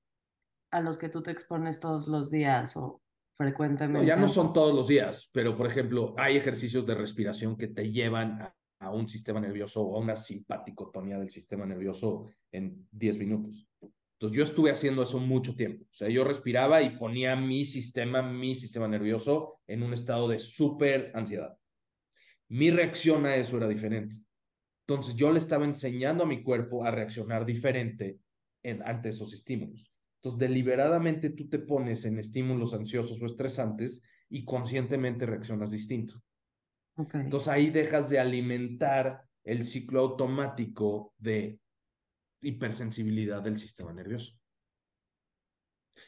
a 0.70 0.80
los 0.80 0.96
que 0.96 1.10
tú 1.10 1.22
te 1.22 1.30
expones 1.30 1.80
todos 1.80 2.08
los 2.08 2.30
días 2.30 2.74
o 2.78 3.02
frecuentemente. 3.34 4.00
No, 4.00 4.06
ya 4.06 4.16
no 4.16 4.28
son 4.28 4.54
todos 4.54 4.74
los 4.74 4.88
días, 4.88 5.28
pero 5.34 5.54
por 5.54 5.66
ejemplo, 5.66 6.14
hay 6.16 6.38
ejercicios 6.38 6.86
de 6.86 6.94
respiración 6.94 7.58
que 7.58 7.68
te 7.68 7.92
llevan 7.92 8.50
a, 8.82 8.90
un 8.90 9.08
sistema 9.08 9.40
nervioso 9.40 9.82
o 9.82 9.96
a 9.96 10.00
una 10.00 10.16
simpaticotonía 10.16 11.18
del 11.18 11.30
sistema 11.30 11.64
nervioso 11.66 12.26
en 12.50 12.86
10 12.90 13.18
minutos. 13.18 13.68
Entonces 14.22 14.36
yo 14.36 14.44
estuve 14.44 14.70
haciendo 14.70 15.02
eso 15.02 15.18
mucho 15.18 15.54
tiempo. 15.56 15.84
O 15.84 15.94
sea, 15.94 16.08
yo 16.08 16.24
respiraba 16.24 16.82
y 16.82 16.96
ponía 16.96 17.34
mi 17.34 17.64
sistema, 17.64 18.22
mi 18.22 18.54
sistema 18.54 18.86
nervioso 18.86 19.60
en 19.66 19.82
un 19.82 19.94
estado 19.94 20.28
de 20.28 20.38
súper 20.38 21.10
ansiedad. 21.14 21.56
Mi 22.48 22.70
reacción 22.70 23.26
a 23.26 23.36
eso 23.36 23.56
era 23.56 23.66
diferente. 23.66 24.16
Entonces 24.86 25.14
yo 25.14 25.32
le 25.32 25.38
estaba 25.38 25.64
enseñando 25.64 26.24
a 26.24 26.26
mi 26.26 26.42
cuerpo 26.42 26.84
a 26.84 26.90
reaccionar 26.90 27.46
diferente 27.46 28.18
en, 28.62 28.82
ante 28.82 29.08
esos 29.08 29.32
estímulos. 29.32 29.90
Entonces 30.16 30.48
deliberadamente 30.48 31.30
tú 31.30 31.48
te 31.48 31.58
pones 31.58 32.04
en 32.04 32.18
estímulos 32.18 32.74
ansiosos 32.74 33.20
o 33.20 33.26
estresantes 33.26 34.02
y 34.28 34.44
conscientemente 34.44 35.26
reaccionas 35.26 35.70
distinto. 35.70 36.22
Entonces 36.96 37.48
ahí 37.48 37.70
dejas 37.70 38.10
de 38.10 38.18
alimentar 38.18 39.24
el 39.44 39.64
ciclo 39.64 40.00
automático 40.00 41.14
de 41.18 41.58
hipersensibilidad 42.42 43.42
del 43.42 43.58
sistema 43.58 43.92
nervioso. 43.92 44.32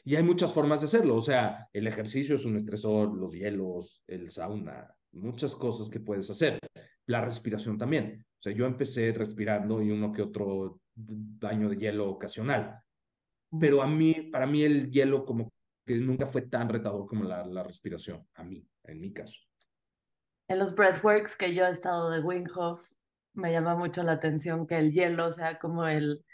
Y 0.05 0.16
hay 0.16 0.22
muchas 0.22 0.53
formas 0.53 0.80
de 0.80 0.87
hacerlo, 0.87 1.16
o 1.16 1.22
sea, 1.22 1.68
el 1.72 1.87
ejercicio 1.87 2.35
es 2.35 2.45
un 2.45 2.57
estresor, 2.57 3.14
los 3.16 3.32
hielos, 3.32 4.03
el 4.07 4.30
sauna, 4.30 4.95
muchas 5.12 5.55
cosas 5.55 5.89
que 5.89 6.01
puedes 6.01 6.28
hacer. 6.28 6.59
La 7.07 7.24
respiración 7.24 7.78
también. 7.78 8.24
O 8.39 8.43
sea, 8.43 8.53
yo 8.53 8.66
empecé 8.66 9.12
respirando 9.12 9.80
y 9.82 9.91
uno 9.91 10.12
que 10.12 10.22
otro 10.22 10.80
daño 10.95 11.68
de 11.68 11.76
hielo 11.76 12.11
ocasional. 12.11 12.80
Pero 13.59 13.82
a 13.82 13.87
mí, 13.87 14.28
para 14.32 14.47
mí 14.47 14.62
el 14.62 14.91
hielo 14.91 15.24
como 15.24 15.53
que 15.87 15.97
nunca 15.97 16.26
fue 16.26 16.43
tan 16.43 16.68
retador 16.68 17.07
como 17.07 17.24
la, 17.24 17.47
la 17.47 17.62
respiración, 17.62 18.26
a 18.35 18.45
mí, 18.45 18.66
en 18.85 19.01
mi 19.01 19.12
caso. 19.12 19.39
En 20.49 20.59
los 20.59 20.74
breathworks 20.74 21.36
que 21.36 21.55
yo 21.55 21.64
he 21.64 21.70
estado 21.70 22.11
de 22.11 22.20
Wim 22.20 22.45
Hof, 22.55 22.90
me 23.32 23.51
llama 23.53 23.74
mucho 23.76 24.03
la 24.03 24.12
atención 24.12 24.66
que 24.66 24.78
el 24.78 24.92
hielo 24.92 25.30
sea 25.30 25.59
como 25.59 25.86
el, 25.86 26.24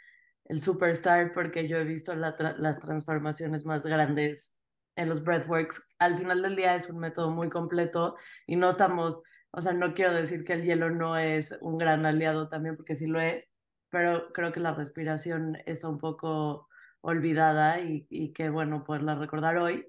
el 0.46 0.60
superstar, 0.60 1.32
porque 1.32 1.68
yo 1.68 1.78
he 1.78 1.84
visto 1.84 2.14
las 2.14 2.78
transformaciones 2.80 3.64
más 3.64 3.86
grandes 3.86 4.56
en 4.96 5.08
los 5.08 5.22
breathworks. 5.22 5.80
Al 5.98 6.18
final 6.18 6.42
del 6.42 6.56
día 6.56 6.74
es 6.74 6.88
un 6.90 6.98
método 6.98 7.30
muy 7.30 7.48
completo 7.48 8.16
y 8.46 8.56
no 8.56 8.68
estamos, 8.68 9.20
o 9.52 9.60
sea, 9.60 9.72
no 9.72 9.94
quiero 9.94 10.12
decir 10.12 10.44
que 10.44 10.54
el 10.54 10.64
hielo 10.64 10.90
no 10.90 11.16
es 11.16 11.56
un 11.60 11.78
gran 11.78 12.04
aliado 12.04 12.48
también, 12.48 12.76
porque 12.76 12.96
sí 12.96 13.06
lo 13.06 13.20
es, 13.20 13.50
pero 13.90 14.32
creo 14.32 14.52
que 14.52 14.60
la 14.60 14.74
respiración 14.74 15.56
está 15.66 15.88
un 15.88 15.98
poco 15.98 16.68
olvidada 17.00 17.80
y, 17.80 18.06
y 18.10 18.32
que 18.32 18.50
bueno 18.50 18.84
poderla 18.84 19.14
recordar 19.14 19.56
hoy. 19.56 19.86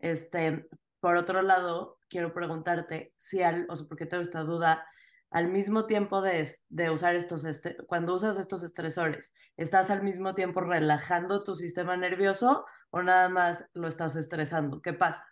Este, 0.00 0.68
por 1.00 1.16
otro 1.16 1.42
lado, 1.42 1.95
quiero 2.08 2.32
preguntarte 2.32 3.12
si 3.16 3.42
al, 3.42 3.66
o 3.68 3.76
sea, 3.76 3.86
porque 3.86 4.06
tengo 4.06 4.22
esta 4.22 4.42
duda, 4.42 4.86
al 5.30 5.48
mismo 5.48 5.86
tiempo 5.86 6.22
de, 6.22 6.48
de 6.68 6.90
usar 6.90 7.14
estos, 7.16 7.44
este, 7.44 7.76
cuando 7.86 8.14
usas 8.14 8.38
estos 8.38 8.62
estresores, 8.62 9.34
¿estás 9.56 9.90
al 9.90 10.02
mismo 10.02 10.34
tiempo 10.34 10.60
relajando 10.60 11.42
tu 11.42 11.54
sistema 11.54 11.96
nervioso 11.96 12.64
o 12.90 13.02
nada 13.02 13.28
más 13.28 13.68
lo 13.74 13.88
estás 13.88 14.14
estresando? 14.16 14.80
¿Qué 14.80 14.92
pasa? 14.92 15.26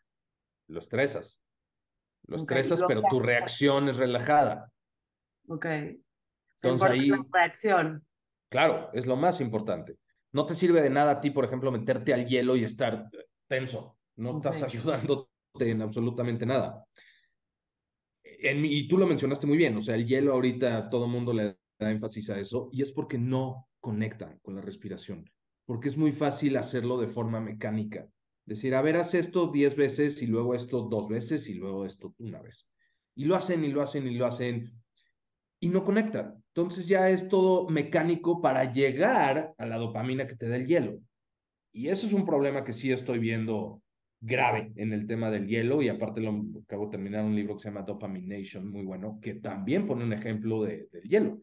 Lo 0.66 0.80
estresas. 0.80 1.38
Lo 2.26 2.36
Okay, 2.36 2.58
estresas, 2.58 2.78
¿y 2.78 2.82
lo 2.82 2.88
pero 2.88 3.02
tu 3.08 3.20
reacción 3.20 3.88
es 3.88 3.96
relajada. 3.98 4.72
Ok. 5.48 5.66
Entonces 6.62 6.90
ahí- 6.90 7.08
la 7.08 7.24
reacción. 7.32 8.06
Claro, 8.48 8.90
es 8.94 9.06
lo 9.06 9.16
más 9.16 9.40
importante. 9.40 9.98
No 10.32 10.46
te 10.46 10.54
sirve 10.54 10.82
de 10.82 10.90
nada 10.90 11.12
a 11.12 11.20
ti, 11.20 11.30
por 11.30 11.44
ejemplo, 11.44 11.70
meterte 11.70 12.14
al 12.14 12.26
hielo 12.26 12.56
y 12.56 12.64
estar 12.64 13.08
tenso. 13.46 13.98
No 14.16 14.38
estás 14.38 14.56
Sí. 14.70 14.78
en 15.62 15.82
absolutamente 15.82 16.46
nada. 16.46 16.84
Y 18.22 18.88
tú 18.88 18.98
lo 18.98 19.06
mencionaste 19.06 19.46
muy 19.46 19.56
bien, 19.56 19.76
o 19.76 19.82
sea, 19.82 19.94
el 19.94 20.06
hielo 20.06 20.32
ahorita 20.32 20.90
todo 20.90 21.06
el 21.06 21.10
mundo 21.10 21.32
le 21.32 21.56
da 21.78 21.90
énfasis 21.90 22.30
a 22.30 22.38
eso 22.38 22.68
y 22.72 22.82
es 22.82 22.92
porque 22.92 23.16
no 23.16 23.68
conectan 23.80 24.38
con 24.42 24.54
la 24.56 24.60
respiración, 24.60 25.30
porque 25.64 25.88
es 25.88 25.96
muy 25.96 26.12
fácil 26.12 26.56
hacerlo 26.56 26.98
de 26.98 27.08
forma 27.08 27.40
mecánica. 27.40 28.06
Decir, 28.44 28.74
a 28.74 28.82
ver, 28.82 28.96
haz 28.96 29.14
esto 29.14 29.50
10 29.50 29.76
veces 29.76 30.20
y 30.20 30.26
luego 30.26 30.54
esto 30.54 30.82
dos 30.82 31.08
veces 31.08 31.48
y 31.48 31.54
luego 31.54 31.86
esto 31.86 32.14
una 32.18 32.42
vez. 32.42 32.66
Y 33.14 33.24
lo 33.24 33.36
hacen 33.36 33.64
y 33.64 33.68
lo 33.68 33.80
hacen 33.80 34.06
y 34.06 34.14
lo 34.14 34.26
hacen 34.26 34.72
y 35.60 35.68
no 35.68 35.84
conectan. 35.84 36.42
Entonces 36.48 36.86
ya 36.86 37.08
es 37.08 37.28
todo 37.28 37.68
mecánico 37.70 38.42
para 38.42 38.70
llegar 38.70 39.54
a 39.56 39.66
la 39.66 39.76
dopamina 39.76 40.26
que 40.26 40.36
te 40.36 40.48
da 40.48 40.56
el 40.56 40.66
hielo. 40.66 40.98
Y 41.72 41.88
eso 41.88 42.06
es 42.06 42.12
un 42.12 42.26
problema 42.26 42.64
que 42.64 42.74
sí 42.74 42.92
estoy 42.92 43.18
viendo 43.18 43.80
grave 44.24 44.72
en 44.76 44.92
el 44.92 45.06
tema 45.06 45.30
del 45.30 45.46
hielo 45.46 45.82
y 45.82 45.88
aparte 45.88 46.20
lo 46.20 46.44
acabo 46.62 46.86
de 46.86 46.92
terminar 46.92 47.24
un 47.24 47.36
libro 47.36 47.56
que 47.56 47.62
se 47.62 47.68
llama 47.68 47.82
Dopamination, 47.82 48.70
muy 48.70 48.84
bueno, 48.84 49.18
que 49.20 49.34
también 49.34 49.86
pone 49.86 50.04
un 50.04 50.12
ejemplo 50.12 50.62
de, 50.62 50.88
del 50.90 51.02
hielo. 51.02 51.38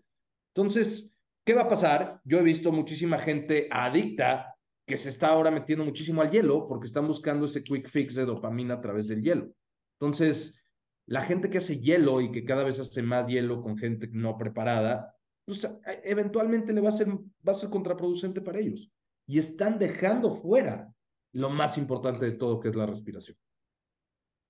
Entonces, 0.53 1.13
¿qué 1.45 1.53
va 1.53 1.63
a 1.63 1.69
pasar? 1.69 2.19
Yo 2.25 2.39
he 2.39 2.43
visto 2.43 2.71
muchísima 2.71 3.19
gente 3.19 3.67
adicta 3.69 4.55
que 4.87 4.97
se 4.97 5.09
está 5.09 5.27
ahora 5.27 5.51
metiendo 5.51 5.85
muchísimo 5.85 6.21
al 6.21 6.31
hielo 6.31 6.67
porque 6.67 6.87
están 6.87 7.07
buscando 7.07 7.45
ese 7.45 7.63
quick 7.63 7.87
fix 7.87 8.15
de 8.15 8.25
dopamina 8.25 8.75
a 8.75 8.81
través 8.81 9.07
del 9.07 9.21
hielo. 9.21 9.53
Entonces, 9.99 10.59
la 11.05 11.21
gente 11.21 11.49
que 11.49 11.59
hace 11.59 11.79
hielo 11.79 12.19
y 12.19 12.31
que 12.31 12.43
cada 12.43 12.63
vez 12.63 12.79
hace 12.79 13.03
más 13.03 13.27
hielo 13.27 13.61
con 13.61 13.77
gente 13.77 14.09
no 14.11 14.37
preparada, 14.37 15.15
pues 15.45 15.63
e- 15.65 16.01
eventualmente 16.03 16.73
le 16.73 16.81
va 16.81 16.89
a 16.89 16.93
ser, 16.93 17.09
va 17.09 17.51
a 17.51 17.53
ser 17.53 17.69
contraproducente 17.69 18.41
para 18.41 18.59
ellos. 18.59 18.91
Y 19.27 19.37
están 19.37 19.77
dejando 19.77 20.41
fuera 20.41 20.91
lo 21.33 21.49
más 21.49 21.77
importante 21.77 22.25
de 22.25 22.31
todo, 22.33 22.59
que 22.59 22.69
es 22.69 22.75
la 22.75 22.85
respiración. 22.85 23.37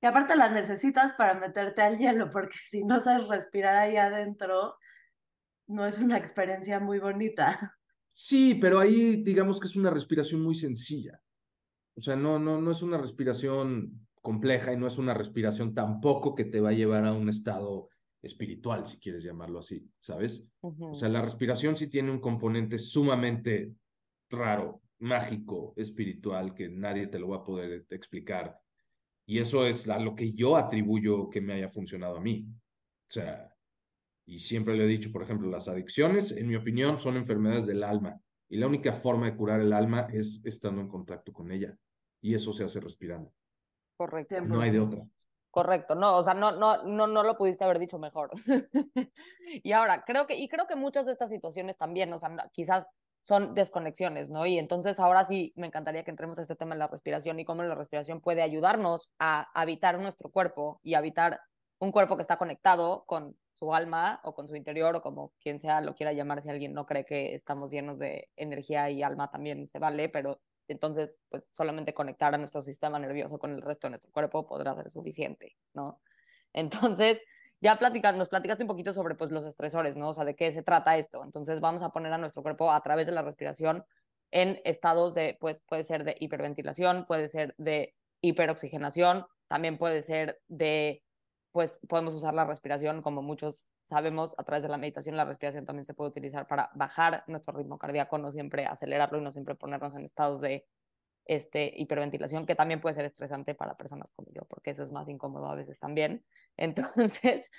Y 0.01 0.07
aparte 0.07 0.35
la 0.35 0.49
necesitas 0.49 1.13
para 1.13 1.35
meterte 1.35 1.81
al 1.81 1.97
hielo, 1.97 2.31
porque 2.31 2.57
si 2.57 2.83
no 2.83 3.01
sabes 3.01 3.27
respirar 3.27 3.75
ahí 3.75 3.97
adentro, 3.97 4.75
no 5.67 5.85
es 5.85 5.99
una 5.99 6.17
experiencia 6.17 6.79
muy 6.79 6.99
bonita. 6.99 7.77
Sí, 8.13 8.55
pero 8.55 8.79
ahí 8.79 9.23
digamos 9.23 9.59
que 9.59 9.67
es 9.67 9.75
una 9.75 9.89
respiración 9.89 10.41
muy 10.41 10.55
sencilla. 10.55 11.21
O 11.95 12.01
sea, 12.01 12.15
no, 12.15 12.39
no, 12.39 12.59
no 12.59 12.71
es 12.71 12.81
una 12.81 12.97
respiración 12.97 14.07
compleja 14.21 14.73
y 14.73 14.77
no 14.77 14.87
es 14.87 14.97
una 14.97 15.13
respiración 15.13 15.73
tampoco 15.73 16.35
que 16.35 16.45
te 16.45 16.61
va 16.61 16.69
a 16.69 16.73
llevar 16.73 17.05
a 17.05 17.13
un 17.13 17.29
estado 17.29 17.89
espiritual, 18.21 18.85
si 18.85 18.99
quieres 18.99 19.23
llamarlo 19.23 19.59
así, 19.59 19.89
¿sabes? 19.99 20.43
O 20.61 20.93
sea, 20.93 21.09
la 21.09 21.21
respiración 21.21 21.75
sí 21.75 21.87
tiene 21.87 22.11
un 22.11 22.19
componente 22.19 22.77
sumamente 22.77 23.73
raro, 24.29 24.81
mágico, 25.01 25.73
espiritual, 25.75 26.53
que 26.53 26.69
nadie 26.69 27.07
te 27.07 27.19
lo 27.19 27.29
va 27.29 27.37
a 27.37 27.43
poder 27.43 27.85
explicar. 27.89 28.59
Y 29.25 29.39
eso 29.39 29.65
es 29.65 29.87
a 29.87 29.99
lo 29.99 30.15
que 30.15 30.33
yo 30.33 30.57
atribuyo 30.57 31.29
que 31.29 31.41
me 31.41 31.53
haya 31.53 31.69
funcionado 31.69 32.17
a 32.17 32.21
mí. 32.21 32.47
O 33.09 33.11
sea, 33.11 33.53
y 34.25 34.39
siempre 34.39 34.75
le 34.75 34.85
he 34.85 34.87
dicho, 34.87 35.11
por 35.11 35.23
ejemplo, 35.23 35.49
las 35.49 35.67
adicciones, 35.67 36.31
en 36.31 36.47
mi 36.47 36.55
opinión, 36.55 36.99
son 36.99 37.17
enfermedades 37.17 37.65
del 37.65 37.83
alma. 37.83 38.19
Y 38.49 38.57
la 38.57 38.67
única 38.67 38.93
forma 38.93 39.25
de 39.25 39.35
curar 39.35 39.61
el 39.61 39.73
alma 39.73 40.07
es 40.11 40.41
estando 40.43 40.81
en 40.81 40.87
contacto 40.87 41.31
con 41.33 41.51
ella. 41.51 41.77
Y 42.21 42.35
eso 42.35 42.53
se 42.53 42.63
hace 42.63 42.79
respirando. 42.79 43.31
Correcto. 43.97 44.41
No 44.41 44.61
hay 44.61 44.71
de 44.71 44.79
otra. 44.79 45.05
Correcto, 45.51 45.95
no, 45.95 46.15
o 46.15 46.23
sea, 46.23 46.33
no, 46.33 46.53
no, 46.53 46.83
no, 46.83 47.07
no 47.07 47.23
lo 47.23 47.37
pudiste 47.37 47.65
haber 47.65 47.77
dicho 47.77 47.99
mejor. 47.99 48.31
y 49.45 49.73
ahora, 49.73 50.05
creo 50.05 50.25
que, 50.25 50.35
y 50.35 50.47
creo 50.47 50.65
que 50.65 50.77
muchas 50.77 51.05
de 51.05 51.11
estas 51.11 51.29
situaciones 51.29 51.77
también, 51.77 52.11
o 52.13 52.17
sea, 52.17 52.49
quizás 52.53 52.87
son 53.23 53.53
desconexiones, 53.53 54.29
¿no? 54.29 54.45
Y 54.45 54.57
entonces 54.57 54.99
ahora 54.99 55.25
sí 55.25 55.53
me 55.55 55.67
encantaría 55.67 56.03
que 56.03 56.11
entremos 56.11 56.39
a 56.39 56.41
este 56.41 56.55
tema 56.55 56.75
de 56.75 56.79
la 56.79 56.87
respiración 56.87 57.39
y 57.39 57.45
cómo 57.45 57.63
la 57.63 57.75
respiración 57.75 58.21
puede 58.21 58.41
ayudarnos 58.41 59.09
a 59.19 59.49
habitar 59.59 59.99
nuestro 59.99 60.29
cuerpo 60.29 60.79
y 60.83 60.95
habitar 60.95 61.39
un 61.79 61.91
cuerpo 61.91 62.15
que 62.15 62.21
está 62.21 62.37
conectado 62.37 63.05
con 63.05 63.35
su 63.53 63.73
alma 63.75 64.19
o 64.23 64.33
con 64.33 64.47
su 64.47 64.55
interior 64.55 64.95
o 64.95 65.01
como 65.01 65.33
quien 65.39 65.59
sea 65.59 65.81
lo 65.81 65.93
quiera 65.95 66.13
llamar, 66.13 66.41
si 66.41 66.49
alguien 66.49 66.73
no 66.73 66.85
cree 66.85 67.05
que 67.05 67.35
estamos 67.35 67.69
llenos 67.69 67.99
de 67.99 68.29
energía 68.35 68.89
y 68.89 69.03
alma 69.03 69.29
también 69.29 69.67
se 69.67 69.77
vale, 69.77 70.09
pero 70.09 70.41
entonces 70.67 71.19
pues 71.29 71.49
solamente 71.51 71.93
conectar 71.93 72.33
a 72.33 72.37
nuestro 72.39 72.61
sistema 72.61 72.97
nervioso 72.97 73.37
con 73.37 73.53
el 73.53 73.61
resto 73.61 73.87
de 73.87 73.91
nuestro 73.91 74.11
cuerpo 74.11 74.47
podrá 74.47 74.73
ser 74.75 74.89
suficiente, 74.91 75.57
¿no? 75.73 76.01
Entonces, 76.53 77.21
ya 77.61 77.77
platicas, 77.77 78.15
nos 78.15 78.29
platicaste 78.29 78.63
un 78.63 78.67
poquito 78.67 78.91
sobre 78.91 79.15
pues 79.15 79.31
los 79.31 79.45
estresores, 79.45 79.95
¿no? 79.95 80.09
O 80.09 80.13
sea, 80.13 80.25
de 80.25 80.35
qué 80.35 80.51
se 80.51 80.63
trata 80.63 80.97
esto. 80.97 81.23
Entonces, 81.23 81.61
vamos 81.61 81.83
a 81.83 81.89
poner 81.89 82.11
a 82.11 82.17
nuestro 82.17 82.41
cuerpo 82.41 82.71
a 82.71 82.81
través 82.81 83.05
de 83.05 83.13
la 83.13 83.21
respiración 83.21 83.85
en 84.31 84.59
estados 84.65 85.13
de, 85.13 85.37
pues 85.39 85.61
puede 85.61 85.83
ser 85.83 86.03
de 86.03 86.15
hiperventilación, 86.19 87.05
puede 87.05 87.29
ser 87.29 87.53
de 87.57 87.93
hiperoxigenación, 88.21 89.25
también 89.47 89.77
puede 89.77 90.01
ser 90.01 90.41
de, 90.47 91.03
pues 91.51 91.79
podemos 91.87 92.15
usar 92.15 92.33
la 92.33 92.45
respiración 92.45 93.01
como 93.01 93.21
muchos 93.21 93.65
sabemos 93.83 94.33
a 94.37 94.43
través 94.43 94.63
de 94.63 94.69
la 94.69 94.77
meditación, 94.77 95.17
la 95.17 95.25
respiración 95.25 95.65
también 95.65 95.85
se 95.85 95.93
puede 95.93 96.09
utilizar 96.09 96.47
para 96.47 96.69
bajar 96.73 97.25
nuestro 97.27 97.57
ritmo 97.57 97.77
cardíaco, 97.77 98.17
no 98.17 98.31
siempre 98.31 98.65
acelerarlo 98.65 99.19
y 99.19 99.21
no 99.21 99.31
siempre 99.31 99.55
ponernos 99.55 99.93
en 99.95 100.05
estados 100.05 100.39
de 100.39 100.65
este, 101.31 101.71
hiperventilación, 101.77 102.45
que 102.45 102.55
también 102.55 102.81
puede 102.81 102.95
ser 102.95 103.05
estresante 103.05 103.55
para 103.55 103.77
personas 103.77 104.11
como 104.11 104.27
yo, 104.33 104.41
porque 104.49 104.71
eso 104.71 104.83
es 104.83 104.91
más 104.91 105.07
incómodo 105.07 105.47
a 105.47 105.55
veces 105.55 105.79
también. 105.79 106.25
Entonces, 106.57 107.49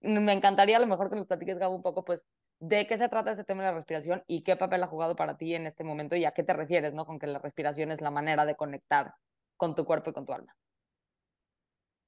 me 0.00 0.32
encantaría 0.32 0.76
a 0.76 0.80
lo 0.80 0.86
mejor 0.86 1.10
que 1.10 1.16
nos 1.16 1.26
platiques, 1.26 1.58
Gabo, 1.58 1.74
un 1.74 1.82
poco, 1.82 2.04
pues, 2.04 2.22
de 2.60 2.86
qué 2.86 2.96
se 2.98 3.08
trata 3.08 3.32
este 3.32 3.42
tema 3.42 3.62
de 3.62 3.70
la 3.70 3.74
respiración 3.74 4.22
y 4.28 4.42
qué 4.42 4.54
papel 4.54 4.84
ha 4.84 4.86
jugado 4.86 5.16
para 5.16 5.36
ti 5.36 5.54
en 5.56 5.66
este 5.66 5.82
momento 5.82 6.14
y 6.14 6.24
a 6.24 6.30
qué 6.30 6.44
te 6.44 6.52
refieres, 6.52 6.94
¿no? 6.94 7.04
Con 7.04 7.18
que 7.18 7.26
la 7.26 7.40
respiración 7.40 7.90
es 7.90 8.00
la 8.00 8.12
manera 8.12 8.46
de 8.46 8.54
conectar 8.54 9.12
con 9.56 9.74
tu 9.74 9.84
cuerpo 9.84 10.10
y 10.10 10.12
con 10.12 10.24
tu 10.24 10.32
alma. 10.32 10.54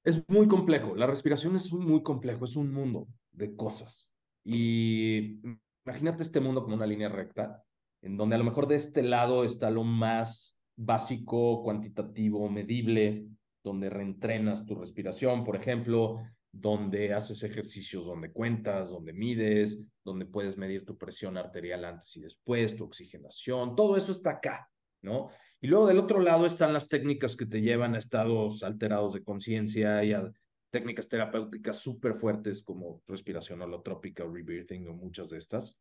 Es 0.05 0.23
muy 0.29 0.47
complejo. 0.47 0.95
La 0.95 1.07
respiración 1.07 1.57
es 1.57 1.73
muy 1.73 2.01
complejo, 2.01 2.45
es 2.45 2.55
un 2.55 2.71
mundo 2.71 3.07
de 3.31 3.57
cosas. 3.57 4.13
Y 4.45 5.41
imagínate 5.85 6.23
este 6.23 6.39
mundo 6.39 6.63
como 6.63 6.75
una 6.75 6.85
línea 6.85 7.09
recta, 7.09 7.61
en 8.01 8.15
donde 8.15 8.35
a 8.35 8.37
lo 8.37 8.45
mejor 8.45 8.67
de 8.67 8.75
este 8.75 9.01
lado 9.01 9.43
está 9.43 9.69
lo 9.69 9.83
más 9.83 10.57
básico, 10.75 11.63
cuantitativo, 11.63 12.49
medible, 12.49 13.27
donde 13.63 13.89
reentrenas 13.89 14.65
tu 14.65 14.75
respiración, 14.75 15.43
por 15.43 15.55
ejemplo, 15.55 16.19
donde 16.51 17.13
haces 17.13 17.43
ejercicios 17.43 18.05
donde 18.05 18.31
cuentas, 18.31 18.89
donde 18.89 19.11
mides, 19.11 19.79
donde 20.03 20.25
puedes 20.25 20.57
medir 20.57 20.85
tu 20.85 20.97
presión 20.97 21.37
arterial 21.37 21.83
antes 21.85 22.15
y 22.15 22.21
después, 22.21 22.75
tu 22.75 22.85
oxigenación, 22.85 23.75
todo 23.75 23.97
eso 23.97 24.11
está 24.11 24.31
acá, 24.31 24.69
¿no? 25.01 25.29
Y 25.61 25.67
luego 25.67 25.87
del 25.87 25.97
otro 25.97 26.19
lado 26.19 26.45
están 26.45 26.73
las 26.73 26.89
técnicas 26.89 27.35
que 27.35 27.45
te 27.45 27.61
llevan 27.61 27.95
a 27.95 27.99
estados 27.99 28.63
alterados 28.63 29.13
de 29.13 29.23
conciencia 29.23 30.03
y 30.03 30.13
a 30.13 30.31
técnicas 30.69 31.07
terapéuticas 31.07 31.77
súper 31.77 32.15
fuertes 32.15 32.61
como 32.61 33.01
respiración 33.07 33.61
holotrópica 33.61 34.25
rebirthing 34.25 34.87
o 34.89 34.93
muchas 34.93 35.29
de 35.29 35.37
estas. 35.37 35.79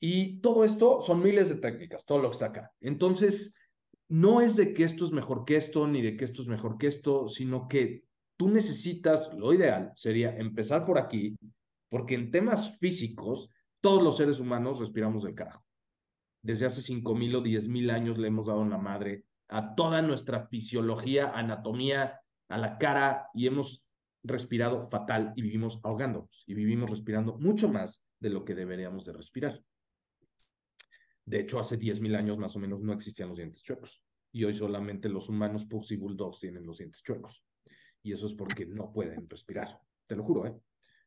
Y 0.00 0.40
todo 0.40 0.64
esto 0.64 1.00
son 1.02 1.22
miles 1.22 1.50
de 1.50 1.56
técnicas, 1.56 2.04
todo 2.04 2.18
lo 2.18 2.30
que 2.30 2.34
está 2.34 2.46
acá. 2.46 2.72
Entonces, 2.80 3.54
no 4.10 4.40
es 4.40 4.56
de 4.56 4.74
que 4.74 4.82
esto 4.82 5.06
es 5.06 5.12
mejor 5.12 5.44
que 5.44 5.56
esto, 5.56 5.86
ni 5.86 6.02
de 6.02 6.16
que 6.16 6.24
esto 6.24 6.42
es 6.42 6.48
mejor 6.48 6.78
que 6.78 6.88
esto, 6.88 7.28
sino 7.28 7.68
que 7.68 8.02
tú 8.36 8.48
necesitas, 8.48 9.32
lo 9.34 9.54
ideal 9.54 9.92
sería 9.94 10.36
empezar 10.36 10.84
por 10.84 10.98
aquí, 10.98 11.36
porque 11.88 12.16
en 12.16 12.32
temas 12.32 12.76
físicos, 12.78 13.50
todos 13.80 14.02
los 14.02 14.16
seres 14.16 14.40
humanos 14.40 14.80
respiramos 14.80 15.22
del 15.22 15.36
carajo. 15.36 15.64
Desde 16.42 16.66
hace 16.66 16.80
5.000 16.80 17.36
o 17.36 17.42
10.000 17.42 17.92
años 17.92 18.18
le 18.18 18.28
hemos 18.28 18.48
dado 18.48 18.64
la 18.64 18.78
madre 18.78 19.24
a 19.48 19.76
toda 19.76 20.02
nuestra 20.02 20.48
fisiología, 20.48 21.30
anatomía, 21.30 22.20
a 22.48 22.58
la 22.58 22.78
cara 22.78 23.28
y 23.32 23.46
hemos 23.46 23.84
respirado 24.24 24.88
fatal 24.90 25.32
y 25.36 25.42
vivimos 25.42 25.78
ahogándonos 25.84 26.44
y 26.48 26.54
vivimos 26.54 26.90
respirando 26.90 27.38
mucho 27.38 27.68
más 27.68 28.02
de 28.18 28.30
lo 28.30 28.44
que 28.44 28.56
deberíamos 28.56 29.04
de 29.04 29.12
respirar. 29.12 29.62
De 31.30 31.38
hecho, 31.38 31.60
hace 31.60 31.78
10.000 31.78 32.16
años 32.16 32.38
más 32.38 32.56
o 32.56 32.58
menos 32.58 32.80
no 32.80 32.92
existían 32.92 33.28
los 33.28 33.38
dientes 33.38 33.62
chuecos 33.62 34.02
y 34.32 34.42
hoy 34.42 34.56
solamente 34.56 35.08
los 35.08 35.28
humanos 35.28 35.64
Pugs 35.64 35.92
y 35.92 35.96
Bulldogs 35.96 36.40
tienen 36.40 36.66
los 36.66 36.78
dientes 36.78 37.04
chuecos 37.04 37.44
y 38.02 38.12
eso 38.12 38.26
es 38.26 38.34
porque 38.34 38.66
no 38.66 38.92
pueden 38.92 39.30
respirar, 39.30 39.78
te 40.08 40.16
lo 40.16 40.24
juro, 40.24 40.46
¿eh? 40.46 40.56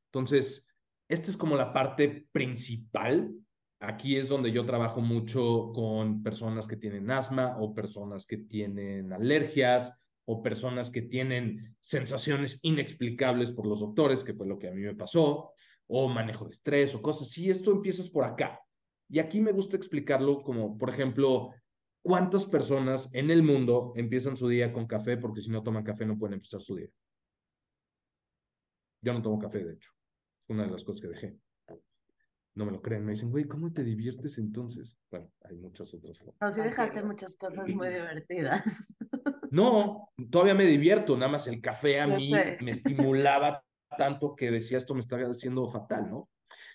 Entonces, 0.05 0.65
esta 1.09 1.29
es 1.29 1.35
como 1.35 1.57
la 1.57 1.73
parte 1.73 2.29
principal. 2.31 3.33
Aquí 3.81 4.15
es 4.15 4.29
donde 4.29 4.53
yo 4.53 4.65
trabajo 4.65 5.01
mucho 5.01 5.73
con 5.75 6.23
personas 6.23 6.67
que 6.67 6.77
tienen 6.77 7.11
asma 7.11 7.57
o 7.59 7.73
personas 7.73 8.25
que 8.25 8.37
tienen 8.37 9.11
alergias 9.11 9.93
o 10.23 10.41
personas 10.41 10.89
que 10.89 11.01
tienen 11.01 11.75
sensaciones 11.81 12.59
inexplicables 12.61 13.51
por 13.51 13.67
los 13.67 13.81
doctores, 13.81 14.23
que 14.23 14.33
fue 14.33 14.47
lo 14.47 14.57
que 14.57 14.69
a 14.69 14.71
mí 14.71 14.83
me 14.83 14.95
pasó, 14.95 15.51
o 15.87 16.07
manejo 16.07 16.45
de 16.45 16.51
estrés 16.51 16.95
o 16.95 17.01
cosas 17.01 17.27
así. 17.27 17.49
Esto 17.49 17.73
empiezas 17.73 18.09
por 18.09 18.23
acá. 18.23 18.62
Y 19.13 19.19
aquí 19.19 19.39
me 19.39 19.51
gusta 19.51 19.77
explicarlo 19.77 20.41
como, 20.41 20.77
por 20.77 20.89
ejemplo, 20.89 21.53
¿Cuántas 22.03 22.45
personas 22.45 23.09
en 23.13 23.31
el 23.31 23.43
mundo 23.43 23.93
empiezan 23.95 24.35
su 24.35 24.49
día 24.49 24.73
con 24.73 24.87
café 24.87 25.15
porque 25.15 25.41
si 25.41 25.49
no 25.49 25.63
toman 25.63 25.85
café 25.85 26.05
no 26.05 26.19
pueden 26.19 26.33
empezar 26.33 26.61
su 26.61 26.75
día? 26.75 26.89
Yo 29.01 29.13
no 29.13 29.21
tomo 29.21 29.39
café, 29.39 29.63
de 29.63 29.73
hecho. 29.73 29.89
Es 30.43 30.49
una 30.49 30.65
de 30.65 30.71
las 30.71 30.83
cosas 30.83 31.01
que 31.01 31.07
dejé. 31.07 31.37
No 32.55 32.65
me 32.65 32.73
lo 32.73 32.81
creen. 32.81 33.05
Me 33.05 33.13
dicen, 33.13 33.31
güey, 33.31 33.45
¿cómo 33.45 33.71
te 33.71 33.85
diviertes 33.85 34.37
entonces? 34.37 34.97
Bueno, 35.09 35.31
hay 35.45 35.55
muchas 35.55 35.93
otras 35.93 36.19
formas. 36.19 36.35
No, 36.41 36.51
sí 36.51 36.59
dejaste 36.59 37.03
muchas 37.03 37.37
cosas 37.37 37.69
muy 37.69 37.89
divertidas. 37.89 38.61
No, 39.51 40.09
todavía 40.31 40.55
me 40.55 40.65
divierto. 40.65 41.15
Nada 41.15 41.33
más 41.33 41.45
el 41.45 41.61
café 41.61 42.01
a 42.01 42.07
mí 42.07 42.31
me 42.61 42.71
estimulaba 42.71 43.63
tanto 43.99 44.35
que 44.35 44.49
decía 44.49 44.79
esto 44.79 44.95
me 44.95 45.01
está 45.01 45.15
haciendo 45.17 45.69
fatal, 45.69 46.09
¿no? 46.09 46.27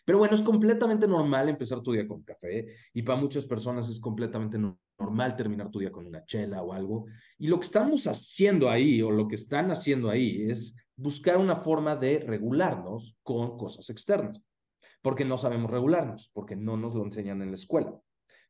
Pero 0.08 0.16
bueno, 0.16 0.34
es 0.34 0.40
completamente 0.40 1.06
normal 1.06 1.50
empezar 1.50 1.82
tu 1.82 1.92
día 1.92 2.08
con 2.08 2.22
café 2.22 2.66
y 2.94 3.02
para 3.02 3.20
muchas 3.20 3.44
personas 3.44 3.90
es 3.90 4.00
completamente 4.00 4.58
normal 4.98 5.36
terminar 5.36 5.70
tu 5.70 5.80
día 5.80 5.92
con 5.92 6.06
una 6.06 6.24
chela 6.24 6.62
o 6.62 6.72
algo. 6.72 7.04
Y 7.36 7.46
lo 7.46 7.60
que 7.60 7.66
estamos 7.66 8.06
haciendo 8.06 8.70
ahí 8.70 9.02
o 9.02 9.10
lo 9.10 9.28
que 9.28 9.34
están 9.34 9.70
haciendo 9.70 10.08
ahí 10.08 10.50
es 10.50 10.74
buscar 10.96 11.36
una 11.36 11.56
forma 11.56 11.94
de 11.94 12.20
regularnos 12.20 13.18
con 13.22 13.58
cosas 13.58 13.90
externas, 13.90 14.42
porque 15.02 15.26
no 15.26 15.36
sabemos 15.36 15.70
regularnos, 15.70 16.30
porque 16.32 16.56
no 16.56 16.78
nos 16.78 16.94
lo 16.94 17.04
enseñan 17.04 17.42
en 17.42 17.50
la 17.50 17.56
escuela. 17.56 17.94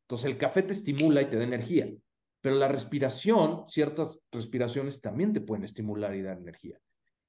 Entonces 0.03 0.31
el 0.31 0.37
café 0.37 0.63
te 0.63 0.71
estimula 0.71 1.23
y 1.23 1.29
te 1.29 1.35
da 1.35 1.43
energía, 1.43 1.93
pero 2.39 2.55
la 2.55 2.69
respiración, 2.69 3.65
ciertas 3.67 4.21
respiraciones 4.31 5.01
también 5.01 5.33
te 5.33 5.41
pueden 5.41 5.65
estimular 5.65 6.15
y 6.15 6.21
dar 6.21 6.37
energía. 6.37 6.79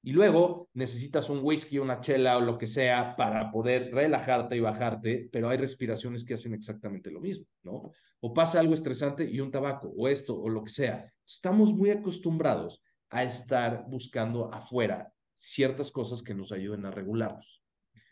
Y 0.03 0.13
luego 0.13 0.71
necesitas 0.73 1.29
un 1.29 1.41
whisky, 1.43 1.79
una 1.79 2.01
chela 2.01 2.39
o 2.39 2.41
lo 2.41 2.57
que 2.57 2.67
sea 2.67 3.15
para 3.17 3.51
poder 3.51 3.93
relajarte 3.93 4.57
y 4.57 4.61
bajarte, 4.61 5.29
pero 5.31 5.51
hay 5.51 5.59
respiraciones 5.59 6.25
que 6.25 6.35
hacen 6.35 6.55
exactamente 6.55 7.11
lo 7.11 7.21
mismo, 7.21 7.47
¿no? 7.63 7.93
O 8.21 8.33
pasa 8.33 8.61
algo 8.61 8.75
estresante 8.75 9.25
y 9.25 9.41
un 9.41 9.51
tabaco, 9.51 9.93
o 9.97 10.09
esto, 10.09 10.41
o 10.41 10.49
lo 10.49 10.65
que 10.65 10.71
sea. 10.71 11.13
Estamos 11.27 11.73
muy 11.73 11.91
acostumbrados 11.91 12.83
a 13.11 13.25
estar 13.25 13.85
buscando 13.89 14.53
afuera 14.53 15.13
ciertas 15.35 15.91
cosas 15.91 16.23
que 16.23 16.35
nos 16.35 16.53
ayuden 16.53 16.87
a 16.87 16.91
regularnos. 16.91 17.63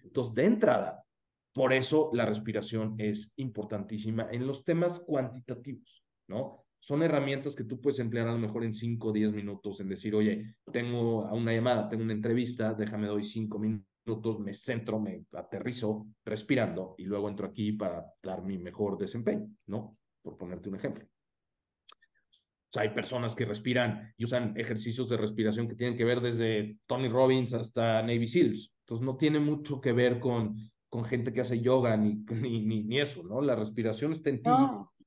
Entonces, 0.03 0.35
de 0.35 0.45
entrada, 0.45 1.05
por 1.53 1.73
eso 1.73 2.11
la 2.13 2.27
respiración 2.27 2.95
es 2.99 3.33
importantísima 3.37 4.29
en 4.31 4.47
los 4.47 4.65
temas 4.65 5.01
cuantitativos, 5.01 6.05
¿no? 6.27 6.68
Son 6.81 7.03
herramientas 7.03 7.55
que 7.55 7.65
tú 7.65 7.81
puedes 7.81 7.99
emplear 7.99 8.29
a 8.29 8.33
lo 8.33 8.39
mejor 8.39 8.65
en 8.65 8.75
5 8.75 9.09
o 9.09 9.13
10 9.13 9.33
minutos, 9.33 9.81
en 9.81 9.89
decir, 9.89 10.15
oye, 10.15 10.55
tengo 10.73 11.31
una 11.33 11.53
llamada, 11.53 11.89
tengo 11.89 12.05
una 12.05 12.13
entrevista, 12.13 12.75
déjame 12.75 13.09
doy 13.09 13.25
5 13.25 13.59
minutos, 13.59 14.41
me 14.41 14.53
centro, 14.55 14.99
me 14.99 15.25
aterrizo 15.33 16.07
respirando 16.25 16.95
y 16.99 17.05
luego 17.05 17.29
entro 17.29 17.47
aquí 17.47 17.73
para 17.73 18.05
dar 18.23 18.43
mi 18.43 18.59
mejor 18.59 18.97
desempeño, 18.97 19.49
¿no? 19.67 19.99
Por 20.23 20.37
ponerte 20.37 20.69
un 20.69 20.77
ejemplo. 20.77 21.05
O 21.05 22.73
sea, 22.73 22.83
hay 22.83 22.91
personas 22.91 23.35
que 23.35 23.47
respiran 23.47 24.13
y 24.19 24.25
usan 24.25 24.55
ejercicios 24.57 25.09
de 25.09 25.17
respiración 25.17 25.69
que 25.69 25.75
tienen 25.75 25.97
que 25.97 26.05
ver 26.05 26.21
desde 26.21 26.77
Tony 26.87 27.09
Robbins 27.09 27.55
hasta 27.55 28.03
Navy 28.03 28.27
SEALs. 28.27 28.75
Entonces, 28.81 29.07
no 29.07 29.17
tiene 29.17 29.41
mucho 29.41 29.81
que 29.81 29.93
ver 29.93 30.21
con, 30.21 30.71
con 30.91 31.05
gente 31.05 31.33
que 31.33 31.41
hace 31.41 31.61
yoga 31.61 31.97
ni, 31.97 32.25
ni, 32.65 32.85
ni, 32.85 33.01
eso, 33.01 33.23
¿no? 33.23 33.41
La 33.41 33.57
respiración 33.57 34.13
está 34.13 34.31
en 34.31 34.43
ti 34.43 34.51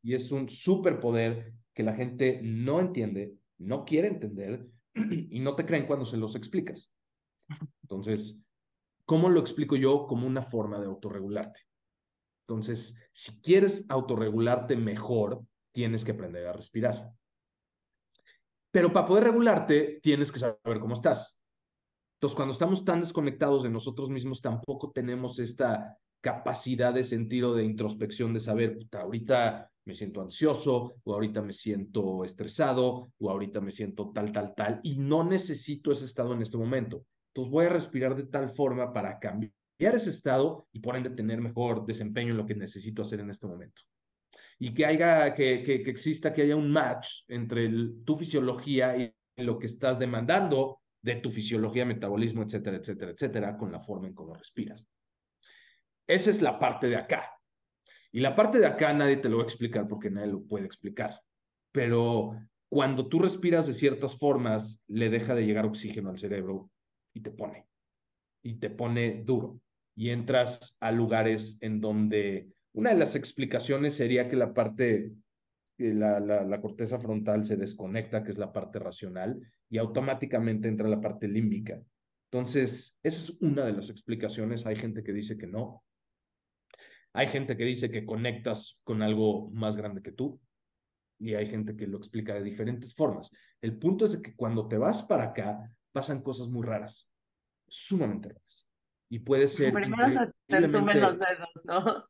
y 0.01 0.15
es 0.15 0.32
un 0.32 0.49
superpoder 0.49 1.53
que 1.74 1.84
la 1.84 1.93
gente 1.93 2.41
no 2.43 2.80
entiende, 2.80 3.36
no 3.57 3.86
quiere 3.86 4.07
entender 4.07 4.67
y 4.95 5.39
no 5.39 5.55
te 5.55 5.65
creen 5.65 5.86
cuando 5.86 6.05
se 6.05 6.17
los 6.17 6.36
explicas. 6.36 6.91
Entonces, 7.84 8.39
¿cómo 9.05 9.30
lo 9.30 9.39
explico 9.39 9.76
yo? 9.76 10.07
Como 10.07 10.28
una 10.28 10.41
forma 10.41 10.80
de 10.80 10.88
autorregularte. 10.88 11.59
Entonces, 12.47 12.95
si 13.13 13.41
quieres 13.41 13.86
autorregularte 13.88 14.76
mejor, 14.76 15.43
tienes 15.72 16.03
que 16.03 16.11
aprender 16.11 16.47
a 16.47 16.53
respirar. 16.53 17.11
Pero 18.72 18.91
para 18.91 19.05
poder 19.05 19.26
regularte, 19.26 19.99
tienes 20.01 20.32
que 20.32 20.39
saber 20.39 20.80
cómo 20.80 20.93
estás. 20.93 21.39
Entonces, 22.15 22.36
cuando 22.36 22.53
estamos 22.53 22.86
tan 22.86 23.01
desconectados 23.01 23.63
de 23.63 23.69
nosotros 23.69 24.09
mismos, 24.09 24.41
tampoco 24.41 24.91
tenemos 24.91 25.39
esta 25.39 25.97
capacidad 26.22 26.93
de 26.93 27.03
sentido 27.03 27.55
de 27.55 27.63
introspección, 27.63 28.34
de 28.34 28.39
saber, 28.39 28.78
ahorita 28.91 29.70
me 29.86 29.96
siento 29.96 30.22
ansioso, 30.22 30.96
o 31.04 31.14
ahorita 31.14 31.42
me 31.42 31.54
siento 31.54 32.24
estresado, 32.24 33.12
o 33.18 33.30
ahorita 33.30 33.62
me 33.62 33.72
siento 33.72 34.12
tal, 34.14 34.32
tal, 34.32 34.54
tal, 34.56 34.80
y 34.84 34.98
no 34.98 35.24
necesito 35.24 35.92
ese 35.92 36.06
estado 36.06 36.34
en 36.34 36.42
este 36.42 36.58
momento. 36.58 37.06
Entonces 37.34 37.52
voy 37.52 37.66
a 37.66 37.70
respirar 37.70 38.16
de 38.16 38.26
tal 38.26 38.50
forma 38.50 38.94
para 38.94 39.18
cambiar 39.20 39.54
ese 39.80 40.10
estado 40.10 40.68
y 40.72 40.80
por 40.80 40.96
ende 40.96 41.10
tener 41.10 41.42
mejor 41.42 41.86
desempeño 41.86 42.32
en 42.32 42.38
lo 42.38 42.46
que 42.46 42.56
necesito 42.56 43.02
hacer 43.02 43.20
en 43.22 43.32
este 43.32 43.48
momento. 43.48 43.82
Y 44.60 44.74
que 44.74 44.86
haya, 44.86 45.34
que, 45.34 45.64
que, 45.64 45.76
exista, 45.90 46.34
que 46.34 46.44
haya 46.44 46.56
un 46.56 46.72
match 46.72 47.24
entre 47.28 47.70
tu 48.06 48.16
fisiología 48.16 48.96
y 48.96 49.12
lo 49.38 49.58
que 49.58 49.66
estás 49.66 49.98
demandando 49.98 50.82
de 51.02 51.16
tu 51.16 51.32
fisiología, 51.32 51.84
metabolismo, 51.84 52.44
etcétera, 52.44 52.78
etcétera, 52.78 53.12
etcétera, 53.12 53.58
con 53.58 53.72
la 53.72 53.80
forma 53.80 54.08
en 54.08 54.14
cómo 54.14 54.36
respiras. 54.36 54.88
Esa 56.08 56.30
es 56.30 56.42
la 56.42 56.60
parte 56.60 56.88
de 56.88 56.98
acá. 56.98 57.32
Y 58.12 58.20
la 58.20 58.36
parte 58.36 58.59
de 58.59 58.66
acá 58.66 58.93
nadie 58.93 59.18
te 59.18 59.30
lo 59.30 59.38
va 59.38 59.43
a 59.43 59.47
explicar 59.47 59.88
porque 59.88 60.09
nadie 60.09 60.32
lo 60.32 60.43
puede 60.43 60.66
explicar. 60.66 61.22
Pero 61.72 62.38
cuando 62.70 63.07
tú 63.07 63.20
respiras 63.20 63.68
de 63.68 63.74
ciertas 63.74 64.18
formas, 64.18 64.82
le 64.88 65.09
deja 65.09 65.36
de 65.36 65.45
llegar 65.45 65.66
oxígeno 65.66 66.09
al 66.09 66.18
cerebro 66.18 66.70
y 67.14 67.22
te 67.22 67.32
pone. 67.32 67.68
Y 68.43 68.55
te 68.55 68.70
pone 68.70 69.24
duro. 69.24 69.59
y 69.95 70.09
entras 70.09 70.76
a 70.80 70.91
lugares 70.91 71.57
en 71.62 71.82
donde 71.82 72.49
una 72.74 72.91
de 72.91 72.97
las 72.97 73.16
explicaciones 73.16 73.93
sería 73.93 74.30
que 74.30 74.36
la 74.38 74.53
parte, 74.53 75.12
la, 75.78 76.20
la, 76.20 76.43
la 76.43 76.62
corteza 76.62 76.97
frontal 76.99 77.45
se 77.45 77.57
desconecta, 77.57 78.24
que 78.24 78.32
es 78.32 78.38
la 78.38 78.53
parte 78.53 78.80
racional, 78.80 79.39
y 79.70 79.78
automáticamente 79.78 80.68
entra 80.68 80.88
la 80.88 81.01
parte 81.01 81.28
límbica. 81.28 81.82
Entonces, 82.32 82.97
esa 83.03 83.20
es 83.20 83.41
una 83.41 83.66
de 83.66 83.74
las 83.74 83.89
explicaciones. 83.89 84.66
Hay 84.66 84.78
gente 84.78 85.03
que 85.03 85.12
dice 85.12 85.38
que 85.38 85.47
no. 85.47 85.84
Hay 87.14 87.28
gente 87.28 87.57
que 87.57 87.66
dice 87.66 87.91
que 87.91 88.05
conectas 88.05 88.80
con 88.84 89.01
algo 89.01 89.49
más 89.51 89.76
grande 89.76 90.01
que 90.01 90.12
tú. 90.12 90.39
Y 91.20 91.36
hay 91.36 91.47
gente 91.47 91.76
que 91.76 91.86
lo 91.86 91.97
explica 91.97 92.34
de 92.34 92.41
diferentes 92.41 92.95
formas. 92.95 93.30
El 93.62 93.78
punto 93.78 94.05
es 94.05 94.18
que 94.18 94.36
cuando 94.36 94.68
te 94.68 94.78
vas 94.78 95.03
para 95.03 95.26
acá, 95.26 95.72
pasan 95.91 96.22
cosas 96.22 96.47
muy 96.47 96.66
raras, 96.66 97.09
sumamente 97.68 98.30
raras. 98.30 98.68
Y 99.09 99.20
puede 99.20 99.47
ser... 99.47 99.74
Primero 99.74 100.09
se 100.09 100.32
te 100.47 100.62
los 100.62 101.20
dedos, 101.20 101.66
¿no? 101.66 102.05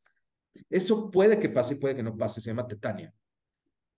Eso 0.69 1.09
puede 1.11 1.39
que 1.39 1.49
pase 1.49 1.73
y 1.73 1.77
puede 1.77 1.95
que 1.95 2.03
no 2.03 2.15
pase. 2.15 2.39
Se 2.39 2.51
llama 2.51 2.67
tetania. 2.67 3.13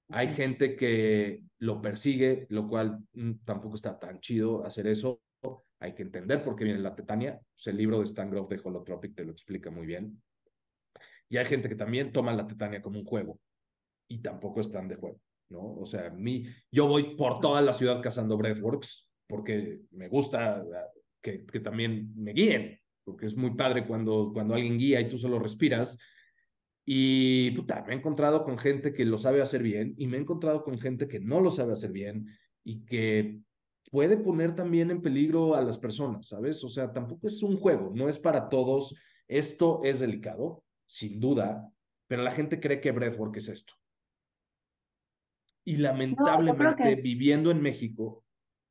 Hay 0.09 0.35
gente 0.35 0.75
que 0.75 1.43
lo 1.59 1.81
persigue, 1.81 2.45
lo 2.49 2.67
cual 2.67 2.99
mm, 3.13 3.31
tampoco 3.45 3.75
está 3.75 3.99
tan 3.99 4.19
chido 4.19 4.65
hacer 4.65 4.87
eso. 4.87 5.21
Hay 5.79 5.93
que 5.93 6.03
entender 6.03 6.43
por 6.43 6.55
qué 6.55 6.63
viene 6.63 6.79
la 6.79 6.95
tetania. 6.95 7.39
Pues, 7.55 7.67
el 7.67 7.77
libro 7.77 7.99
de 7.99 8.05
Stan 8.05 8.29
Grof 8.29 8.49
de 8.49 8.61
Holotropic 8.63 9.15
te 9.15 9.25
lo 9.25 9.31
explica 9.31 9.69
muy 9.69 9.85
bien. 9.85 10.21
Y 11.33 11.37
hay 11.37 11.45
gente 11.45 11.67
que 11.67 11.73
también 11.73 12.11
toma 12.13 12.31
la 12.31 12.45
tetania 12.45 12.79
como 12.79 12.99
un 12.99 13.05
juego 13.05 13.39
y 14.07 14.19
tampoco 14.19 14.61
están 14.61 14.87
de 14.87 14.97
juego, 14.97 15.19
¿no? 15.49 15.77
O 15.77 15.85
sea, 15.87 16.11
mí, 16.11 16.45
yo 16.71 16.85
voy 16.85 17.15
por 17.15 17.39
toda 17.39 17.59
la 17.59 17.73
ciudad 17.73 18.03
cazando 18.03 18.37
breathworks 18.37 19.09
porque 19.27 19.79
me 19.89 20.09
gusta 20.09 20.57
ah, 20.57 20.91
que, 21.23 21.43
que 21.47 21.59
también 21.59 22.13
me 22.15 22.33
guíen, 22.33 22.79
porque 23.03 23.25
es 23.25 23.35
muy 23.35 23.55
padre 23.55 23.87
cuando, 23.87 24.29
cuando 24.31 24.53
alguien 24.53 24.77
guía 24.77 25.01
y 25.01 25.09
tú 25.09 25.17
solo 25.17 25.39
respiras 25.39 25.97
y 26.85 27.49
puta, 27.55 27.83
me 27.87 27.95
he 27.95 27.97
encontrado 27.97 28.43
con 28.43 28.59
gente 28.59 28.93
que 28.93 29.03
lo 29.03 29.17
sabe 29.17 29.41
hacer 29.41 29.63
bien 29.63 29.95
y 29.97 30.05
me 30.05 30.17
he 30.17 30.19
encontrado 30.19 30.63
con 30.63 30.77
gente 30.77 31.07
que 31.07 31.19
no 31.19 31.41
lo 31.41 31.49
sabe 31.49 31.73
hacer 31.73 31.91
bien 31.91 32.27
y 32.63 32.85
que 32.85 33.39
puede 33.89 34.17
poner 34.17 34.55
también 34.55 34.91
en 34.91 35.01
peligro 35.01 35.55
a 35.55 35.63
las 35.63 35.79
personas, 35.79 36.27
¿sabes? 36.27 36.63
O 36.63 36.69
sea, 36.69 36.93
tampoco 36.93 37.25
es 37.25 37.41
un 37.41 37.57
juego, 37.57 37.91
no 37.95 38.07
es 38.07 38.19
para 38.19 38.49
todos. 38.49 38.93
Esto 39.27 39.81
es 39.83 39.99
delicado, 39.99 40.62
sin 40.93 41.19
duda, 41.19 41.73
pero 42.07 42.21
la 42.21 42.29
gente 42.29 42.59
cree 42.59 42.79
que 42.79 42.91
breathwork 42.91 43.35
es 43.37 43.49
esto. 43.49 43.73
Y 45.65 45.77
lamentablemente, 45.77 46.93
viviendo 46.93 47.49
en 47.49 47.63
México, 47.63 48.23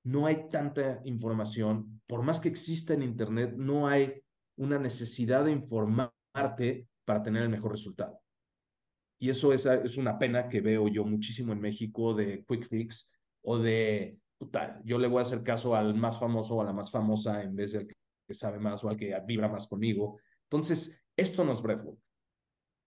no 0.04 0.26
hay 0.26 0.48
tanta 0.48 1.00
información. 1.04 2.00
Por 2.06 2.22
más 2.22 2.40
que 2.40 2.48
exista 2.48 2.94
en 2.94 3.02
Internet, 3.02 3.54
no 3.56 3.88
hay 3.88 4.22
una 4.56 4.78
necesidad 4.78 5.46
de 5.46 5.50
informarte 5.50 6.86
para 7.04 7.24
tener 7.24 7.42
el 7.42 7.48
mejor 7.48 7.72
resultado. 7.72 8.20
Y 9.18 9.30
eso 9.30 9.52
es, 9.52 9.66
es 9.66 9.96
una 9.96 10.16
pena 10.16 10.48
que 10.48 10.60
veo 10.60 10.86
yo 10.86 11.04
muchísimo 11.04 11.52
en 11.52 11.60
México 11.60 12.14
de 12.14 12.44
quick 12.46 12.68
fix 12.68 13.10
o 13.42 13.58
de, 13.58 14.16
puta, 14.38 14.80
yo 14.84 14.96
le 14.96 15.08
voy 15.08 15.18
a 15.18 15.22
hacer 15.22 15.42
caso 15.42 15.74
al 15.74 15.94
más 15.94 16.20
famoso 16.20 16.54
o 16.54 16.62
a 16.62 16.66
la 16.66 16.72
más 16.72 16.88
famosa 16.88 17.42
en 17.42 17.56
vez 17.56 17.72
del 17.72 17.88
que 17.88 18.34
sabe 18.34 18.60
más 18.60 18.84
o 18.84 18.88
al 18.88 18.96
que 18.96 19.20
vibra 19.26 19.48
más 19.48 19.66
conmigo. 19.66 20.20
Entonces, 20.44 20.96
esto 21.16 21.44
no 21.44 21.52
es 21.52 21.60
breathwork. 21.60 22.01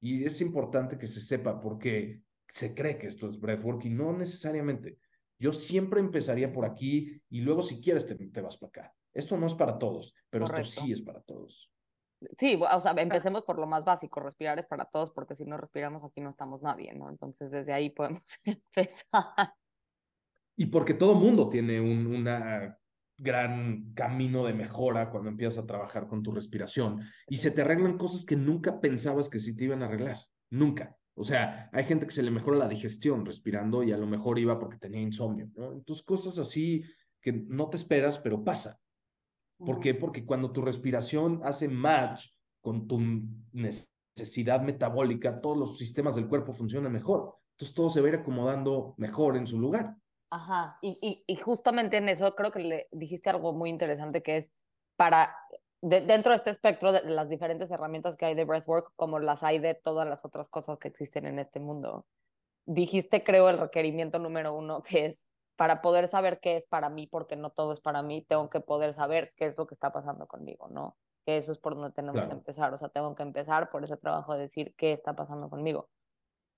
Y 0.06 0.24
es 0.24 0.40
importante 0.40 1.00
que 1.00 1.08
se 1.08 1.20
sepa 1.20 1.60
porque 1.60 2.22
se 2.54 2.76
cree 2.76 3.00
que 3.00 3.08
esto 3.08 3.28
es 3.28 3.40
breathwork 3.40 3.86
y 3.86 3.90
no 3.90 4.16
necesariamente. 4.16 5.00
Yo 5.40 5.52
siempre 5.52 6.00
empezaría 6.00 6.52
por 6.52 6.64
aquí 6.64 7.20
y 7.28 7.42
luego 7.42 7.64
si 7.64 7.82
quieres 7.82 8.06
te, 8.06 8.14
te 8.14 8.42
vas 8.42 8.56
para 8.56 8.70
acá. 8.70 8.96
Esto 9.12 9.36
no 9.36 9.48
es 9.48 9.56
para 9.56 9.80
todos, 9.80 10.14
pero 10.30 10.46
esto 10.46 10.64
sí 10.64 10.92
es 10.92 11.02
para 11.02 11.22
todos. 11.22 11.72
Sí, 12.38 12.56
o 12.56 12.80
sea, 12.80 12.92
empecemos 12.92 13.42
por 13.46 13.58
lo 13.58 13.66
más 13.66 13.84
básico, 13.84 14.20
respirar 14.20 14.60
es 14.60 14.68
para 14.68 14.86
todos, 14.86 15.10
porque 15.10 15.36
si 15.36 15.44
no 15.44 15.58
respiramos 15.58 16.04
aquí 16.04 16.22
no 16.22 16.30
estamos 16.30 16.62
nadie, 16.62 16.94
¿no? 16.94 17.10
Entonces 17.10 17.50
desde 17.50 17.74
ahí 17.74 17.90
podemos 17.90 18.24
empezar. 18.46 19.56
Y 20.56 20.68
porque 20.68 20.94
todo 20.94 21.16
mundo 21.16 21.50
tiene 21.50 21.82
un 21.82 22.06
una 22.06 22.78
gran 23.18 23.94
camino 23.94 24.46
de 24.46 24.54
mejora 24.54 25.10
cuando 25.10 25.30
empiezas 25.30 25.64
a 25.64 25.68
trabajar 25.68 26.08
con 26.08 26.22
tu 26.22 26.32
respiración 26.32 27.02
y 27.28 27.38
se 27.38 27.52
te 27.52 27.62
arreglan 27.62 27.98
cosas 27.98 28.26
que 28.26 28.36
nunca 28.36 28.82
pensabas 28.82 29.30
que 29.30 29.40
sí 29.40 29.56
te 29.56 29.66
iban 29.66 29.84
a 29.84 29.86
arreglar, 29.86 30.18
nunca. 30.50 30.96
O 31.18 31.24
sea, 31.24 31.70
hay 31.72 31.86
gente 31.86 32.06
que 32.06 32.12
se 32.12 32.24
le 32.24 32.32
mejora 32.32 32.58
la 32.58 32.68
digestión 32.68 33.26
respirando 33.26 33.84
y 33.84 33.94
a 33.94 33.98
lo 33.98 34.06
mejor 34.06 34.38
iba 34.38 34.60
porque 34.60 34.78
tenía 34.78 35.00
insomnio, 35.00 35.50
¿no? 35.56 35.72
Entonces, 35.72 36.04
cosas 36.04 36.38
así 36.40 36.84
que 37.22 37.32
no 37.32 37.70
te 37.70 37.78
esperas, 37.78 38.20
pero 38.20 38.44
pasa. 38.44 38.78
¿Por 39.58 39.80
qué? 39.80 39.96
Porque 39.96 40.26
cuando 40.26 40.52
tu 40.52 40.62
respiración 40.62 41.40
hace 41.46 41.70
match 41.70 42.28
con 42.60 42.88
tu 42.88 43.00
necesidad 43.54 44.62
metabólica, 44.62 45.40
todos 45.40 45.58
los 45.58 45.78
sistemas 45.78 46.16
del 46.16 46.28
cuerpo 46.28 46.52
funcionan 46.52 46.92
mejor. 46.92 47.36
Entonces 47.52 47.74
todo 47.74 47.90
se 47.90 48.02
va 48.02 48.08
a 48.08 48.10
ir 48.10 48.16
acomodando 48.18 48.94
mejor 48.98 49.38
en 49.38 49.48
su 49.48 49.58
lugar. 49.58 49.96
Ajá, 50.36 50.78
y, 50.82 51.24
y, 51.26 51.36
justamente 51.38 51.96
en 51.96 52.10
eso 52.10 52.36
creo 52.36 52.52
que 52.52 52.60
le 52.60 52.88
dijiste 52.92 53.30
algo 53.30 53.54
muy 53.54 53.70
interesante 53.70 54.22
que 54.22 54.36
es 54.36 54.52
para, 54.98 55.34
dentro 55.82 56.32
de 56.32 56.36
este 56.36 56.50
espectro 56.50 56.92
de 56.92 57.04
las 57.06 57.30
diferentes 57.30 57.72
herramientas 57.72 58.18
que 58.18 58.26
hay 58.26 58.36
de 58.36 58.44
breathwork, 58.44 58.92
como 58.98 59.20
las 59.20 59.44
hay 59.44 59.60
de 59.60 59.76
todas 59.76 60.06
las 60.10 60.26
otras 60.26 60.50
cosas 60.50 60.78
que 60.78 60.90
existen 60.90 61.26
en 61.26 61.40
este 61.40 61.62
mundo, 61.62 62.06
dijiste 62.66 63.24
creo 63.24 63.48
el 63.50 63.60
requerimiento 63.60 64.20
número 64.20 64.54
uno 64.54 64.82
que 64.82 65.06
es 65.06 65.30
para 65.56 65.82
poder 65.82 66.10
saber 66.10 66.42
qué 66.42 66.58
es 66.58 66.66
para 66.66 66.90
mí, 66.90 67.08
porque 67.08 67.38
no 67.38 67.52
todo 67.52 67.72
es 67.72 67.80
para 67.80 68.02
mí, 68.02 68.22
tengo 68.22 68.50
que 68.50 68.60
poder 68.60 68.94
saber 68.94 69.34
qué 69.38 69.46
es 69.46 69.58
lo 69.58 69.68
que 69.68 69.74
está 69.74 69.94
pasando 69.94 70.28
conmigo, 70.28 70.68
¿no? 70.68 70.98
Que 71.26 71.38
eso 71.38 71.54
es 71.54 71.60
por 71.60 71.76
donde 71.76 71.92
tenemos 71.92 72.26
que 72.26 72.34
empezar, 72.34 72.74
o 72.74 72.78
sea, 72.78 72.90
tengo 72.90 73.16
que 73.16 73.24
empezar 73.24 73.70
por 73.70 73.86
ese 73.86 73.96
trabajo 73.96 74.34
de 74.34 74.42
decir 74.42 74.76
qué 74.76 74.92
está 74.92 75.16
pasando 75.16 75.50
conmigo. 75.50 75.88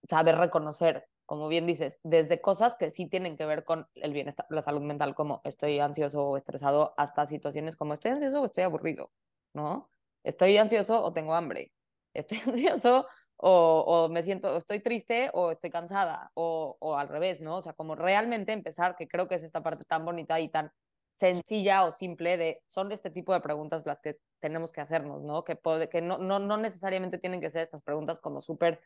Saber 0.10 0.36
reconocer, 0.36 1.08
como 1.28 1.50
bien 1.50 1.68
dices, 1.68 2.00
desde 2.04 2.40
cosas 2.42 2.78
que 2.78 2.90
sí 2.90 3.06
tienen 3.06 3.36
que 3.36 3.46
ver 3.46 3.66
con 3.66 3.88
el 3.96 4.14
bienestar, 4.14 4.48
la 4.50 4.62
salud 4.62 4.82
mental, 4.82 5.14
como 5.14 5.42
estoy 5.44 5.78
ansioso 5.80 6.24
o 6.24 6.38
estresado, 6.38 6.94
hasta 6.98 7.28
situaciones 7.28 7.76
como 7.76 7.94
estoy 7.94 8.12
ansioso 8.12 8.42
o 8.42 8.46
estoy 8.46 8.64
aburrido, 8.64 9.12
¿no? 9.54 9.90
Estoy 10.24 10.58
ansioso 10.58 11.04
o 11.04 11.12
tengo 11.14 11.36
hambre. 11.36 11.74
Estoy 12.14 12.40
ansioso 12.40 13.06
o, 13.36 13.84
o, 13.86 14.10
me 14.10 14.24
siento, 14.24 14.56
estoy 14.58 14.80
triste 14.80 15.30
o 15.34 15.52
estoy 15.52 15.70
cansada, 15.70 16.32
o, 16.34 16.78
o, 16.80 16.96
al 16.96 17.10
revés, 17.10 17.42
¿no? 17.42 17.58
O 17.58 17.62
sea, 17.62 17.74
como 17.74 17.94
realmente 17.96 18.54
empezar, 18.54 18.96
que 18.96 19.08
creo 19.08 19.28
que 19.28 19.36
es 19.36 19.44
esta 19.44 19.62
parte 19.62 19.86
tan 19.86 20.04
bonita 20.06 20.40
y 20.40 20.50
tan 20.50 20.72
sencilla 21.12 21.84
o 21.84 21.92
simple 21.92 22.38
de, 22.38 22.64
son 22.66 22.92
este 22.92 23.12
tipo 23.12 23.34
de 23.34 23.42
preguntas 23.42 23.86
las 23.86 24.02
que 24.02 24.18
tenemos 24.40 24.72
que 24.72 24.82
hacernos, 24.82 25.22
¿no? 25.24 25.44
Que, 25.44 25.56
puede, 25.56 25.90
que 25.90 26.02
no, 26.02 26.18
no, 26.18 26.40
no 26.40 26.58
necesariamente 26.58 27.20
tienen 27.20 27.42
que 27.42 27.52
ser 27.52 27.64
estas 27.64 27.84
preguntas 27.84 28.20
como 28.20 28.42
súper, 28.42 28.82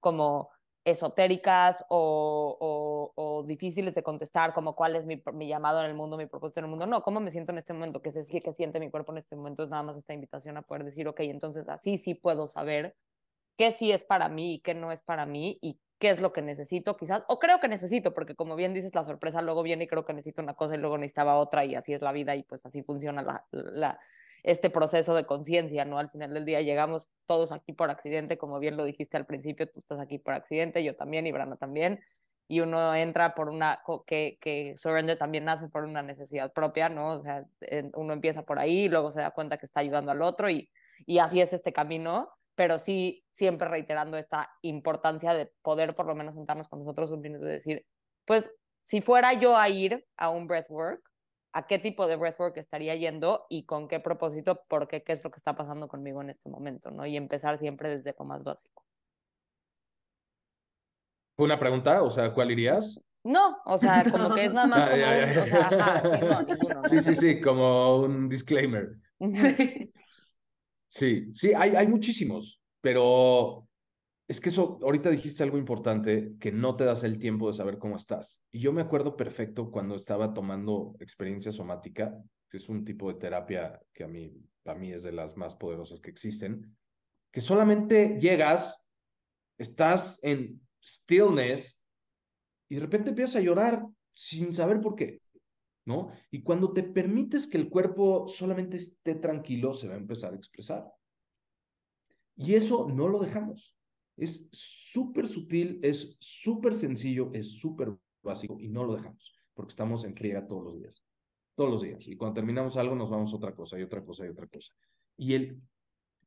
como 0.00 0.50
esotéricas 0.84 1.84
o, 1.88 3.12
o, 3.16 3.42
difíciles 3.44 3.94
de 3.94 4.02
contestar, 4.02 4.52
como 4.52 4.74
cuál 4.74 4.96
es 4.96 5.06
mi, 5.06 5.22
mi, 5.32 5.48
llamado 5.48 5.80
en 5.80 5.86
el 5.86 5.94
mundo, 5.94 6.16
mi 6.16 6.26
propósito 6.26 6.60
en 6.60 6.64
el 6.66 6.70
mundo. 6.70 6.86
No, 6.86 7.02
cómo 7.02 7.20
me 7.20 7.30
siento 7.30 7.52
en 7.52 7.58
este 7.58 7.72
momento, 7.72 8.02
qué, 8.02 8.12
se, 8.12 8.40
qué 8.40 8.52
siente 8.52 8.80
mi 8.80 8.90
cuerpo 8.90 9.12
en 9.12 9.18
este 9.18 9.36
momento, 9.36 9.62
es 9.62 9.70
nada 9.70 9.82
más 9.82 9.96
esta 9.96 10.12
invitación 10.12 10.56
a 10.56 10.62
poder 10.62 10.84
decir, 10.84 11.08
ok, 11.08 11.20
entonces 11.20 11.68
así 11.68 11.98
sí 11.98 12.14
puedo 12.14 12.46
saber 12.46 12.96
qué 13.56 13.72
sí 13.72 13.92
es 13.92 14.02
para 14.02 14.28
mí 14.28 14.54
y 14.54 14.58
qué 14.60 14.74
no 14.74 14.92
es 14.92 15.00
para 15.00 15.26
mí 15.26 15.58
y 15.62 15.78
qué 15.98 16.10
es 16.10 16.20
lo 16.20 16.32
que 16.32 16.42
necesito 16.42 16.96
quizás, 16.96 17.24
o 17.28 17.38
creo 17.38 17.60
que 17.60 17.68
necesito, 17.68 18.12
porque 18.12 18.34
como 18.34 18.56
bien 18.56 18.74
dices, 18.74 18.94
la 18.94 19.04
sorpresa 19.04 19.42
luego 19.42 19.62
viene 19.62 19.84
y 19.84 19.86
creo 19.86 20.04
que 20.04 20.12
necesito 20.12 20.42
una 20.42 20.54
cosa 20.54 20.74
y 20.74 20.78
luego 20.78 20.98
necesitaba 20.98 21.36
otra 21.36 21.64
y 21.64 21.74
así 21.76 21.94
es 21.94 22.02
la 22.02 22.12
vida 22.12 22.36
y 22.36 22.42
pues 22.42 22.66
así 22.66 22.82
funciona 22.82 23.22
la 23.52 23.98
este 24.44 24.70
proceso 24.70 25.14
de 25.14 25.26
conciencia, 25.26 25.84
¿no? 25.84 25.98
Al 25.98 26.10
final 26.10 26.32
del 26.32 26.44
día 26.44 26.60
llegamos 26.60 27.10
todos 27.26 27.50
aquí 27.50 27.72
por 27.72 27.90
accidente, 27.90 28.38
como 28.38 28.60
bien 28.60 28.76
lo 28.76 28.84
dijiste 28.84 29.16
al 29.16 29.26
principio, 29.26 29.68
tú 29.68 29.80
estás 29.80 29.98
aquí 29.98 30.18
por 30.18 30.34
accidente, 30.34 30.84
yo 30.84 30.94
también 30.94 31.26
y 31.26 31.32
Brana 31.32 31.56
también, 31.56 32.00
y 32.46 32.60
uno 32.60 32.94
entra 32.94 33.34
por 33.34 33.48
una, 33.48 33.82
que, 34.06 34.38
que 34.40 34.76
Surrender 34.76 35.18
también 35.18 35.44
nace 35.44 35.68
por 35.68 35.84
una 35.84 36.02
necesidad 36.02 36.52
propia, 36.52 36.88
¿no? 36.88 37.14
O 37.14 37.22
sea, 37.22 37.44
uno 37.94 38.12
empieza 38.12 38.42
por 38.42 38.60
ahí 38.60 38.88
luego 38.88 39.10
se 39.10 39.20
da 39.20 39.32
cuenta 39.32 39.56
que 39.56 39.66
está 39.66 39.80
ayudando 39.80 40.12
al 40.12 40.22
otro 40.22 40.48
y, 40.48 40.70
y 41.06 41.18
así 41.18 41.40
es 41.40 41.52
este 41.52 41.72
camino 41.72 42.30
pero 42.54 42.78
sí 42.78 43.24
siempre 43.32 43.68
reiterando 43.68 44.16
esta 44.16 44.50
importancia 44.62 45.34
de 45.34 45.50
poder 45.62 45.94
por 45.94 46.06
lo 46.06 46.14
menos 46.14 46.34
sentarnos 46.34 46.68
con 46.68 46.80
nosotros 46.80 47.10
un 47.10 47.20
minuto 47.20 47.46
y 47.46 47.52
decir, 47.52 47.86
pues 48.24 48.50
si 48.82 49.00
fuera 49.00 49.32
yo 49.32 49.56
a 49.56 49.68
ir 49.68 50.06
a 50.16 50.30
un 50.30 50.46
breathwork, 50.46 51.02
¿a 51.54 51.66
qué 51.68 51.78
tipo 51.78 52.06
de 52.06 52.16
breathwork 52.16 52.56
estaría 52.58 52.96
yendo 52.96 53.46
y 53.48 53.64
con 53.64 53.88
qué 53.88 54.00
propósito? 54.00 54.62
¿Por 54.68 54.88
qué? 54.88 55.02
¿Qué 55.02 55.12
es 55.12 55.22
lo 55.22 55.30
que 55.30 55.36
está 55.36 55.54
pasando 55.54 55.88
conmigo 55.88 56.20
en 56.20 56.30
este 56.30 56.50
momento? 56.50 56.90
¿no? 56.90 57.06
Y 57.06 57.16
empezar 57.16 57.56
siempre 57.58 57.88
desde 57.88 58.14
lo 58.18 58.24
más 58.24 58.42
básico. 58.42 58.84
¿Fue 61.36 61.46
una 61.46 61.58
pregunta? 61.58 62.02
O 62.02 62.10
sea, 62.10 62.32
¿cuál 62.32 62.50
irías? 62.50 63.00
No, 63.22 63.58
o 63.64 63.78
sea, 63.78 64.02
como 64.10 64.34
que 64.34 64.44
es 64.44 64.52
nada 64.52 64.66
más 64.66 64.84
como 64.84 64.96
un, 64.96 65.38
o 65.38 65.46
sea, 65.46 65.68
ajá, 65.68 66.02
sí, 66.02 66.24
no, 66.24 66.42
ninguno, 66.46 66.82
sí, 66.82 66.98
sí, 66.98 67.14
sí, 67.14 67.40
como 67.40 68.00
un 68.00 68.28
disclaimer. 68.28 68.96
Sí. 69.32 69.90
Sí, 70.88 71.32
sí, 71.34 71.52
hay, 71.56 71.74
hay 71.74 71.88
muchísimos, 71.88 72.60
pero 72.80 73.66
es 74.26 74.40
que 74.40 74.48
eso, 74.48 74.78
ahorita 74.82 75.10
dijiste 75.10 75.42
algo 75.42 75.58
importante, 75.58 76.34
que 76.40 76.50
no 76.50 76.76
te 76.76 76.84
das 76.84 77.04
el 77.04 77.18
tiempo 77.18 77.48
de 77.48 77.56
saber 77.56 77.78
cómo 77.78 77.96
estás. 77.96 78.42
Y 78.50 78.60
yo 78.60 78.72
me 78.72 78.80
acuerdo 78.80 79.16
perfecto 79.16 79.70
cuando 79.70 79.96
estaba 79.96 80.32
tomando 80.32 80.94
experiencia 80.98 81.52
somática, 81.52 82.16
que 82.48 82.56
es 82.56 82.68
un 82.68 82.84
tipo 82.84 83.12
de 83.12 83.18
terapia 83.18 83.80
que 83.92 84.04
a 84.04 84.08
mí, 84.08 84.32
para 84.62 84.78
mí 84.78 84.92
es 84.92 85.02
de 85.02 85.12
las 85.12 85.36
más 85.36 85.54
poderosas 85.54 86.00
que 86.00 86.10
existen, 86.10 86.74
que 87.30 87.42
solamente 87.42 88.18
llegas, 88.18 88.80
estás 89.58 90.18
en 90.22 90.60
stillness 90.82 91.78
y 92.70 92.76
de 92.76 92.80
repente 92.80 93.10
empiezas 93.10 93.36
a 93.36 93.40
llorar 93.40 93.84
sin 94.14 94.54
saber 94.54 94.80
por 94.80 94.94
qué, 94.94 95.20
¿no? 95.84 96.12
Y 96.30 96.42
cuando 96.42 96.72
te 96.72 96.82
permites 96.82 97.46
que 97.46 97.58
el 97.58 97.68
cuerpo 97.68 98.26
solamente 98.28 98.78
esté 98.78 99.16
tranquilo, 99.16 99.74
se 99.74 99.88
va 99.88 99.94
a 99.94 99.98
empezar 99.98 100.32
a 100.32 100.36
expresar. 100.36 100.90
Y 102.36 102.54
eso 102.54 102.88
no 102.88 103.08
lo 103.08 103.18
dejamos. 103.18 103.74
Es 104.16 104.48
súper 104.52 105.26
sutil, 105.26 105.80
es 105.82 106.16
súper 106.20 106.74
sencillo, 106.74 107.30
es 107.32 107.52
súper 107.58 107.96
básico 108.22 108.58
y 108.60 108.68
no 108.68 108.84
lo 108.84 108.94
dejamos 108.94 109.34
porque 109.54 109.70
estamos 109.70 110.04
en 110.04 110.14
friega 110.14 110.46
todos 110.46 110.64
los 110.64 110.78
días. 110.78 111.04
Todos 111.54 111.70
los 111.70 111.82
días. 111.82 112.06
Y 112.08 112.16
cuando 112.16 112.34
terminamos 112.34 112.76
algo 112.76 112.94
nos 112.94 113.10
vamos 113.10 113.32
a 113.32 113.36
otra 113.36 113.54
cosa 113.54 113.78
y 113.78 113.82
otra 113.82 114.04
cosa 114.04 114.26
y 114.26 114.28
otra 114.28 114.46
cosa. 114.48 114.72
Y 115.16 115.34
el 115.34 115.62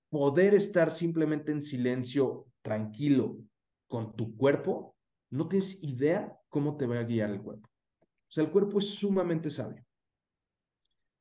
poder 0.10 0.54
estar 0.54 0.90
simplemente 0.90 1.52
en 1.52 1.62
silencio, 1.62 2.48
tranquilo, 2.62 3.38
con 3.88 4.16
tu 4.16 4.36
cuerpo, 4.38 4.96
no 5.30 5.50
tienes 5.50 5.84
idea 5.84 6.38
cómo 6.48 6.78
te 6.78 6.88
va 6.88 7.00
a 7.00 7.04
guiar 7.04 7.30
el 7.30 7.42
cuerpo. 7.42 7.68
O 8.02 8.32
sea, 8.32 8.44
el 8.44 8.52
cuerpo 8.52 8.80
es 8.80 8.90
sumamente 8.90 9.50
sabio. 9.50 9.86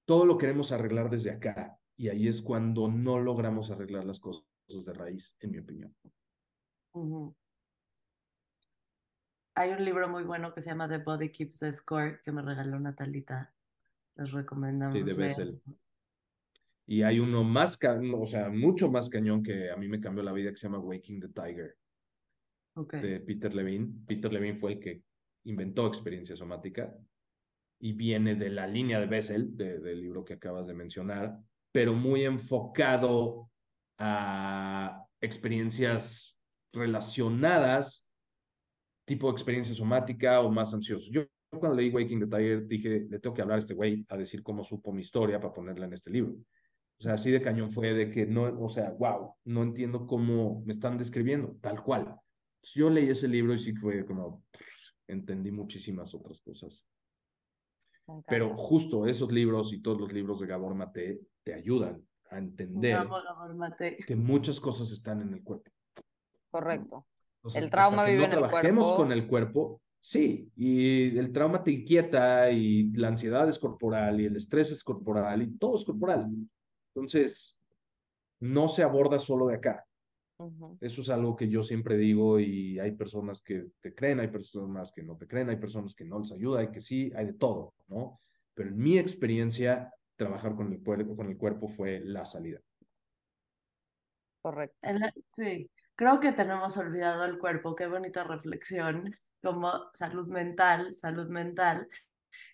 Todo 0.05 0.25
lo 0.25 0.39
queremos 0.39 0.71
arreglar 0.71 1.11
desde 1.11 1.33
acá 1.33 1.77
y 1.97 2.09
ahí 2.09 2.29
es 2.29 2.41
cuando 2.43 2.87
no 2.87 3.19
logramos 3.19 3.71
arreglar 3.71 4.05
las 4.05 4.21
cosas 4.21 4.45
de 4.69 4.93
raíz, 4.93 5.37
en 5.41 5.51
mi 5.51 5.59
opinión. 5.59 5.93
Hay 9.55 9.71
un 9.71 9.85
libro 9.85 10.09
muy 10.09 10.25
bueno 10.25 10.53
que 10.53 10.61
se 10.61 10.71
llama 10.71 10.89
The 10.89 10.99
Body 10.99 11.31
Keeps 11.31 11.61
the 11.61 11.73
Score 11.73 12.21
que 12.23 12.33
me 12.33 12.43
regaló 12.43 12.79
Natalita. 12.79 13.55
Les 14.17 14.33
recomendamos. 14.33 14.97
Sí, 14.97 15.03
de 15.03 15.15
Bessel. 15.15 15.61
Y 16.87 17.03
hay 17.03 17.19
uno 17.19 17.43
más, 17.43 17.79
o 18.15 18.27
sea, 18.27 18.49
mucho 18.49 18.91
más 18.91 19.11
cañón 19.11 19.43
que 19.43 19.71
a 19.71 19.77
mí 19.77 19.89
me 19.89 20.01
cambió 20.01 20.23
la 20.23 20.33
vida 20.33 20.51
que 20.51 20.57
se 20.57 20.67
llama 20.67 20.79
Waking 20.79 21.21
the 21.21 21.29
Tiger. 21.29 21.77
De 23.03 23.21
Peter 23.21 23.55
Levine. 23.55 24.05
Peter 24.07 24.33
Levine 24.33 24.59
fue 24.59 24.75
el 24.75 24.81
que 24.81 25.03
inventó 25.45 25.87
experiencia 25.87 26.37
somática 26.37 26.95
y 27.79 27.93
viene 27.93 28.35
de 28.35 28.51
la 28.51 28.67
línea 28.67 29.01
de 29.01 29.07
Bessel, 29.07 29.57
del 29.57 30.01
libro 30.01 30.25
que 30.25 30.35
acabas 30.35 30.67
de 30.67 30.75
mencionar, 30.75 31.39
pero 31.73 31.95
muy 31.95 32.25
enfocado 32.25 33.51
a 33.99 35.07
experiencias 35.21 36.36
relacionadas, 36.77 38.07
tipo 39.05 39.31
experiencia 39.31 39.75
somática 39.75 40.41
o 40.41 40.51
más 40.51 40.73
ansioso. 40.75 41.11
Yo 41.11 41.25
cuando 41.51 41.77
leí 41.77 41.91
Waking 41.91 42.21
the 42.21 42.27
Tiger 42.27 42.67
dije, 42.67 43.07
le 43.09 43.19
tengo 43.19 43.35
que 43.35 43.43
hablar 43.43 43.57
a 43.57 43.61
este 43.61 43.75
güey 43.75 44.05
a 44.09 44.17
decir 44.17 44.43
cómo 44.43 44.65
supo 44.65 44.93
mi 44.93 45.03
historia 45.03 45.41
para 45.41 45.55
ponerla 45.55 45.87
en 45.87 45.95
este 45.95 46.11
libro. 46.11 46.37
O 46.99 47.03
sea, 47.03 47.15
así 47.15 47.31
de 47.31 47.43
cañón 47.43 47.71
fue 47.71 47.93
de 47.93 48.11
que 48.11 48.27
no, 48.27 48.43
o 48.43 48.69
sea, 48.69 48.91
wow, 48.93 49.35
no 49.45 49.63
entiendo 49.63 50.07
cómo 50.07 50.63
me 50.65 50.73
están 50.73 50.97
describiendo, 50.97 51.57
tal 51.61 51.83
cual. 51.83 52.17
Yo 52.75 52.91
leí 52.91 53.11
ese 53.11 53.29
libro 53.29 53.55
y 53.55 53.59
sí 53.59 53.75
fue 53.75 54.05
como, 54.05 54.45
entendí 55.07 55.51
muchísimas 55.51 56.15
otras 56.15 56.41
cosas. 56.41 56.87
Pero 58.29 58.57
justo 58.57 59.07
esos 59.07 59.31
libros 59.31 59.73
y 59.73 59.83
todos 59.83 60.01
los 60.01 60.13
libros 60.13 60.41
de 60.41 60.47
Gabor 60.47 60.75
Mate 60.75 61.21
te 61.43 61.55
ayudan 61.55 62.03
a 62.31 62.39
entender 62.39 63.07
que 64.07 64.17
muchas 64.17 64.59
cosas 64.61 64.91
están 64.93 65.23
en 65.23 65.35
el 65.35 65.43
cuerpo. 65.43 65.71
Correcto. 66.57 67.07
el 67.55 67.71
trauma 67.71 68.07
vive 68.07 68.25
en 68.25 68.33
el 68.33 68.39
cuerpo. 68.39 68.49
trabajemos 68.49 68.93
con 68.97 69.13
el 69.13 69.27
cuerpo, 69.27 69.83
sí, 70.01 70.51
y 70.57 71.19
el 71.19 71.31
trauma 71.31 71.63
te 71.63 71.71
inquieta 71.71 72.51
y 72.51 72.91
la 72.93 73.09
ansiedad 73.09 73.47
es 73.47 73.59
corporal 73.59 74.19
y 74.23 74.25
el 74.25 74.37
estrés 74.37 74.71
es 74.71 74.83
corporal 74.83 75.43
y 75.43 75.59
todo 75.59 75.77
es 75.77 75.85
corporal. 75.85 76.31
Entonces, 76.95 77.59
no 78.41 78.69
se 78.69 78.83
aborda 78.83 79.19
solo 79.19 79.49
de 79.49 79.57
acá. 79.57 79.85
Eso 80.81 81.03
es 81.03 81.11
algo 81.11 81.37
que 81.37 81.49
yo 81.49 81.63
siempre 81.63 81.99
digo 81.99 82.41
y 82.41 82.79
hay 82.79 82.93
personas 82.93 83.43
que 83.43 83.67
te 83.81 83.95
creen, 83.95 84.21
hay 84.21 84.29
personas 84.29 84.91
que 84.93 85.03
no 85.03 85.17
te 85.17 85.27
creen, 85.27 85.51
hay 85.51 85.57
personas 85.57 85.95
que 85.95 86.07
no 86.07 86.21
les 86.21 86.33
ayuda, 86.33 86.61
hay 86.61 86.71
que 86.71 86.81
sí, 86.81 87.13
hay 87.15 87.27
de 87.27 87.33
todo, 87.35 87.75
¿no? 87.89 88.19
Pero 88.55 88.71
en 88.71 88.79
mi 88.79 88.99
experiencia, 88.99 89.93
trabajar 90.17 90.55
con 90.55 90.73
el, 90.73 90.83
cuerpo, 90.83 91.17
con 91.17 91.29
el 91.29 91.37
cuerpo 91.37 91.69
fue 91.69 92.01
la 92.01 92.25
salida. 92.25 92.61
Correcto. 94.41 94.77
Sí, 95.35 95.69
creo 95.97 96.21
que 96.21 96.33
tenemos 96.33 96.77
olvidado 96.77 97.25
el 97.25 97.39
cuerpo, 97.39 97.75
qué 97.75 97.87
bonita 97.87 98.25
reflexión, 98.25 99.15
como 99.43 99.91
salud 99.95 100.29
mental, 100.29 100.95
salud 100.95 101.29
mental. 101.29 101.89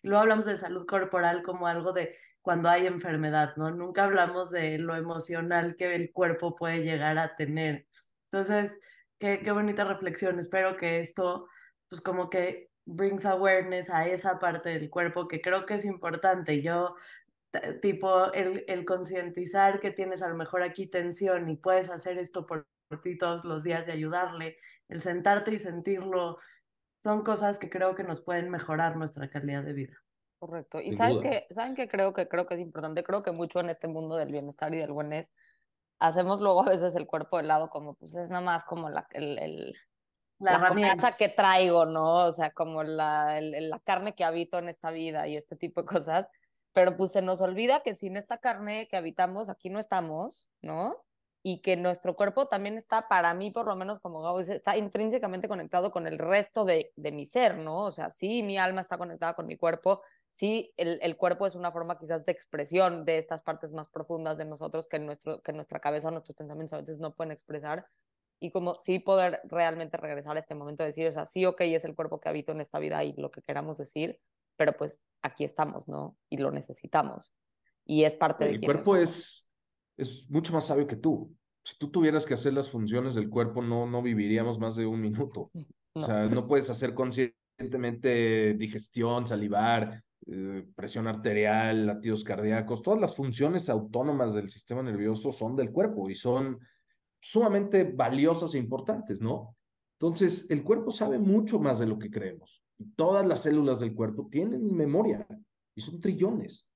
Y 0.03 0.09
luego 0.09 0.23
hablamos 0.23 0.47
de 0.47 0.57
salud 0.57 0.87
corporal 0.87 1.43
como 1.43 1.67
algo 1.67 1.93
de 1.93 2.17
cuando 2.41 2.69
hay 2.69 2.87
enfermedad, 2.87 3.55
¿no? 3.57 3.71
Nunca 3.71 4.05
hablamos 4.05 4.51
de 4.51 4.79
lo 4.79 4.97
emocional 4.97 5.77
que 5.77 5.95
el 5.95 6.13
cuerpo 6.13 6.57
puede 6.57 6.83
llegar 6.83 7.19
a 7.19 7.37
tener. 7.37 7.87
Entonces, 8.31 8.81
qué, 9.19 9.41
qué 9.41 9.53
bonita 9.53 9.85
reflexión. 9.85 10.39
Espero 10.39 10.77
que 10.77 11.01
esto, 11.01 11.49
pues 11.89 12.01
como 12.01 12.31
que 12.31 12.71
brings 12.85 13.25
awareness 13.27 13.91
a 13.91 14.07
esa 14.09 14.39
parte 14.39 14.71
del 14.71 14.91
cuerpo 14.91 15.29
que 15.29 15.41
creo 15.41 15.67
que 15.67 15.75
es 15.75 15.85
importante. 15.85 16.63
Yo, 16.63 16.97
tipo, 17.81 18.33
el, 18.33 18.65
el 18.69 18.85
concientizar 18.85 19.81
que 19.81 19.91
tienes 19.91 20.23
a 20.23 20.29
lo 20.29 20.37
mejor 20.37 20.63
aquí 20.63 20.87
tensión 20.87 21.49
y 21.49 21.57
puedes 21.57 21.91
hacer 21.91 22.19
esto 22.19 22.47
por, 22.47 22.67
ti 23.01 23.17
todos 23.17 23.45
los 23.45 23.65
días 23.65 23.89
y 23.89 23.93
ayudarle, 23.93 24.57
el 24.89 25.01
sentarte 25.01 25.53
y 25.53 25.59
sentirlo, 25.59 26.39
son 26.99 27.23
cosas 27.23 27.59
que 27.59 27.71
creo 27.71 27.95
que 27.95 28.05
nos 28.05 28.21
pueden 28.21 28.51
mejorar 28.51 28.97
nuestra 28.97 29.29
calidad 29.29 29.63
de 29.65 29.73
vida. 29.73 29.97
Correcto. 30.39 30.81
Y 30.81 30.93
sabes 30.93 31.19
que, 31.19 31.47
¿saben 31.51 31.75
que 31.75 31.89
creo 31.89 32.13
que 32.13 32.29
creo 32.29 32.47
que 32.47 32.55
es 32.55 32.61
importante? 32.61 33.05
Creo 33.05 33.23
que 33.23 33.31
mucho 33.31 33.61
en 33.61 33.71
este 33.71 33.87
mundo 33.87 34.17
del 34.17 34.33
bienestar 34.33 34.75
y 34.75 34.79
del 34.79 34.91
wellness 34.91 35.33
hacemos 36.01 36.41
luego 36.41 36.63
a 36.63 36.71
veces 36.71 36.97
el 36.97 37.07
cuerpo 37.07 37.37
de 37.37 37.45
lado 37.45 37.71
como 37.71 37.95
pues 37.95 38.15
es 38.17 38.29
nada 38.29 38.43
más 38.43 38.65
como 38.65 38.91
la, 38.91 39.07
el, 39.13 39.39
el 39.39 39.77
la, 40.41 40.59
la 40.59 41.17
que 41.17 41.29
traigo, 41.29 41.87
¿no? 41.87 42.27
O 42.27 42.33
sea, 42.33 42.51
como 42.51 42.83
la, 42.83 43.41
la 43.41 43.79
carne 43.81 44.15
que 44.15 44.25
habito 44.25 44.59
en 44.59 44.69
esta 44.69 44.91
vida 44.91 45.29
y 45.29 45.37
este 45.37 45.55
tipo 45.55 45.83
de 45.83 45.87
cosas. 45.87 46.27
Pero 46.73 46.97
pues 46.97 47.13
se 47.13 47.23
nos 47.23 47.41
olvida 47.41 47.83
que 47.83 47.95
sin 47.95 48.17
esta 48.17 48.39
carne 48.39 48.89
que 48.89 48.97
habitamos 48.97 49.51
aquí 49.51 49.71
no 49.71 49.79
estamos, 49.79 50.49
¿no? 50.63 50.97
Y 51.43 51.61
que 51.61 51.77
nuestro 51.77 52.15
cuerpo 52.15 52.47
también 52.47 52.77
está, 52.77 53.09
para 53.09 53.35
mí 53.35 53.51
por 53.51 53.67
lo 53.67 53.75
menos 53.75 53.99
como 53.99 54.23
Gabo 54.23 54.39
dice, 54.39 54.55
está 54.55 54.77
intrínsecamente 54.77 55.49
conectado 55.49 55.91
con 55.91 56.07
el 56.07 56.19
resto 56.19 56.65
de, 56.65 56.93
de 56.97 57.13
mi 57.13 57.27
ser, 57.27 57.59
¿no? 57.59 57.85
O 57.85 57.91
sea, 57.91 58.11
sí, 58.11 58.43
mi 58.43 58.59
alma 58.59 58.81
está 58.81 58.97
conectada 58.97 59.35
con 59.35 59.47
mi 59.47 59.57
cuerpo, 59.57 60.03
sí, 60.35 60.73
el, 60.77 60.99
el, 61.03 61.17
cuerpo 61.17 61.47
es 61.47 61.55
una 61.55 61.73
forma 61.73 61.99
quizás 61.99 62.25
de 62.25 62.33
expresión 62.33 63.05
de 63.05 63.19
estas 63.19 63.43
partes 63.43 63.73
más 63.73 63.89
profundas 63.89 64.39
de 64.39 64.45
nosotros 64.45 64.87
que, 64.89 64.99
nuestro, 64.99 65.43
que 65.43 65.53
nuestra 65.53 65.81
cabeza 65.81 66.09
o 66.09 66.11
nuestros 66.13 66.37
pensamientos 66.37 66.75
a 66.75 66.79
veces 66.79 67.01
no 67.01 67.15
pueden 67.15 67.33
expresar, 67.33 67.87
y 68.43 68.51
como 68.51 68.75
sí 68.75 68.99
poder 68.99 69.41
realmente 69.45 69.97
regresar 69.97 70.37
a 70.37 70.41
este 70.41 70.57
momento 70.57 70.83
de 70.83 70.89
decir, 70.89 71.07
o 71.07 71.13
sea, 71.13 71.27
sí, 71.27 71.47
ok, 71.47 71.61
es 71.61 71.85
el 71.85 71.95
cuerpo 71.95 72.21
que 72.21 72.29
habito 72.29 72.51
en 72.51 72.61
esta 72.61 72.81
vida 72.81 73.03
y 73.05 73.13
lo 73.13 73.31
que 73.31 73.41
queramos 73.41 73.79
decir, 73.79 74.19
pero 74.57 74.77
pues 74.77 75.01
aquí 75.23 75.45
estamos, 75.45 75.87
¿no? 75.87 76.17
Y 76.29 76.39
lo 76.39 76.51
necesitamos. 76.51 77.33
Y 77.85 78.03
es 78.03 78.15
parte 78.15 78.47
de... 78.47 78.51
El 78.53 78.61
cuerpo 78.61 78.97
es 78.97 79.47
es 80.03 80.29
mucho 80.29 80.53
más 80.53 80.67
sabio 80.67 80.87
que 80.87 80.97
tú. 80.97 81.35
Si 81.65 81.77
tú 81.79 81.91
tuvieras 81.91 82.27
que 82.27 82.35
hacer 82.35 82.53
las 82.53 82.69
funciones 82.69 83.15
del 83.15 83.31
cuerpo, 83.31 83.63
no, 83.63 83.87
no 83.87 84.03
viviríamos 84.03 84.59
más 84.59 84.77
de 84.77 84.87
un 84.87 85.01
minuto. 85.01 85.51
O 85.95 86.05
sea, 86.05 86.27
no 86.27 86.47
puedes 86.47 86.71
hacer 86.71 86.95
conscientemente 86.95 88.55
digestión, 88.55 89.27
salivar, 89.27 90.03
eh, 90.27 90.67
presión 90.75 91.07
arterial, 91.07 91.87
latidos 91.87 92.25
cardíacos. 92.25 92.83
Todas 92.83 93.01
las 93.01 93.15
funciones 93.15 93.69
autónomas 93.69 94.35
del 94.35 94.49
sistema 94.49 94.83
nervioso 94.83 95.33
son 95.33 95.57
del 95.57 95.71
cuerpo 95.71 96.09
y 96.11 96.15
son 96.15 96.59
sumamente 97.21 97.85
valiosas 97.85 98.55
e 98.55 98.59
importantes, 98.59 99.21
¿no? 99.21 99.57
Entonces, 100.01 100.47
el 100.51 100.65
cuerpo 100.65 100.91
sabe 100.91 101.19
mucho 101.19 101.61
más 101.61 101.79
de 101.79 101.87
lo 101.87 101.99
que 101.99 102.11
creemos. 102.11 102.63
Todas 102.97 103.25
las 103.25 103.43
células 103.43 103.79
del 103.79 103.95
cuerpo 103.95 104.29
tienen 104.31 104.75
memoria 104.75 105.27
y 105.77 105.81
son 105.81 106.01
trillones. 106.01 106.69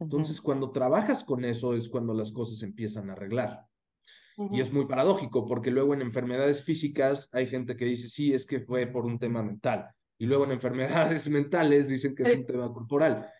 Entonces, 0.00 0.40
cuando 0.40 0.70
trabajas 0.70 1.24
con 1.24 1.44
eso 1.44 1.74
es 1.74 1.88
cuando 1.88 2.14
las 2.14 2.32
cosas 2.32 2.62
empiezan 2.62 3.10
a 3.10 3.12
arreglar. 3.12 3.66
Y 4.50 4.60
es 4.60 4.72
muy 4.72 4.86
paradójico 4.86 5.46
porque 5.46 5.70
luego 5.70 5.94
en 5.94 6.02
enfermedades 6.02 6.64
físicas 6.64 7.28
hay 7.32 7.46
gente 7.46 7.76
que 7.76 7.84
dice, 7.84 8.08
sí, 8.08 8.32
es 8.34 8.44
que 8.44 8.60
fue 8.60 8.86
por 8.86 9.04
un 9.06 9.18
tema 9.18 9.42
mental. 9.42 9.88
Y 10.18 10.26
luego 10.26 10.44
en 10.44 10.52
enfermedades 10.52 11.28
mentales 11.30 11.88
dicen 11.88 12.14
que 12.14 12.24
es 12.24 12.38
un 12.38 12.46
tema 12.46 12.72
corporal. 12.72 13.30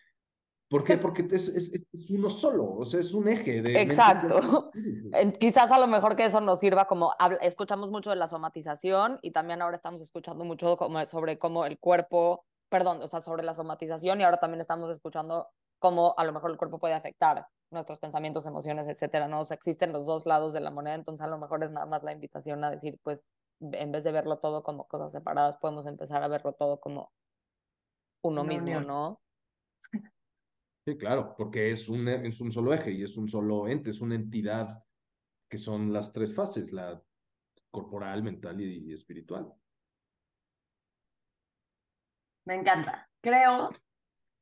¿Por 0.69 0.83
qué? 0.83 0.97
Porque 0.97 1.27
es, 1.31 1.47
es, 1.49 1.85
uno 2.09 2.29
solo, 2.29 2.65
o 2.65 2.85
sea, 2.85 2.99
es 2.99 3.13
un 3.13 3.27
eje 3.27 3.61
de... 3.61 3.81
Exacto. 3.81 4.71
Quizás 5.39 5.71
a 5.71 5.79
lo 5.79 5.85
mejor 5.85 6.15
que 6.15 6.25
eso 6.25 6.41
nos 6.41 6.59
sirva 6.59 6.85
como, 6.85 7.13
escuchamos 7.41 7.91
mucho 7.91 8.09
de 8.09 8.15
la 8.15 8.27
somatización 8.27 9.19
y 9.21 9.31
también 9.31 9.61
ahora 9.61 9.75
estamos 9.75 10.01
escuchando 10.01 10.43
mucho 10.43 10.75
como 10.75 11.05
sobre 11.05 11.37
cómo 11.37 11.65
el 11.65 11.77
cuerpo, 11.77 12.45
perdón, 12.67 12.99
o 13.01 13.07
sea, 13.07 13.21
sobre 13.21 13.43
la 13.43 13.53
somatización 13.53 14.19
y 14.19 14.23
ahora 14.23 14.37
también 14.37 14.61
estamos 14.61 14.89
escuchando 14.91 15.49
cómo 15.85 16.15
a 16.17 16.23
lo 16.23 16.33
mejor 16.33 16.49
el 16.49 16.57
cuerpo 16.57 16.79
puede 16.79 16.95
afectar 16.95 17.45
nuestros 17.69 17.99
pensamientos, 17.99 18.47
emociones, 18.47 18.87
etcétera, 18.87 19.27
¿no? 19.27 19.41
O 19.41 19.43
sea, 19.43 19.53
existen 19.53 19.93
los 19.93 20.07
dos 20.07 20.25
lados 20.25 20.51
de 20.51 20.59
la 20.59 20.71
moneda, 20.71 20.95
entonces 20.95 21.23
a 21.23 21.29
lo 21.29 21.37
mejor 21.37 21.63
es 21.63 21.69
nada 21.69 21.85
más 21.85 22.01
la 22.01 22.11
invitación 22.11 22.63
a 22.63 22.71
decir, 22.71 22.97
pues, 23.03 23.27
en 23.59 23.91
vez 23.91 24.03
de 24.03 24.11
verlo 24.11 24.39
todo 24.39 24.63
como 24.63 24.87
cosas 24.87 25.11
separadas, 25.11 25.57
podemos 25.57 25.85
empezar 25.85 26.23
a 26.23 26.27
verlo 26.27 26.53
todo 26.53 26.79
como 26.79 27.13
uno 28.23 28.43
mismo, 28.43 28.81
¿no? 28.81 29.21
Sí, 30.87 30.97
claro, 30.97 31.35
porque 31.37 31.69
es 31.69 31.87
un, 31.87 32.07
es 32.07 32.41
un 32.41 32.51
solo 32.51 32.73
eje 32.73 32.91
y 32.91 33.03
es 33.03 33.15
un 33.15 33.29
solo 33.29 33.67
ente, 33.67 33.91
es 33.91 34.01
una 34.01 34.15
entidad 34.15 34.83
que 35.47 35.59
son 35.59 35.93
las 35.93 36.11
tres 36.11 36.33
fases, 36.33 36.71
la 36.71 36.99
corporal, 37.69 38.23
mental 38.23 38.59
y, 38.59 38.89
y 38.89 38.93
espiritual. 38.93 39.53
Me 42.45 42.55
encanta. 42.55 43.07
Creo 43.21 43.69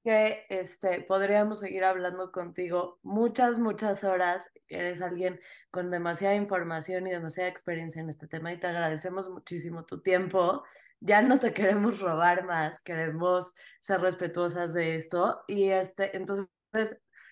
que 0.03 0.45
este, 0.49 1.01
podríamos 1.01 1.59
seguir 1.59 1.83
hablando 1.85 2.31
contigo 2.31 2.99
muchas, 3.03 3.57
muchas 3.59 4.03
horas. 4.03 4.51
Eres 4.67 5.01
alguien 5.01 5.39
con 5.71 5.91
demasiada 5.91 6.35
información 6.35 7.07
y 7.07 7.11
demasiada 7.11 7.49
experiencia 7.49 8.01
en 8.01 8.09
este 8.09 8.27
tema 8.27 8.51
y 8.51 8.59
te 8.59 8.67
agradecemos 8.67 9.29
muchísimo 9.29 9.85
tu 9.85 10.01
tiempo. 10.01 10.63
Ya 10.99 11.21
no 11.21 11.39
te 11.39 11.53
queremos 11.53 11.99
robar 12.01 12.45
más, 12.45 12.81
queremos 12.81 13.53
ser 13.79 14.01
respetuosas 14.01 14.73
de 14.73 14.95
esto. 14.95 15.43
Y 15.47 15.69
este, 15.69 16.15
entonces, 16.17 16.49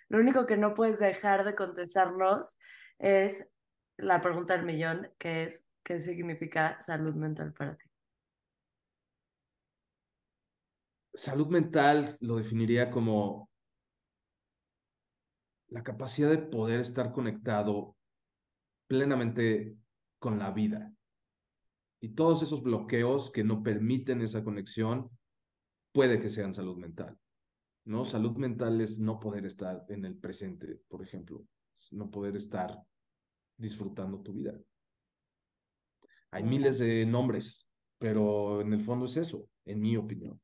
lo 0.10 0.20
único 0.20 0.46
que 0.46 0.58
no 0.58 0.74
puedes 0.74 1.00
dejar 1.00 1.44
de 1.44 1.56
contestarnos 1.56 2.58
es 3.00 3.50
la 3.98 4.22
pregunta 4.22 4.56
del 4.56 4.66
millón, 4.66 5.12
que 5.18 5.44
es, 5.44 5.66
¿qué 5.84 6.00
significa 6.00 6.82
salud 6.82 7.16
mental 7.16 7.54
para 7.54 7.76
ti? 7.78 7.91
Salud 11.14 11.48
mental 11.48 12.18
lo 12.22 12.38
definiría 12.38 12.90
como 12.90 13.50
la 15.68 15.84
capacidad 15.84 16.30
de 16.30 16.38
poder 16.38 16.82
estar 16.82 17.12
conectado 17.12 17.96
plenamente 18.88 19.76
con 20.20 20.38
la 20.38 20.52
vida. 20.52 20.94
Y 22.02 22.10
todos 22.10 22.44
esos 22.44 22.62
bloqueos 22.62 23.32
que 23.32 23.44
no 23.44 23.64
permiten 23.64 24.22
esa 24.22 24.44
conexión, 24.44 25.10
puede 25.92 26.20
que 26.20 26.30
sean 26.30 26.54
salud 26.54 26.78
mental. 26.78 27.18
¿no? 27.86 28.06
Salud 28.06 28.36
mental 28.38 28.82
es 28.82 29.00
no 29.00 29.20
poder 29.20 29.46
estar 29.46 29.86
en 29.90 30.06
el 30.06 30.18
presente, 30.18 30.82
por 30.88 31.02
ejemplo, 31.02 31.46
no 31.92 32.10
poder 32.10 32.36
estar 32.36 32.78
disfrutando 33.58 34.22
tu 34.22 34.34
vida. 34.34 34.58
Hay 36.32 36.44
miles 36.44 36.80
de 36.80 37.06
nombres, 37.06 37.68
pero 37.98 38.62
en 38.62 38.74
el 38.74 38.82
fondo 38.82 39.06
es 39.06 39.18
eso, 39.18 39.48
en 39.66 39.82
mi 39.82 39.98
opinión. 39.98 40.40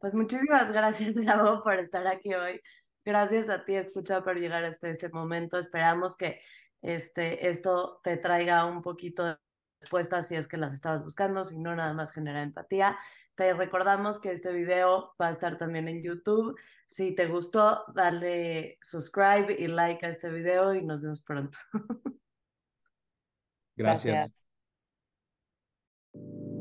Pues 0.00 0.14
muchísimas 0.14 0.72
gracias, 0.72 1.14
Bravo, 1.14 1.62
por 1.62 1.78
estar 1.78 2.06
aquí 2.06 2.34
hoy. 2.34 2.60
Gracias 3.04 3.50
a 3.50 3.64
ti, 3.64 3.74
escucha, 3.74 4.22
por 4.24 4.38
llegar 4.38 4.64
hasta 4.64 4.88
este 4.88 5.08
momento. 5.08 5.58
Esperamos 5.58 6.16
que 6.16 6.40
este, 6.82 7.48
esto 7.48 8.00
te 8.02 8.16
traiga 8.16 8.64
un 8.64 8.82
poquito 8.82 9.24
de 9.24 9.36
respuestas 9.80 10.28
si 10.28 10.34
es 10.34 10.48
que 10.48 10.56
las 10.56 10.72
estabas 10.72 11.04
buscando, 11.04 11.44
si 11.44 11.58
no, 11.58 11.74
nada 11.76 11.92
más 11.92 12.12
genera 12.12 12.42
empatía. 12.42 12.98
Te 13.34 13.52
recordamos 13.52 14.18
que 14.18 14.32
este 14.32 14.52
video 14.52 15.14
va 15.20 15.28
a 15.28 15.30
estar 15.30 15.58
también 15.58 15.88
en 15.88 16.02
YouTube. 16.02 16.58
Si 16.86 17.14
te 17.14 17.26
gustó, 17.26 17.84
dale 17.94 18.78
subscribe 18.82 19.54
y 19.58 19.68
like 19.68 20.04
a 20.04 20.08
este 20.08 20.30
video 20.30 20.74
y 20.74 20.82
nos 20.84 21.02
vemos 21.02 21.20
pronto. 21.20 21.58
Gracias. 23.76 24.46
Gracias. 26.14 26.55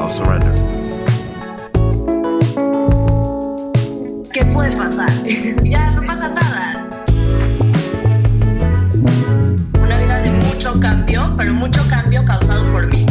I'll 0.00 0.08
surrender. 0.08 0.54
¿Qué 4.32 4.44
puede 4.46 4.74
pasar? 4.74 5.10
Ya, 5.62 5.90
no 5.90 6.06
pasa 6.06 6.28
nada. 6.30 6.88
Una 9.78 9.98
vida 9.98 10.20
de 10.20 10.30
mucho 10.30 10.72
cambio, 10.80 11.20
pero 11.36 11.52
mucho 11.52 11.82
cambio 11.90 12.22
causado 12.24 12.72
por 12.72 12.86
mí. 12.86 13.04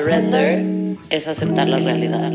Surrender 0.00 0.96
es 1.10 1.28
aceptar 1.28 1.68
la 1.68 1.78
realidad. 1.78 2.32